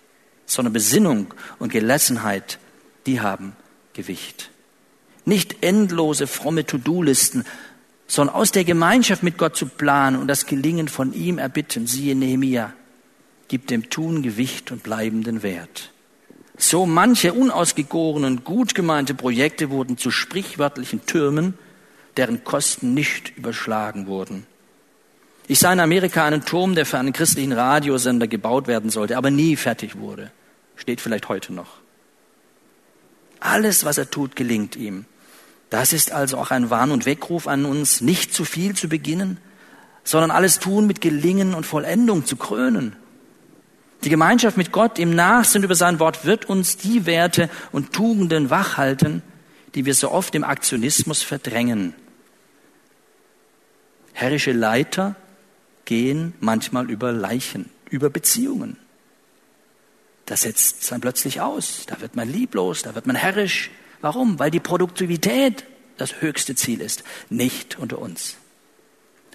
sondern 0.45 0.73
Besinnung 0.73 1.33
und 1.59 1.71
Gelassenheit, 1.71 2.59
die 3.05 3.21
haben 3.21 3.55
Gewicht. 3.93 4.49
Nicht 5.23 5.63
endlose 5.63 6.27
fromme 6.27 6.65
To-Do-Listen, 6.65 7.45
sondern 8.07 8.35
aus 8.35 8.51
der 8.51 8.63
Gemeinschaft 8.63 9.21
mit 9.21 9.37
Gott 9.37 9.55
zu 9.55 9.67
planen 9.67 10.17
und 10.17 10.27
das 10.27 10.45
Gelingen 10.45 10.87
von 10.87 11.13
ihm 11.13 11.37
erbitten. 11.37 11.87
Siehe 11.87 12.15
Nehemia, 12.15 12.73
gibt 13.47 13.69
dem 13.69 13.89
Tun 13.89 14.23
Gewicht 14.23 14.71
und 14.71 14.83
bleibenden 14.83 15.43
Wert. 15.43 15.91
So 16.57 16.85
manche 16.85 17.33
unausgegorenen, 17.33 18.43
gut 18.43 18.73
gemeinte 18.73 19.13
Projekte 19.13 19.69
wurden 19.69 19.97
zu 19.97 20.09
sprichwörtlichen 20.09 21.05
Türmen, 21.05 21.53
deren 22.15 22.43
Kosten 22.43 22.93
nicht 22.93 23.37
überschlagen 23.37 24.07
wurden. 24.07 24.47
Ich 25.47 25.59
sah 25.59 25.71
in 25.71 25.79
Amerika 25.79 26.25
einen 26.25 26.43
Turm, 26.43 26.75
der 26.75 26.85
für 26.85 26.97
einen 26.97 27.13
christlichen 27.13 27.53
Radiosender 27.53 28.27
gebaut 28.27 28.67
werden 28.67 28.89
sollte, 28.89 29.17
aber 29.17 29.29
nie 29.29 29.55
fertig 29.55 29.97
wurde. 29.97 30.31
Steht 30.75 30.99
vielleicht 30.99 31.29
heute 31.29 31.53
noch. 31.53 31.77
Alles, 33.39 33.85
was 33.85 33.97
er 33.97 34.09
tut, 34.09 34.35
gelingt 34.35 34.75
ihm. 34.75 35.05
Das 35.69 35.93
ist 35.93 36.11
also 36.11 36.37
auch 36.37 36.51
ein 36.51 36.69
Warn- 36.69 36.91
und 36.91 37.05
Weckruf 37.05 37.47
an 37.47 37.65
uns, 37.65 38.01
nicht 38.01 38.33
zu 38.33 38.45
viel 38.45 38.75
zu 38.75 38.87
beginnen, 38.87 39.37
sondern 40.03 40.31
alles 40.31 40.59
tun 40.59 40.87
mit 40.87 41.01
Gelingen 41.01 41.53
und 41.53 41.65
Vollendung 41.65 42.25
zu 42.25 42.37
krönen. 42.37 42.95
Die 44.03 44.09
Gemeinschaft 44.09 44.57
mit 44.57 44.71
Gott 44.71 44.99
im 44.99 45.15
Nachsinn 45.15 45.63
über 45.63 45.75
sein 45.75 45.99
Wort 45.99 46.25
wird 46.25 46.45
uns 46.45 46.77
die 46.77 47.05
Werte 47.05 47.49
und 47.71 47.93
Tugenden 47.93 48.49
wachhalten, 48.49 49.21
die 49.75 49.85
wir 49.85 49.95
so 49.95 50.11
oft 50.11 50.33
im 50.35 50.43
Aktionismus 50.43 51.23
verdrängen. 51.23 51.93
Herrische 54.13 54.51
Leiter 54.51 55.15
gehen 55.85 56.33
manchmal 56.39 56.89
über 56.89 57.11
Leichen, 57.11 57.69
über 57.89 58.09
Beziehungen. 58.09 58.77
Das 60.25 60.41
setzt 60.41 60.91
dann 60.91 61.01
plötzlich 61.01 61.41
aus. 61.41 61.85
Da 61.87 62.01
wird 62.01 62.15
man 62.15 62.31
lieblos, 62.31 62.83
da 62.83 62.95
wird 62.95 63.07
man 63.07 63.15
herrisch. 63.15 63.71
Warum? 64.01 64.39
Weil 64.39 64.51
die 64.51 64.59
Produktivität 64.59 65.65
das 65.97 66.21
höchste 66.21 66.55
Ziel 66.55 66.81
ist, 66.81 67.03
nicht 67.29 67.79
unter 67.79 67.99
uns. 67.99 68.37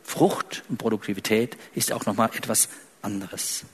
Frucht 0.04 0.62
und 0.68 0.78
Produktivität 0.78 1.56
ist 1.74 1.92
auch 1.92 2.06
nochmal 2.06 2.30
etwas 2.34 2.68
anderes. 3.02 3.64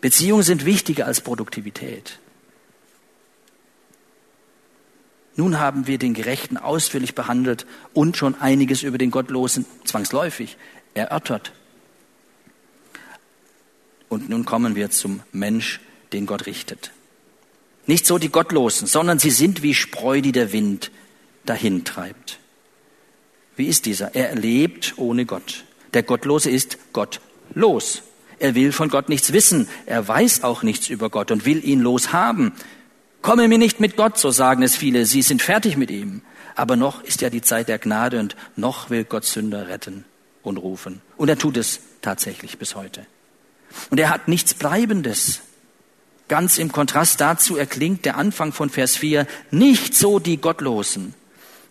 Beziehungen 0.00 0.42
sind 0.42 0.64
wichtiger 0.64 1.06
als 1.06 1.20
Produktivität. 1.20 2.18
Nun 5.34 5.58
haben 5.60 5.86
wir 5.86 5.98
den 5.98 6.14
Gerechten 6.14 6.56
ausführlich 6.56 7.14
behandelt 7.14 7.66
und 7.92 8.16
schon 8.16 8.34
einiges 8.40 8.82
über 8.82 8.96
den 8.96 9.10
Gottlosen 9.10 9.66
zwangsläufig 9.84 10.56
erörtert. 10.94 11.52
Und 14.08 14.30
nun 14.30 14.46
kommen 14.46 14.76
wir 14.76 14.90
zum 14.90 15.22
Mensch, 15.32 15.80
den 16.12 16.24
Gott 16.24 16.46
richtet. 16.46 16.92
Nicht 17.86 18.06
so 18.06 18.18
die 18.18 18.30
Gottlosen, 18.30 18.86
sondern 18.86 19.18
sie 19.18 19.30
sind 19.30 19.62
wie 19.62 19.74
Spreu, 19.74 20.20
die 20.20 20.32
der 20.32 20.52
Wind 20.52 20.90
dahintreibt. 21.44 22.38
Wie 23.56 23.66
ist 23.66 23.86
dieser? 23.86 24.14
Er 24.14 24.34
lebt 24.34 24.94
ohne 24.96 25.24
Gott. 25.24 25.64
Der 25.94 26.02
Gottlose 26.02 26.50
ist 26.50 26.78
gottlos. 26.92 28.02
Er 28.38 28.54
will 28.54 28.72
von 28.72 28.90
Gott 28.90 29.08
nichts 29.08 29.32
wissen. 29.32 29.68
Er 29.86 30.06
weiß 30.06 30.42
auch 30.42 30.62
nichts 30.62 30.88
über 30.88 31.08
Gott 31.08 31.30
und 31.30 31.46
will 31.46 31.64
ihn 31.64 31.80
loshaben. 31.80 32.52
Komme 33.22 33.48
mir 33.48 33.58
nicht 33.58 33.80
mit 33.80 33.96
Gott, 33.96 34.18
so 34.18 34.30
sagen 34.30 34.62
es 34.62 34.76
viele. 34.76 35.06
Sie 35.06 35.22
sind 35.22 35.40
fertig 35.40 35.76
mit 35.76 35.90
ihm. 35.90 36.20
Aber 36.54 36.76
noch 36.76 37.02
ist 37.02 37.22
ja 37.22 37.30
die 37.30 37.40
Zeit 37.40 37.68
der 37.68 37.78
Gnade 37.78 38.18
und 38.18 38.36
noch 38.56 38.90
will 38.90 39.04
Gott 39.04 39.24
Sünder 39.24 39.68
retten 39.68 40.04
und 40.42 40.58
rufen. 40.58 41.00
Und 41.16 41.28
er 41.28 41.38
tut 41.38 41.56
es 41.56 41.80
tatsächlich 42.02 42.58
bis 42.58 42.74
heute. 42.74 43.06
Und 43.90 43.98
er 43.98 44.10
hat 44.10 44.28
nichts 44.28 44.54
Bleibendes. 44.54 45.40
Ganz 46.28 46.58
im 46.58 46.72
Kontrast 46.72 47.20
dazu 47.20 47.56
erklingt 47.56 48.04
der 48.04 48.16
Anfang 48.16 48.52
von 48.52 48.70
Vers 48.70 48.96
4, 48.96 49.26
nicht 49.50 49.94
so 49.94 50.18
die 50.18 50.38
Gottlosen. 50.38 51.14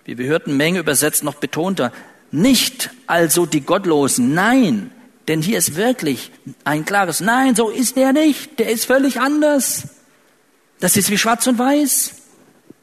Wie 0.06 0.18
wir 0.18 0.28
hörten, 0.28 0.56
Menge 0.56 0.80
übersetzt 0.80 1.24
noch 1.24 1.36
betonter, 1.36 1.91
nicht 2.32 2.91
also 3.08 3.45
die 3.45 3.62
Gottlosen, 3.62 4.34
nein, 4.34 4.91
denn 5.28 5.41
hier 5.41 5.58
ist 5.58 5.76
wirklich 5.76 6.32
ein 6.64 6.86
klares 6.86 7.20
Nein, 7.20 7.56
so 7.56 7.70
ist 7.70 7.97
er 7.97 8.14
nicht, 8.14 8.60
der 8.60 8.70
ist 8.70 8.86
völlig 8.86 9.20
anders. 9.20 9.88
Das 10.80 10.97
ist 10.97 11.10
wie 11.10 11.18
schwarz 11.18 11.47
und 11.47 11.58
weiß, 11.58 12.14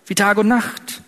wie 0.07 0.15
Tag 0.15 0.39
und 0.39 0.49
Nacht. 0.49 1.03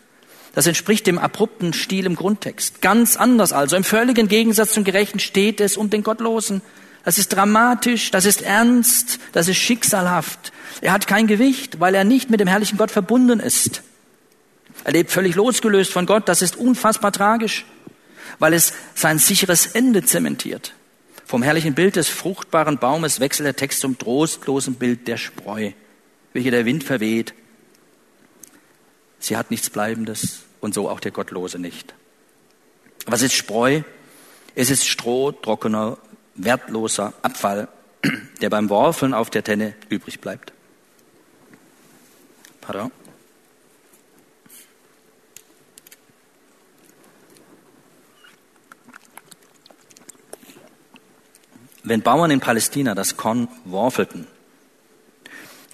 Das 0.55 0.67
entspricht 0.67 1.07
dem 1.09 1.19
abrupten 1.19 1.73
Stil 1.73 2.07
im 2.07 2.15
Grundtext. 2.15 2.81
Ganz 2.81 3.17
anders 3.17 3.53
also. 3.53 3.75
Im 3.75 3.83
völligen 3.83 4.29
Gegensatz 4.29 4.73
zum 4.73 4.85
Gerechten 4.85 5.19
steht 5.19 5.61
es 5.61 5.77
um 5.77 5.91
den 5.91 6.05
Gottlosen. 6.05 6.63
Das 7.05 7.19
ist 7.19 7.31
dramatisch, 7.31 8.13
das 8.13 8.25
ist 8.25 8.41
ernst, 8.41 9.19
das 9.33 9.49
ist 9.49 9.57
schicksalhaft. 9.57 10.53
Er 10.81 10.93
hat 10.93 11.07
kein 11.07 11.27
Gewicht, 11.27 11.81
weil 11.81 11.95
er 11.95 12.05
nicht 12.05 12.31
mit 12.31 12.41
dem 12.41 12.49
herrlichen 12.49 12.79
Gott 12.79 12.91
verbunden 12.91 13.41
ist. 13.41 13.83
Er 14.85 14.93
lebt 14.93 15.11
völlig 15.11 15.35
losgelöst 15.35 15.93
von 15.93 16.07
Gott. 16.07 16.29
Das 16.29 16.43
ist 16.43 16.57
unfassbar 16.57 17.13
tragisch, 17.13 17.65
weil 18.39 18.53
es 18.53 18.73
sein 18.95 19.19
sicheres 19.19 19.67
Ende 19.67 20.05
zementiert. 20.05 20.73
Vom 21.25 21.43
herrlichen 21.43 21.75
Bild 21.75 21.97
des 21.97 22.09
fruchtbaren 22.09 22.79
Baumes 22.79 23.21
wechselt 23.21 23.47
der 23.47 23.57
Text 23.57 23.81
zum 23.81 23.99
trostlosen 23.99 24.75
Bild 24.75 25.09
der 25.09 25.17
Spreu 25.17 25.73
welche 26.35 26.51
der 26.51 26.67
Wind 26.67 26.85
verweht. 26.85 27.33
Sie 29.19 29.39
hat 29.39 29.51
nichts 29.51 29.71
Bleibendes 29.71 30.41
und 30.61 30.75
so 30.75 30.91
auch 30.91 31.01
der 31.01 31.13
Gottlose 31.13 31.59
nicht. 31.59 31.95
Was 33.07 33.23
ist 33.23 33.33
Spreu? 33.33 33.83
Es 34.55 34.69
ist 34.69 34.87
Stroh, 34.87 35.33
trockener, 35.33 35.97
wertloser 36.35 37.15
Abfall, 37.23 37.69
der 38.43 38.51
beim 38.51 38.69
Worfeln 38.69 39.15
auf 39.15 39.31
der 39.31 39.45
Tenne 39.45 39.75
übrig 39.89 40.21
bleibt. 40.21 40.53
Pardon. 42.67 42.91
Wenn 51.83 52.01
Bauern 52.01 52.31
in 52.31 52.41
Palästina 52.41 52.95
das 52.95 53.17
Korn 53.17 53.49
worfelten, 53.65 54.27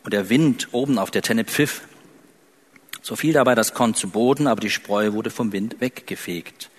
und 0.02 0.14
der 0.14 0.28
Wind 0.28 0.68
oben 0.72 0.98
auf 0.98 1.10
der 1.10 1.22
Tenne 1.22 1.44
pfiff. 1.44 1.82
So 3.02 3.16
fiel 3.16 3.32
dabei 3.32 3.54
das 3.54 3.74
Korn 3.74 3.94
zu 3.94 4.08
Boden, 4.08 4.46
aber 4.46 4.60
die 4.60 4.70
Spreu 4.70 5.12
wurde 5.12 5.30
vom 5.30 5.52
Wind 5.52 5.80
weggefegt. 5.80 6.70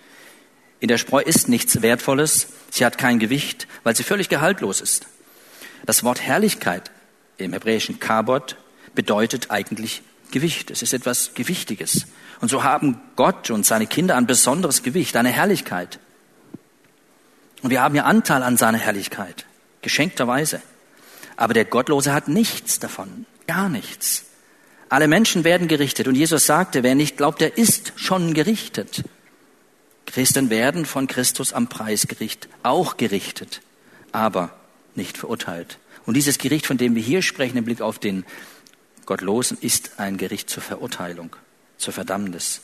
In 0.80 0.88
der 0.88 0.98
Spreu 0.98 1.22
ist 1.22 1.48
nichts 1.48 1.82
Wertvolles, 1.82 2.48
sie 2.72 2.86
hat 2.86 2.98
kein 2.98 3.20
Gewicht, 3.20 3.68
weil 3.84 3.96
sie 3.96 4.04
völlig 4.04 4.30
gehaltlos 4.30 4.82
ist. 4.82 5.08
Das 5.86 6.04
Wort 6.04 6.22
Herrlichkeit 6.22 6.92
im 7.38 7.54
hebräischen 7.54 8.00
Kabot 8.00 8.56
bedeutet 8.96 9.52
eigentlich 9.52 10.02
Gewicht. 10.32 10.72
Es 10.72 10.82
ist 10.82 10.94
etwas 10.94 11.34
Gewichtiges. 11.34 12.08
Und 12.40 12.50
so 12.50 12.64
haben 12.64 13.00
Gott 13.16 13.50
und 13.52 13.66
seine 13.66 13.88
Kinder 13.88 14.16
ein 14.16 14.28
besonderes 14.28 14.84
Gewicht, 14.84 15.16
eine 15.16 15.30
Herrlichkeit. 15.30 16.00
Und 17.62 17.70
wir 17.70 17.82
haben 17.82 17.96
ja 17.96 18.06
Anteil 18.06 18.42
an 18.44 18.58
seiner 18.58 18.80
Herrlichkeit, 18.80 19.46
geschenkterweise. 19.82 20.62
Aber 21.36 21.54
der 21.54 21.66
Gottlose 21.66 22.14
hat 22.14 22.28
nichts 22.28 22.80
davon, 22.80 23.26
gar 23.48 23.70
nichts. 23.70 24.26
Alle 24.90 25.08
Menschen 25.08 25.44
werden 25.44 25.68
gerichtet. 25.68 26.08
Und 26.08 26.16
Jesus 26.16 26.46
sagte, 26.46 26.84
wer 26.84 26.96
nicht 26.96 27.18
glaubt, 27.18 27.40
der 27.40 27.58
ist 27.58 27.94
schon 27.96 28.34
gerichtet. 28.34 29.04
Christen 30.06 30.50
werden 30.50 30.86
von 30.86 31.08
Christus 31.08 31.54
am 31.54 31.68
Preisgericht 31.68 32.50
auch 32.64 32.98
gerichtet, 32.98 33.62
aber 34.12 34.54
nicht 34.96 35.18
verurteilt. 35.18 35.78
Und 36.06 36.16
dieses 36.16 36.38
Gericht, 36.38 36.66
von 36.66 36.78
dem 36.78 36.96
wir 36.96 37.04
hier 37.04 37.22
sprechen, 37.22 37.58
im 37.58 37.64
Blick 37.64 37.80
auf 37.80 38.00
den 38.00 38.26
Gottlosen, 39.06 39.58
ist 39.62 40.00
ein 40.00 40.18
Gericht 40.18 40.50
zur 40.50 40.64
Verurteilung, 40.64 41.36
zur 41.78 41.94
Verdammnis. 41.94 42.62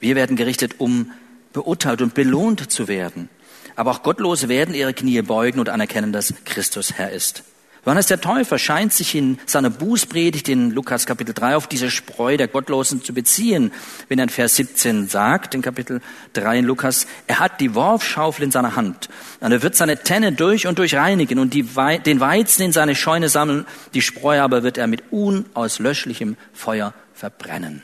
Wir 0.00 0.16
werden 0.16 0.36
gerichtet, 0.36 0.76
um 0.78 1.12
beurteilt 1.52 2.02
und 2.02 2.14
belohnt 2.14 2.70
zu 2.70 2.88
werden. 2.88 3.28
Aber 3.76 3.90
auch 3.92 4.02
Gottlose 4.02 4.48
werden 4.48 4.74
ihre 4.74 4.94
Knie 4.94 5.22
beugen 5.22 5.60
und 5.60 5.68
anerkennen, 5.68 6.12
dass 6.12 6.34
Christus 6.44 6.94
Herr 6.94 7.10
ist. 7.12 7.44
Johannes 7.84 8.06
der 8.06 8.20
Täufer 8.20 8.58
scheint 8.58 8.92
sich 8.92 9.14
in 9.14 9.38
seiner 9.46 9.70
Bußpredigt 9.70 10.48
in 10.48 10.70
Lukas 10.70 11.06
Kapitel 11.06 11.32
3 11.32 11.56
auf 11.56 11.66
diese 11.66 11.90
Spreu 11.90 12.36
der 12.36 12.48
Gottlosen 12.48 13.02
zu 13.02 13.14
beziehen, 13.14 13.72
wenn 14.08 14.18
er 14.18 14.24
in 14.24 14.28
Vers 14.28 14.56
17 14.56 15.08
sagt, 15.08 15.54
in 15.54 15.62
Kapitel 15.62 16.00
3 16.32 16.58
in 16.58 16.64
Lukas, 16.64 17.06
er 17.26 17.38
hat 17.38 17.60
die 17.60 17.74
Worfschaufel 17.74 18.44
in 18.44 18.50
seiner 18.50 18.76
Hand 18.76 19.08
und 19.40 19.52
er 19.52 19.62
wird 19.62 19.76
seine 19.76 20.02
Tenne 20.02 20.32
durch 20.32 20.66
und 20.66 20.78
durch 20.78 20.94
reinigen 20.96 21.38
und 21.38 21.54
We 21.54 22.00
den 22.00 22.20
Weizen 22.20 22.62
in 22.62 22.72
seine 22.72 22.94
Scheune 22.94 23.28
sammeln, 23.28 23.66
die 23.94 24.02
Spreu 24.02 24.40
aber 24.40 24.62
wird 24.62 24.76
er 24.76 24.86
mit 24.86 25.04
unauslöschlichem 25.10 26.36
Feuer 26.52 26.92
verbrennen. 27.14 27.82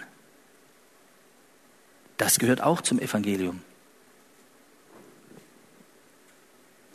Das 2.17 2.39
gehört 2.39 2.63
auch 2.63 2.81
zum 2.81 2.99
Evangelium. 3.01 3.61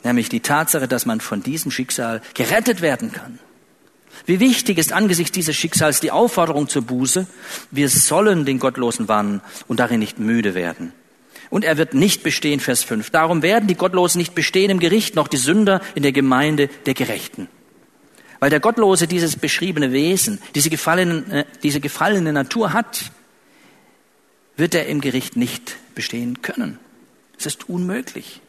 Nämlich 0.02 0.28
die 0.28 0.40
Tatsache, 0.40 0.88
dass 0.88 1.06
man 1.06 1.20
von 1.20 1.42
diesem 1.42 1.70
Schicksal 1.70 2.22
gerettet 2.34 2.80
werden 2.80 3.12
kann. 3.12 3.38
Wie 4.26 4.40
wichtig 4.40 4.78
ist 4.78 4.92
angesichts 4.92 5.32
dieses 5.32 5.56
Schicksals 5.56 6.00
die 6.00 6.10
Aufforderung 6.10 6.68
zur 6.68 6.82
Buße, 6.82 7.26
wir 7.70 7.88
sollen 7.88 8.44
den 8.44 8.58
Gottlosen 8.58 9.08
warnen 9.08 9.40
und 9.66 9.80
darin 9.80 10.00
nicht 10.00 10.18
müde 10.18 10.54
werden. 10.54 10.92
Und 11.48 11.64
er 11.64 11.78
wird 11.78 11.94
nicht 11.94 12.22
bestehen, 12.22 12.60
Vers 12.60 12.84
5. 12.84 13.10
Darum 13.10 13.42
werden 13.42 13.66
die 13.66 13.74
Gottlosen 13.74 14.18
nicht 14.18 14.34
bestehen 14.34 14.70
im 14.70 14.78
Gericht, 14.78 15.16
noch 15.16 15.26
die 15.26 15.36
Sünder 15.36 15.80
in 15.94 16.02
der 16.02 16.12
Gemeinde 16.12 16.68
der 16.86 16.94
Gerechten. 16.94 17.48
Weil 18.38 18.50
der 18.50 18.60
Gottlose 18.60 19.06
dieses 19.06 19.36
beschriebene 19.36 19.92
Wesen, 19.92 20.40
diese 20.54 20.70
gefallene, 20.70 21.40
äh, 21.40 21.44
diese 21.62 21.80
gefallene 21.80 22.32
Natur 22.32 22.72
hat, 22.72 23.10
wird 24.56 24.74
er 24.74 24.86
im 24.86 25.00
Gericht 25.00 25.36
nicht 25.36 25.76
bestehen 25.94 26.40
können. 26.40 26.78
Es 27.38 27.46
ist 27.46 27.68
unmöglich. 27.68 28.40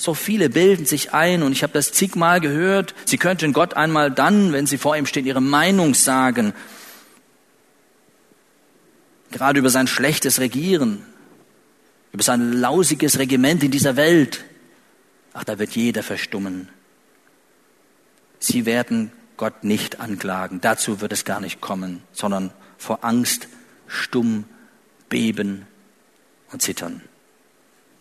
So 0.00 0.14
viele 0.14 0.48
bilden 0.48 0.86
sich 0.86 1.12
ein, 1.12 1.42
und 1.42 1.50
ich 1.50 1.64
habe 1.64 1.72
das 1.72 1.90
zigmal 1.90 2.40
gehört, 2.40 2.94
sie 3.04 3.18
könnten 3.18 3.52
Gott 3.52 3.74
einmal 3.74 4.12
dann, 4.12 4.52
wenn 4.52 4.64
sie 4.64 4.78
vor 4.78 4.96
ihm 4.96 5.06
stehen, 5.06 5.26
ihre 5.26 5.40
Meinung 5.42 5.92
sagen. 5.94 6.54
Gerade 9.32 9.58
über 9.58 9.70
sein 9.70 9.88
schlechtes 9.88 10.38
Regieren, 10.38 11.04
über 12.12 12.22
sein 12.22 12.52
lausiges 12.52 13.18
Regiment 13.18 13.64
in 13.64 13.72
dieser 13.72 13.96
Welt. 13.96 14.44
Ach, 15.34 15.42
da 15.42 15.58
wird 15.58 15.72
jeder 15.72 16.04
verstummen. 16.04 16.68
Sie 18.38 18.66
werden 18.66 19.10
Gott 19.36 19.64
nicht 19.64 19.98
anklagen. 19.98 20.60
Dazu 20.60 21.00
wird 21.00 21.12
es 21.12 21.24
gar 21.24 21.40
nicht 21.40 21.60
kommen, 21.60 22.02
sondern 22.12 22.52
vor 22.78 23.04
Angst 23.04 23.48
stumm 23.88 24.44
beben 25.08 25.66
und 26.52 26.62
zittern. 26.62 27.02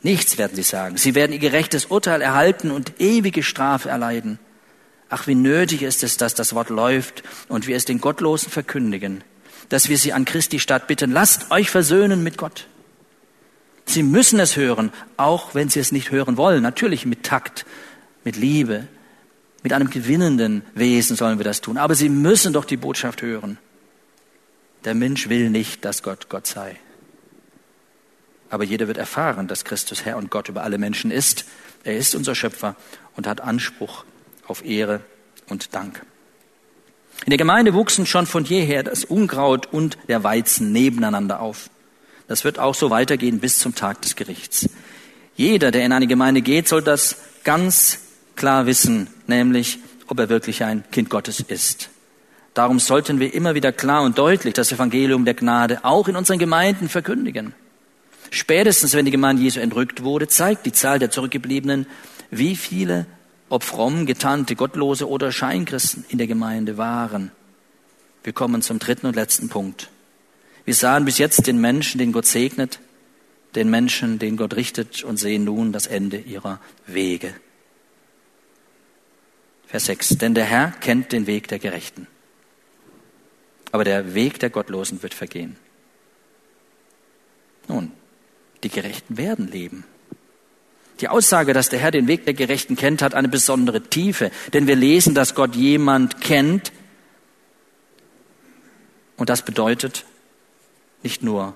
Nichts 0.08 0.38
werden 0.38 0.56
sie 0.56 0.64
sagen. 0.64 0.96
Sie 0.96 1.16
werden 1.16 1.34
ihr 1.34 1.40
gerechtes 1.40 1.88
Urteil 1.88 2.22
erhalten 2.22 2.72
und 2.72 3.02
ewige 3.02 3.44
Strafe 3.44 3.90
erleiden. 3.90 4.40
Ach, 5.10 5.28
wie 5.28 5.36
nötig 5.36 5.82
ist 5.82 6.02
es, 6.02 6.16
dass 6.16 6.34
das 6.34 6.56
Wort 6.56 6.70
läuft 6.70 7.24
und 7.50 7.68
wir 7.68 7.76
es 7.76 7.84
den 7.84 8.00
Gottlosen 8.00 8.50
verkündigen, 8.50 9.22
dass 9.68 9.90
wir 9.90 9.98
sie 9.98 10.14
an 10.14 10.24
Christi 10.24 10.62
Stadt 10.62 10.88
bitten, 10.88 11.12
lasst 11.12 11.52
euch 11.52 11.70
versöhnen 11.70 12.24
mit 12.24 12.38
Gott. 12.38 12.68
Sie 13.84 14.02
müssen 14.02 14.40
es 14.40 14.56
hören, 14.56 14.94
auch 15.18 15.56
wenn 15.56 15.68
sie 15.68 15.82
es 15.82 15.92
nicht 15.92 16.10
hören 16.10 16.38
wollen. 16.38 16.64
Natürlich 16.64 17.06
mit 17.06 17.24
Takt, 17.24 17.66
mit 18.24 18.38
Liebe, 18.38 18.88
mit 19.62 19.74
einem 19.74 19.90
gewinnenden 19.90 20.62
Wesen 20.74 21.18
sollen 21.18 21.38
wir 21.38 21.44
das 21.44 21.60
tun. 21.60 21.76
Aber 21.76 21.96
sie 21.96 22.08
müssen 22.08 22.54
doch 22.54 22.64
die 22.64 22.78
Botschaft 22.78 23.24
hören. 23.24 23.58
Der 24.86 24.96
Mensch 24.96 25.28
will 25.28 25.50
nicht, 25.50 25.84
dass 25.84 26.02
Gott 26.02 26.30
Gott 26.30 26.48
sei. 26.48 26.78
Aber 28.50 28.64
jeder 28.64 28.88
wird 28.88 28.98
erfahren, 28.98 29.48
dass 29.48 29.66
Christus 29.66 30.06
Herr 30.06 30.18
und 30.18 30.32
Gott 30.32 30.50
über 30.50 30.64
alle 30.64 30.78
Menschen 30.78 31.12
ist. 31.12 31.46
Er 31.84 31.98
ist 31.98 32.16
unser 32.16 32.36
Schöpfer 32.36 32.76
und 33.16 33.28
hat 33.28 33.42
Anspruch 33.42 34.06
auf 34.48 34.64
Ehre 34.66 35.02
und 35.50 35.76
Dank. 35.76 36.02
In 37.26 37.32
der 37.32 37.38
Gemeinde 37.38 37.74
wuchsen 37.74 38.06
schon 38.06 38.26
von 38.26 38.46
jeher 38.46 38.84
das 38.84 39.04
Unkraut 39.04 39.66
und 39.66 39.98
der 40.08 40.24
Weizen 40.24 40.72
nebeneinander 40.72 41.40
auf. 41.40 41.70
Das 42.28 42.44
wird 42.44 42.60
auch 42.60 42.76
so 42.76 42.90
weitergehen 42.90 43.40
bis 43.40 43.60
zum 43.60 43.76
Tag 43.76 44.02
des 44.02 44.16
Gerichts. 44.16 44.70
Jeder, 45.36 45.72
der 45.72 45.86
in 45.86 45.92
eine 45.92 46.08
Gemeinde 46.08 46.42
geht, 46.42 46.68
soll 46.68 46.82
das 46.82 47.18
ganz 47.44 48.00
klar 48.36 48.66
wissen, 48.66 49.08
nämlich 49.28 49.80
ob 50.08 50.20
er 50.20 50.30
wirklich 50.30 50.64
ein 50.64 50.84
Kind 50.92 51.10
Gottes 51.10 51.40
ist. 51.42 51.90
Darum 52.54 52.80
sollten 52.80 53.20
wir 53.20 53.34
immer 53.34 53.56
wieder 53.56 53.72
klar 53.72 54.04
und 54.04 54.18
deutlich 54.18 54.54
das 54.54 54.72
Evangelium 54.72 55.26
der 55.26 55.36
Gnade 55.36 55.84
auch 55.84 56.08
in 56.08 56.16
unseren 56.16 56.40
Gemeinden 56.40 56.90
verkündigen. 56.90 57.54
Spätestens, 58.32 58.94
wenn 58.94 59.06
die 59.06 59.12
Gemeinde 59.12 59.42
Jesu 59.42 59.60
entrückt 59.60 60.04
wurde, 60.04 60.28
zeigt 60.28 60.66
die 60.66 60.72
Zahl 60.72 61.00
der 61.00 61.12
Zurückgebliebenen, 61.12 61.88
wie 62.30 62.56
viele, 62.56 63.06
ob 63.50 63.64
fromm, 63.64 64.06
getarnte, 64.06 64.56
gottlose 64.56 65.08
oder 65.08 65.32
Scheinkristen 65.32 66.06
in 66.10 66.18
der 66.18 66.28
Gemeinde 66.28 66.78
waren. 66.78 67.32
Wir 68.24 68.34
kommen 68.34 68.62
zum 68.62 68.80
dritten 68.80 69.08
und 69.08 69.16
letzten 69.16 69.50
Punkt. 69.50 69.90
Wir 70.66 70.76
sahen 70.76 71.06
bis 71.06 71.18
jetzt 71.18 71.48
den 71.48 71.62
Menschen, 71.62 71.98
den 71.98 72.12
Gott 72.12 72.26
segnet, 72.26 72.80
den 73.56 73.70
Menschen, 73.70 74.20
den 74.20 74.36
Gott 74.36 74.56
richtet 74.56 75.04
und 75.04 75.18
sehen 75.18 75.46
nun 75.46 75.72
das 75.72 75.88
Ende 75.88 76.18
ihrer 76.18 76.60
Wege. 76.86 77.34
Vers 79.68 79.86
6. 79.86 80.18
Denn 80.18 80.34
der 80.34 80.46
Herr 80.46 80.72
kennt 80.72 81.12
den 81.12 81.28
Weg 81.28 81.48
der 81.48 81.60
Gerechten, 81.60 82.08
aber 83.72 83.84
der 83.84 84.14
Weg 84.14 84.40
der 84.40 84.50
Gottlosen 84.50 85.02
wird 85.04 85.14
vergehen. 85.14 85.56
Nun, 87.68 87.92
die 88.64 88.70
Gerechten 88.70 89.18
werden 89.18 89.48
leben. 89.48 89.84
Die 91.00 91.10
Aussage, 91.10 91.54
dass 91.54 91.70
der 91.70 91.80
Herr 91.80 91.92
den 91.92 92.08
Weg 92.08 92.26
der 92.26 92.34
Gerechten 92.34 92.76
kennt, 92.76 93.02
hat 93.02 93.14
eine 93.14 93.28
besondere 93.28 93.82
Tiefe, 93.82 94.32
denn 94.54 94.66
wir 94.66 94.76
lesen, 94.76 95.14
dass 95.14 95.36
Gott 95.36 95.56
jemand 95.56 96.22
kennt. 96.22 96.72
Und 99.16 99.30
das 99.30 99.44
bedeutet 99.44 100.06
nicht 101.04 101.22
nur, 101.22 101.56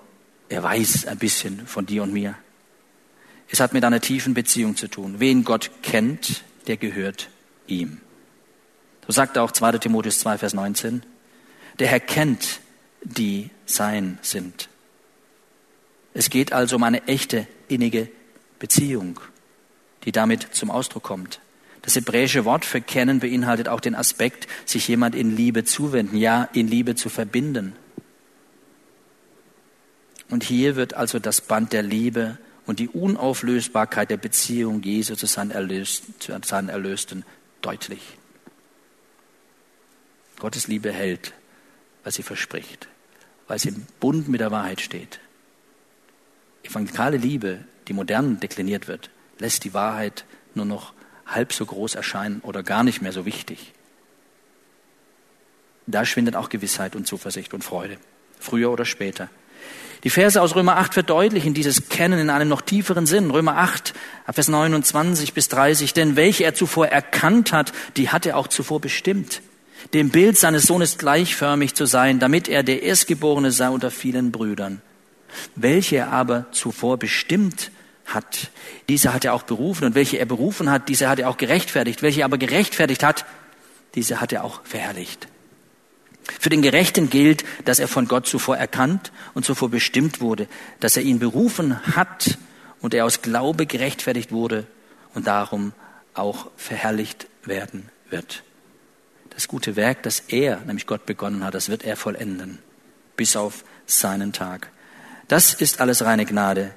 er 0.50 0.62
weiß 0.62 1.08
ein 1.08 1.18
bisschen 1.18 1.66
von 1.66 1.86
dir 1.86 2.04
und 2.04 2.14
mir. 2.14 2.36
Es 3.50 3.60
hat 3.60 3.74
mit 3.74 3.84
einer 3.84 4.00
tiefen 4.00 4.34
Beziehung 4.34 4.76
zu 4.76 4.88
tun. 4.88 5.16
Wen 5.20 5.44
Gott 5.44 5.72
kennt, 5.82 6.44
der 6.68 6.78
gehört 6.78 7.30
ihm. 7.68 8.00
So 9.08 9.14
sagt 9.14 9.38
auch 9.38 9.52
2 9.52 9.74
Timotheus 9.80 10.20
2, 10.20 10.38
Vers 10.38 10.54
19. 10.54 11.04
Der 11.80 11.88
Herr 11.88 12.00
kennt, 12.00 12.60
die 13.04 13.50
sein 13.66 14.20
sind. 14.22 14.70
Es 16.14 16.30
geht 16.30 16.54
also 16.54 16.76
um 16.76 16.84
eine 16.84 17.08
echte, 17.08 17.48
innige 17.68 18.10
Beziehung, 18.60 19.20
die 20.04 20.12
damit 20.12 20.48
zum 20.54 20.70
Ausdruck 20.70 21.04
kommt. 21.04 21.40
Das 21.82 21.96
hebräische 21.96 22.46
Wort 22.46 22.64
für 22.64 22.82
kennen 22.82 23.20
beinhaltet 23.20 23.68
auch 23.68 23.80
den 23.80 23.96
Aspekt, 23.96 24.48
sich 24.66 24.88
jemand 24.88 25.16
in 25.16 25.36
Liebe 25.36 25.64
zuwenden, 25.64 26.18
ja, 26.18 26.48
in 26.54 26.68
Liebe 26.68 26.96
zu 26.96 27.10
verbinden. 27.10 27.76
Und 30.30 30.44
hier 30.44 30.76
wird 30.76 30.94
also 30.94 31.20
das 31.20 31.42
Band 31.42 31.74
der 31.74 31.84
Liebe 31.84 32.38
und 32.66 32.80
die 32.80 32.88
Unauflösbarkeit 32.88 34.10
der 34.12 34.18
Beziehung 34.18 34.82
Jesu 34.84 35.16
zu 35.16 35.26
seinen, 35.26 35.52
Erlösten, 35.52 36.14
zu 36.20 36.34
seinen 36.44 36.70
Erlösten 36.70 37.26
deutlich. 37.62 38.02
Gottes 40.40 40.68
Liebe 40.68 40.92
hält, 40.92 41.34
was 42.04 42.16
sie 42.16 42.24
verspricht, 42.24 42.88
weil 43.48 43.60
sie 43.60 43.70
im 43.70 43.86
Bund 44.00 44.30
mit 44.30 44.40
der 44.40 44.52
Wahrheit 44.52 44.82
steht. 44.82 45.20
Evangelikale 46.64 47.18
Liebe, 47.18 47.60
die 47.88 47.94
modern 47.94 48.40
dekliniert 48.40 48.88
wird, 48.88 49.10
lässt 49.40 49.64
die 49.64 49.74
Wahrheit 49.74 50.26
nur 50.54 50.66
noch 50.66 50.94
halb 51.26 51.54
so 51.54 51.66
groß 51.66 51.96
erscheinen 51.96 52.42
oder 52.42 52.64
gar 52.64 52.84
nicht 52.84 53.02
mehr 53.02 53.12
so 53.12 53.26
wichtig. 53.26 53.74
Da 55.88 56.06
schwindet 56.06 56.36
auch 56.36 56.50
Gewissheit 56.50 56.96
und 56.96 57.08
Zuversicht 57.08 57.54
und 57.54 57.64
Freude, 57.64 57.98
früher 58.40 58.72
oder 58.72 58.86
später. 58.86 59.30
Die 60.04 60.10
Verse 60.10 60.42
aus 60.42 60.56
Römer 60.56 60.78
8 60.78 60.94
verdeutlichen 60.94 61.54
dieses 61.54 61.90
Kennen 61.90 62.20
in 62.20 62.30
einem 62.30 62.50
noch 62.50 62.62
tieferen 62.62 63.06
Sinn. 63.06 63.30
Römer 63.30 63.58
8, 63.58 63.94
Vers 64.32 64.48
29 64.48 65.34
bis 65.34 65.48
30. 65.50 65.94
Denn 65.94 66.16
welche 66.16 66.44
er 66.44 66.56
zuvor 66.56 66.88
erkannt 66.88 67.52
hat, 67.52 67.72
die 67.98 68.10
hat 68.10 68.26
er 68.26 68.38
auch 68.38 68.48
zuvor 68.48 68.82
bestimmt, 68.82 69.42
dem 69.94 70.10
Bild 70.10 70.38
seines 70.38 70.64
Sohnes 70.64 70.98
gleichförmig 70.98 71.76
zu 71.76 71.86
sein, 71.86 72.20
damit 72.20 72.48
er 72.48 72.64
der 72.64 72.82
Erstgeborene 72.82 73.52
sei 73.52 73.70
unter 73.70 73.92
vielen 73.92 74.32
Brüdern 74.32 74.82
welche 75.56 75.98
er 75.98 76.12
aber 76.12 76.46
zuvor 76.52 76.98
bestimmt 76.98 77.72
hat, 78.06 78.52
diese 78.90 79.14
hat 79.14 79.26
er 79.26 79.34
auch 79.34 79.44
berufen 79.44 79.86
und 79.86 79.96
welche 79.96 80.18
er 80.18 80.26
berufen 80.26 80.70
hat, 80.70 80.90
diese 80.90 81.08
hat 81.10 81.20
er 81.20 81.30
auch 81.30 81.38
gerechtfertigt, 81.38 82.02
welche 82.02 82.22
er 82.22 82.26
aber 82.26 82.38
gerechtfertigt 82.38 83.04
hat, 83.04 83.26
diese 83.96 84.22
hat 84.22 84.32
er 84.34 84.44
auch 84.44 84.62
verherrlicht. 84.64 85.28
Für 86.40 86.50
den 86.50 86.62
Gerechten 86.62 87.10
gilt, 87.10 87.44
dass 87.66 87.80
er 87.80 87.88
von 87.88 88.08
Gott 88.08 88.28
zuvor 88.28 88.58
erkannt 88.58 89.12
und 89.34 89.46
zuvor 89.46 89.70
bestimmt 89.70 90.22
wurde, 90.22 90.48
dass 90.80 90.98
er 90.98 91.04
ihn 91.04 91.20
berufen 91.20 91.96
hat 91.96 92.38
und 92.80 92.94
er 92.94 93.06
aus 93.06 93.22
Glaube 93.22 93.66
gerechtfertigt 93.66 94.32
wurde 94.32 94.68
und 95.14 95.28
darum 95.28 95.74
auch 96.14 96.50
verherrlicht 96.58 97.28
werden 97.44 97.90
wird. 98.10 98.44
Das 99.32 99.48
gute 99.48 99.76
Werk, 99.76 100.04
das 100.04 100.24
er, 100.28 100.58
nämlich 100.62 100.88
Gott 100.88 101.06
begonnen 101.06 101.44
hat, 101.44 101.54
das 101.54 101.70
wird 101.70 101.84
er 101.84 101.96
vollenden, 101.96 102.60
bis 103.16 103.36
auf 103.36 103.64
seinen 103.86 104.34
Tag. 104.34 104.70
Das 105.32 105.54
ist 105.54 105.80
alles 105.80 106.04
reine 106.04 106.26
Gnade. 106.26 106.72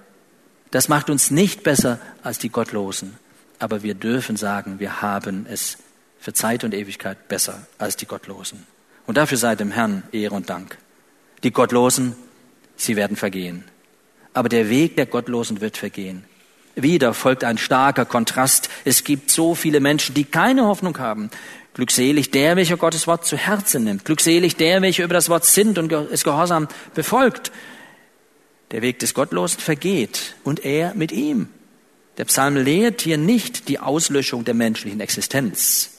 Das 0.71 0.89
macht 0.89 1.11
uns 1.11 1.33
nicht 1.33 1.65
besser 1.65 1.99
als 2.23 2.39
die 2.39 2.51
Gottlosen. 2.51 3.17
Aber 3.59 3.83
wir 3.83 3.95
dürfen 3.95 4.37
sagen, 4.37 4.79
wir 4.79 5.03
haben 5.03 5.45
es 5.51 5.79
für 6.21 6.35
Zeit 6.35 6.63
und 6.63 6.73
Ewigkeit 6.73 7.27
besser 7.27 7.67
als 7.79 7.97
die 7.97 8.07
Gottlosen. 8.07 8.65
Und 9.07 9.17
dafür 9.17 9.39
sei 9.39 9.57
dem 9.57 9.73
Herrn 9.73 10.05
Ehre 10.13 10.37
und 10.37 10.51
Dank. 10.51 10.79
Die 11.43 11.51
Gottlosen, 11.51 12.15
sie 12.77 12.95
werden 12.95 13.17
vergehen. 13.17 13.65
Aber 14.35 14.49
der 14.49 14.71
Weg 14.71 14.95
der 14.95 15.07
Gottlosen 15.07 15.61
wird 15.61 15.77
vergehen. 15.77 16.25
Wieder 16.77 17.13
folgt 17.13 17.43
ein 17.43 17.59
starker 17.59 18.05
Kontrast. 18.05 18.69
Es 18.85 19.03
gibt 19.03 19.33
so 19.33 19.57
viele 19.57 19.81
Menschen, 19.81 20.15
die 20.15 20.27
keine 20.27 20.65
Hoffnung 20.67 20.97
haben. 21.01 21.29
Glückselig 21.75 22.31
der, 22.31 22.55
welcher 22.55 22.77
Gottes 22.77 23.09
Wort 23.09 23.27
zu 23.27 23.37
Herzen 23.37 23.83
nimmt. 23.83 24.05
Glückselig 24.05 24.55
der, 24.55 24.81
welcher 24.81 25.03
über 25.03 25.15
das 25.15 25.29
Wort 25.29 25.45
sinnt 25.45 25.77
und 25.77 25.91
es 25.91 26.23
gehorsam 26.23 26.69
befolgt. 26.95 27.51
Der 28.71 28.83
Weg 28.83 28.99
des 28.99 29.15
Gottlosen 29.15 29.61
vergeht 29.61 30.35
und 30.45 30.65
er 30.65 30.95
mit 30.95 31.13
ihm. 31.13 31.49
Der 32.17 32.25
Psalm 32.25 32.57
lehrt 32.57 33.03
hier 33.03 33.19
nicht 33.19 33.69
die 33.69 33.79
Auslöschung 33.79 34.45
der 34.45 34.55
menschlichen 34.55 35.01
Existenz. 35.01 35.91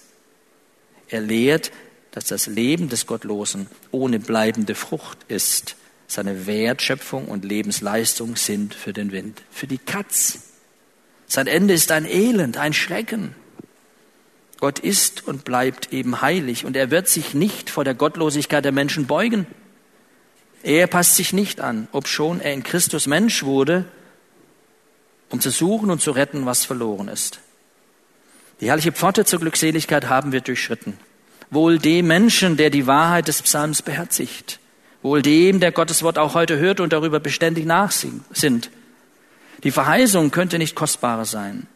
Er 1.09 1.21
lehrt, 1.21 1.71
dass 2.11 2.25
das 2.25 2.47
Leben 2.47 2.89
des 2.89 3.05
Gottlosen 3.07 3.67
ohne 3.91 4.19
bleibende 4.19 4.75
Frucht 4.75 5.19
ist. 5.27 5.75
Seine 6.07 6.47
Wertschöpfung 6.47 7.25
und 7.25 7.43
Lebensleistung 7.43 8.35
sind 8.35 8.73
für 8.73 8.93
den 8.93 9.11
Wind, 9.11 9.41
für 9.51 9.67
die 9.67 9.77
Katz. 9.77 10.39
Sein 11.27 11.47
Ende 11.47 11.73
ist 11.73 11.91
ein 11.91 12.05
Elend, 12.05 12.57
ein 12.57 12.73
Schrecken. 12.73 13.35
Gott 14.59 14.79
ist 14.79 15.27
und 15.27 15.43
bleibt 15.43 15.91
eben 15.91 16.21
heilig 16.21 16.65
und 16.65 16.77
er 16.77 16.91
wird 16.91 17.09
sich 17.09 17.33
nicht 17.33 17.69
vor 17.69 17.83
der 17.83 17.95
Gottlosigkeit 17.95 18.63
der 18.63 18.71
Menschen 18.71 19.07
beugen. 19.07 19.47
Er 20.65 20.87
passt 20.87 21.15
sich 21.15 21.31
nicht 21.31 21.61
an, 21.61 21.87
obschon 21.91 22.41
er 22.41 22.51
in 22.51 22.63
Christus 22.63 23.05
Mensch 23.05 23.43
wurde, 23.43 23.85
um 25.29 25.39
zu 25.39 25.51
suchen 25.51 25.91
und 25.91 26.01
zu 26.01 26.09
retten, 26.09 26.47
was 26.47 26.65
verloren 26.65 27.07
ist. 27.07 27.39
Die 28.61 28.69
herrliche 28.69 28.91
Pforte 28.91 29.25
zur 29.25 29.39
Glückseligkeit 29.41 30.09
haben 30.09 30.31
wir 30.31 30.41
durchschritten. 30.41 30.97
Wohl 31.51 31.77
dem 31.77 32.07
Menschen, 32.07 32.57
der 32.57 32.71
die 32.71 32.87
Wahrheit 32.87 33.27
des 33.27 33.43
Psalms 33.43 33.83
beherzigt. 33.83 34.59
Wohl 35.03 35.21
dem, 35.21 35.59
der 35.59 35.71
Gottes 35.71 36.01
Wort 36.01 36.17
auch 36.17 36.33
heute 36.33 36.57
hört 36.57 36.79
und 36.79 36.93
darüber 36.93 37.19
beständig 37.19 37.65
nachsinnt. 37.65 38.71
Die 39.63 39.71
Verheißung 39.71 40.31
könnte 40.31 40.57
nicht 40.57 40.75
kostbarer 40.75 41.25
sein. 41.25 41.67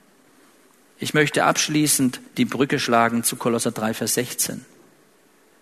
Ich 0.98 1.14
möchte 1.14 1.44
abschließend 1.44 2.22
die 2.38 2.46
Brücke 2.46 2.80
schlagen 2.80 3.24
zu 3.24 3.36
Kolosser 3.36 3.72
3, 3.72 3.94
Vers 3.94 4.16
16. 4.16 4.66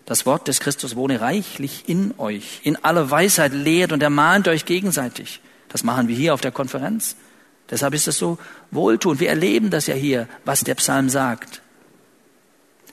Das 0.08 0.24
Wort 0.24 0.48
des 0.48 0.60
Christus 0.60 0.96
wohne 0.96 1.20
reichlich 1.20 1.84
in 1.86 2.14
euch, 2.16 2.62
in 2.62 2.82
aller 2.82 3.10
Weisheit 3.10 3.52
lehrt 3.52 3.92
und 3.92 4.02
ermahnt 4.02 4.48
euch 4.48 4.64
gegenseitig. 4.64 5.42
Das 5.68 5.84
machen 5.84 6.08
wir 6.08 6.16
hier 6.16 6.32
auf 6.32 6.40
der 6.40 6.50
Konferenz. 6.50 7.14
Deshalb 7.68 7.92
ist 7.92 8.08
es 8.08 8.16
so 8.16 8.38
wohltuend. 8.70 9.20
Wir 9.20 9.28
erleben 9.28 9.68
das 9.68 9.86
ja 9.86 9.94
hier, 9.94 10.26
was 10.46 10.60
der 10.60 10.76
Psalm 10.76 11.10
sagt. 11.10 11.60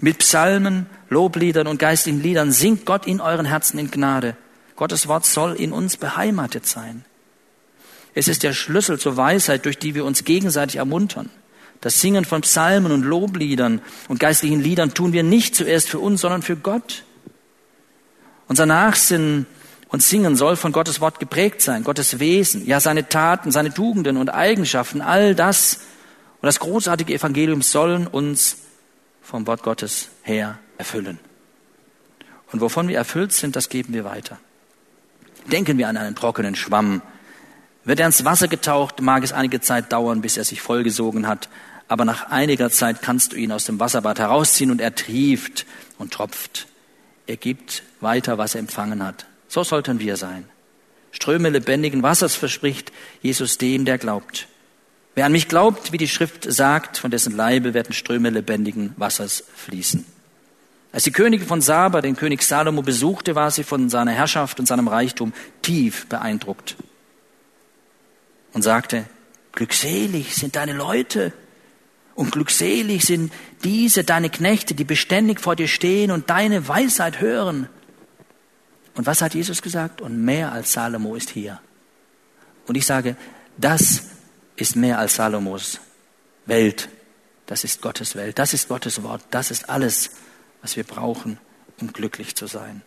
Mit 0.01 0.17
Psalmen, 0.17 0.87
Lobliedern 1.09 1.67
und 1.67 1.79
geistlichen 1.79 2.21
Liedern 2.21 2.51
singt 2.51 2.85
Gott 2.85 3.07
in 3.07 3.21
euren 3.21 3.45
Herzen 3.45 3.79
in 3.79 3.89
Gnade. 3.89 4.35
Gottes 4.75 5.07
Wort 5.07 5.25
soll 5.25 5.53
in 5.53 5.71
uns 5.71 5.95
beheimatet 5.95 6.65
sein. 6.65 7.05
Es 8.13 8.27
ist 8.27 8.43
der 8.43 8.51
Schlüssel 8.51 8.99
zur 8.99 9.15
Weisheit, 9.15 9.63
durch 9.63 9.79
die 9.79 9.95
wir 9.95 10.03
uns 10.03 10.25
gegenseitig 10.25 10.75
ermuntern. 10.75 11.29
Das 11.81 12.01
Singen 12.01 12.25
von 12.25 12.41
Psalmen 12.41 12.91
und 12.91 13.03
Lobliedern 13.03 13.81
und 14.07 14.19
geistlichen 14.19 14.61
Liedern 14.61 14.93
tun 14.93 15.13
wir 15.13 15.23
nicht 15.23 15.55
zuerst 15.55 15.89
für 15.89 15.99
uns, 15.99 16.21
sondern 16.21 16.41
für 16.41 16.55
Gott. 16.55 17.03
Unser 18.47 18.65
Nachsinnen 18.65 19.45
und 19.89 20.01
Singen 20.01 20.35
soll 20.35 20.55
von 20.55 20.71
Gottes 20.71 20.99
Wort 21.01 21.19
geprägt 21.19 21.61
sein, 21.61 21.83
Gottes 21.83 22.19
Wesen, 22.19 22.65
ja 22.65 22.79
seine 22.79 23.07
Taten, 23.07 23.51
seine 23.51 23.73
Tugenden 23.73 24.17
und 24.17 24.29
Eigenschaften, 24.29 25.01
all 25.01 25.35
das 25.35 25.79
und 26.41 26.47
das 26.47 26.59
großartige 26.59 27.13
Evangelium 27.13 27.61
sollen 27.61 28.07
uns 28.07 28.57
vom 29.21 29.47
Wort 29.47 29.63
Gottes 29.63 30.09
her 30.21 30.59
erfüllen. 30.77 31.19
Und 32.51 32.61
wovon 32.61 32.87
wir 32.87 32.97
erfüllt 32.97 33.31
sind, 33.31 33.55
das 33.55 33.69
geben 33.69 33.93
wir 33.93 34.05
weiter. 34.05 34.37
Denken 35.51 35.77
wir 35.77 35.87
an 35.87 35.97
einen 35.97 36.15
trockenen 36.15 36.55
Schwamm. 36.55 37.01
Wird 37.85 37.99
er 37.99 38.07
ins 38.07 38.25
Wasser 38.25 38.47
getaucht, 38.47 38.99
mag 39.01 39.23
es 39.23 39.31
einige 39.31 39.61
Zeit 39.61 39.93
dauern, 39.93 40.21
bis 40.21 40.37
er 40.37 40.43
sich 40.43 40.59
vollgesogen 40.59 41.27
hat, 41.27 41.49
aber 41.87 42.03
nach 42.03 42.31
einiger 42.31 42.71
Zeit 42.71 43.03
kannst 43.03 43.31
du 43.31 43.35
ihn 43.35 43.51
aus 43.51 43.65
dem 43.65 43.79
Wasserbad 43.79 44.17
herausziehen 44.17 44.71
und 44.71 44.81
er 44.81 44.95
trieft 44.95 45.67
und 45.99 46.11
tropft. 46.11 46.65
Er 47.27 47.37
gibt 47.37 47.83
weiter, 48.01 48.39
was 48.39 48.55
er 48.55 48.59
empfangen 48.59 49.03
hat. 49.03 49.27
So 49.47 49.63
sollten 49.63 49.99
wir 49.99 50.17
sein. 50.17 50.45
Ströme 51.11 51.49
lebendigen 51.49 52.01
Wassers 52.01 52.35
verspricht 52.35 52.91
Jesus 53.21 53.59
dem, 53.59 53.85
der 53.85 53.99
glaubt. 53.99 54.47
Wer 55.13 55.27
an 55.27 55.31
mich 55.31 55.47
glaubt, 55.47 55.91
wie 55.91 55.97
die 55.97 56.07
Schrift 56.07 56.51
sagt, 56.51 56.97
von 56.97 57.11
dessen 57.11 57.35
Leibe 57.35 57.75
werden 57.75 57.93
Ströme 57.93 58.31
lebendigen 58.31 58.93
Wassers 58.97 59.43
fließen. 59.55 60.05
Als 60.91 61.03
die 61.03 61.11
Königin 61.11 61.47
von 61.47 61.61
Saba 61.61 62.01
den 62.01 62.15
König 62.15 62.41
Salomo 62.41 62.81
besuchte, 62.81 63.35
war 63.35 63.51
sie 63.51 63.63
von 63.63 63.89
seiner 63.89 64.11
Herrschaft 64.11 64.59
und 64.59 64.65
seinem 64.65 64.87
Reichtum 64.87 65.33
tief 65.61 66.07
beeindruckt 66.07 66.75
und 68.55 68.61
sagte, 68.61 69.05
glückselig 69.51 70.33
sind 70.33 70.55
deine 70.55 70.71
Leute 70.71 71.33
und 72.15 72.31
glückselig 72.31 73.03
sind 73.03 73.33
diese 73.65 74.05
deine 74.05 74.29
Knechte, 74.29 74.75
die 74.75 74.85
beständig 74.85 75.41
vor 75.41 75.57
dir 75.57 75.67
stehen 75.67 76.09
und 76.09 76.29
deine 76.29 76.69
Weisheit 76.69 77.19
hören. 77.19 77.67
Und 78.95 79.05
was 79.05 79.21
hat 79.21 79.33
Jesus 79.33 79.61
gesagt? 79.61 79.99
Und 79.99 80.23
mehr 80.23 80.53
als 80.53 80.71
Salomo 80.71 81.15
ist 81.15 81.31
hier. 81.31 81.59
Und 82.65 82.75
ich 82.75 82.85
sage, 82.85 83.17
das 83.57 84.03
ist 84.55 84.77
mehr 84.77 84.99
als 84.99 85.15
Salomos 85.15 85.81
Welt. 86.45 86.87
Das 87.47 87.65
ist 87.65 87.81
Gottes 87.81 88.15
Welt. 88.15 88.39
Das 88.39 88.53
ist 88.53 88.69
Gottes 88.69 89.03
Wort. 89.03 89.21
Das 89.31 89.51
ist 89.51 89.69
alles, 89.69 90.11
was 90.61 90.77
wir 90.77 90.85
brauchen, 90.85 91.39
um 91.81 91.91
glücklich 91.91 92.35
zu 92.35 92.47
sein. 92.47 92.83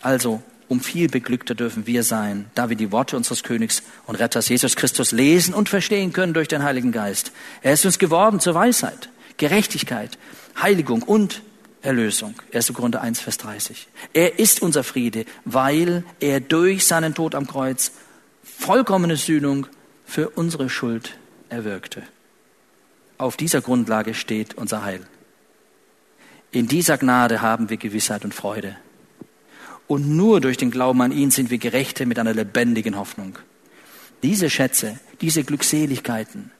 Also, 0.00 0.42
um 0.68 0.80
viel 0.80 1.08
beglückter 1.08 1.54
dürfen 1.54 1.86
wir 1.86 2.02
sein, 2.02 2.46
da 2.54 2.68
wir 2.68 2.76
die 2.76 2.92
Worte 2.92 3.16
unseres 3.16 3.42
Königs 3.42 3.82
und 4.06 4.16
Retters 4.16 4.48
Jesus 4.48 4.76
Christus 4.76 5.12
lesen 5.12 5.54
und 5.54 5.68
verstehen 5.68 6.12
können 6.12 6.34
durch 6.34 6.48
den 6.48 6.62
Heiligen 6.62 6.92
Geist. 6.92 7.32
Er 7.62 7.72
ist 7.72 7.84
uns 7.84 7.98
geworden 7.98 8.40
zur 8.40 8.54
Weisheit, 8.54 9.08
Gerechtigkeit, 9.36 10.18
Heiligung 10.60 11.02
und 11.02 11.42
Erlösung. 11.82 12.34
1. 12.52 12.72
Korinther 12.72 13.00
1, 13.00 13.20
Vers 13.20 13.38
30. 13.38 13.88
Er 14.12 14.38
ist 14.40 14.60
unser 14.60 14.82
Friede, 14.82 15.24
weil 15.44 16.02
er 16.18 16.40
durch 16.40 16.84
seinen 16.84 17.14
Tod 17.14 17.34
am 17.34 17.46
Kreuz 17.46 17.92
vollkommene 18.42 19.16
Sühnung 19.16 19.68
für 20.04 20.30
unsere 20.30 20.68
Schuld 20.68 21.16
erwirkte. 21.48 22.02
Auf 23.18 23.36
dieser 23.36 23.60
Grundlage 23.60 24.14
steht 24.14 24.54
unser 24.54 24.84
Heil. 24.84 25.00
In 26.50 26.68
dieser 26.68 26.98
Gnade 26.98 27.40
haben 27.40 27.70
wir 27.70 27.76
Gewissheit 27.76 28.24
und 28.24 28.34
Freude. 28.34 28.76
Und 29.86 30.08
nur 30.08 30.40
durch 30.40 30.56
den 30.56 30.70
Glauben 30.70 31.00
an 31.02 31.12
ihn 31.12 31.30
sind 31.30 31.50
wir 31.50 31.58
Gerechte 31.58 32.06
mit 32.06 32.18
einer 32.18 32.34
lebendigen 32.34 32.96
Hoffnung. 32.96 33.38
Diese 34.22 34.50
Schätze, 34.50 34.98
diese 35.20 35.44
Glückseligkeiten 35.44 36.50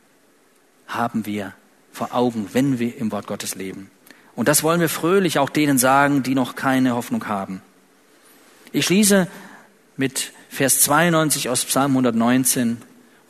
haben 0.86 1.26
wir 1.26 1.54
vor 1.92 2.14
Augen, 2.14 2.48
wenn 2.52 2.78
wir 2.78 2.96
im 2.98 3.10
Wort 3.10 3.26
Gottes 3.26 3.54
leben. 3.54 3.90
Und 4.34 4.48
das 4.48 4.62
wollen 4.62 4.80
wir 4.80 4.88
fröhlich 4.88 5.38
auch 5.38 5.48
denen 5.48 5.78
sagen, 5.78 6.22
die 6.22 6.34
noch 6.34 6.54
keine 6.54 6.94
Hoffnung 6.94 7.26
haben. 7.26 7.62
Ich 8.72 8.84
schließe 8.84 9.26
mit 9.96 10.32
Vers 10.50 10.82
92 10.82 11.48
aus 11.48 11.64
Psalm 11.64 11.92
119 11.92 12.76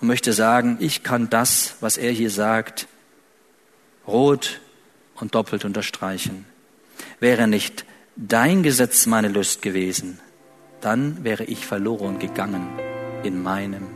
und 0.01 0.09
möchte 0.09 0.33
sagen, 0.33 0.77
ich 0.81 1.03
kann 1.05 1.31
das, 1.31 1.77
was 1.81 1.97
er 1.97 2.11
hier 2.11 2.31
sagt, 2.31 2.89
rot 4.07 4.61
und 5.15 5.35
doppelt 5.35 5.65
unterstreichen. 5.65 6.45
Wäre 7.21 7.47
nicht 7.47 7.85
dein 8.17 8.63
Gesetz 8.63 9.07
meine 9.07 9.29
Lust 9.29 9.63
gewesen, 9.63 10.19
dann 10.81 11.23
wäre 11.23 11.45
ich 11.45 11.67
verloren 11.67 12.19
gegangen 12.19 12.69
in 13.23 13.43
meinem 13.43 13.96